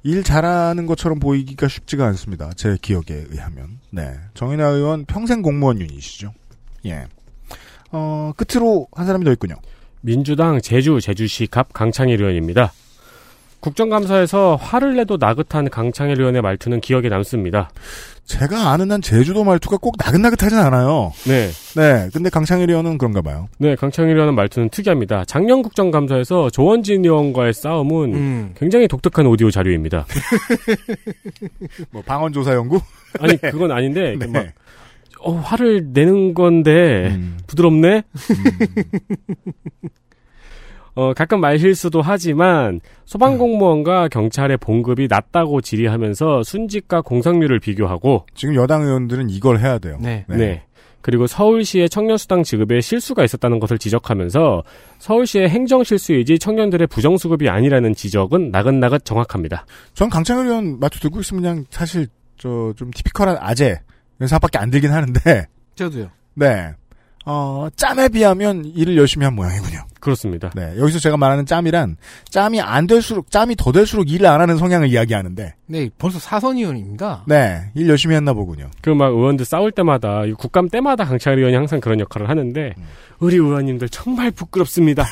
[0.08, 2.50] 일 잘하는 것처럼 보이기가 쉽지가 않습니다.
[2.56, 3.78] 제 기억에 의하면.
[3.90, 4.14] 네.
[4.32, 6.32] 정인아 의원 평생 공무원 유닛이죠.
[6.86, 7.04] 예.
[7.92, 9.56] 어, 끝으로 한 사람이 더 있군요.
[10.00, 12.72] 민주당 제주 제주시 갑 강창일 의원입니다.
[13.60, 17.70] 국정감사에서 화를 내도 나긋한 강창일 의원의 말투는 기억에 남습니다.
[18.24, 21.12] 제가 아는 한 제주도 말투가 꼭 나긋나긋하진 않아요.
[21.26, 22.08] 네, 네.
[22.12, 23.48] 근데 강창일 의원은 그런가 봐요.
[23.58, 25.24] 네 강창일 의원의 말투는 특이합니다.
[25.26, 28.54] 작년 국정감사에서 조원진 의원과의 싸움은 음.
[28.54, 30.06] 굉장히 독특한 오디오 자료입니다.
[31.90, 32.80] 뭐 방언조사 연구?
[33.18, 34.26] 아니 그건 아닌데 네.
[34.26, 34.46] 막
[35.20, 37.38] 어, 화를 내는 건데 음.
[37.46, 38.02] 부드럽네.
[40.98, 49.30] 어, 가끔 말실수도 하지만 소방공무원과 경찰의 봉급이 낮다고 질의하면서 순직과 공상률을 비교하고 지금 여당 의원들은
[49.30, 49.96] 이걸 해야 돼요.
[50.00, 50.24] 네.
[50.26, 50.64] 네.
[51.00, 54.64] 그리고 서울시의 청년수당 지급에 실수가 있었다는 것을 지적하면서
[54.98, 59.66] 서울시의 행정실수이지 청년들의 부정수급이 아니라는 지적은 나긋나긋 정확합니다.
[59.94, 62.08] 전 강창일 의원 말투 듣고 있으면 그냥 사실
[62.38, 63.80] 저 좀 티피컬한 아재
[64.20, 65.46] 연사밖에 안 들긴 하는데
[65.76, 66.10] 저도요.
[66.34, 66.72] 네.
[67.30, 69.80] 어, 짬에 비하면 일을 열심히 한 모양이군요.
[70.00, 70.50] 그렇습니다.
[70.54, 70.74] 네.
[70.78, 71.96] 여기서 제가 말하는 짬이란
[72.30, 77.24] 짬이 안 될수록 짬이 더 될수록 일을 안 하는 성향을 이야기하는데 네, 벌써 사선 의원입니다.
[77.26, 77.70] 네.
[77.74, 78.70] 일 열심히 했나 보군요.
[78.80, 82.74] 그 막 의원들 싸울 때마다 이 국감 때마다 강창일 의원이 항상 그런 역할을 하는데
[83.18, 85.04] 우리 의원님들 정말 부끄럽습니다.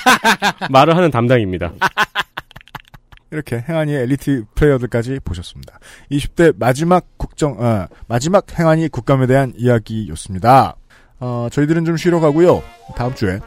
[0.70, 1.72] 말을 하는 담당입니다.
[3.30, 5.78] 이렇게 행안위 엘리트 플레이어들까지 보셨습니다.
[6.10, 10.76] 20대 마지막 국정, 어, 마지막 행안위 국감에 대한 이야기였습니다.
[11.24, 12.62] 어, 저희들은 좀 쉬러 가고요.
[12.96, 13.38] 다음 주에,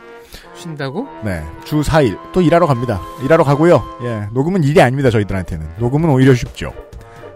[0.56, 1.08] 쉰다고?
[1.26, 3.02] 네, 주 4일 또 일하러 갑니다.
[3.24, 3.84] 일하러 가고요.
[4.04, 5.68] 예, 녹음은 일이 아닙니다, 저희들한테는.
[5.78, 6.74] 녹음은 오히려 쉽죠.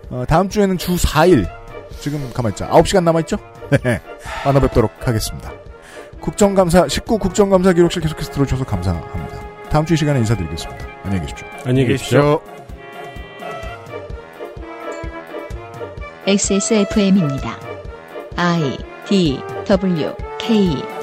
[0.10, 1.46] 어, 다음 주에는 주 4일,
[2.00, 2.70] 지금 가만있자.
[2.70, 3.36] 9시간 남아있죠?
[3.84, 4.00] 네,
[4.46, 5.52] 만나 뵙도록 하겠습니다.
[6.22, 9.70] 국정감사, 19 국정감사 기록실 계속해서 들어주셔서 감사합니다.
[9.70, 10.86] 다음 주 이 시간에 인사드리겠습니다.
[11.04, 11.48] 안녕히 계십시오.
[11.66, 12.42] 안녕히 계십시오.
[16.26, 17.58] XSFM입니다.
[18.36, 19.40] I D
[19.70, 20.99] W K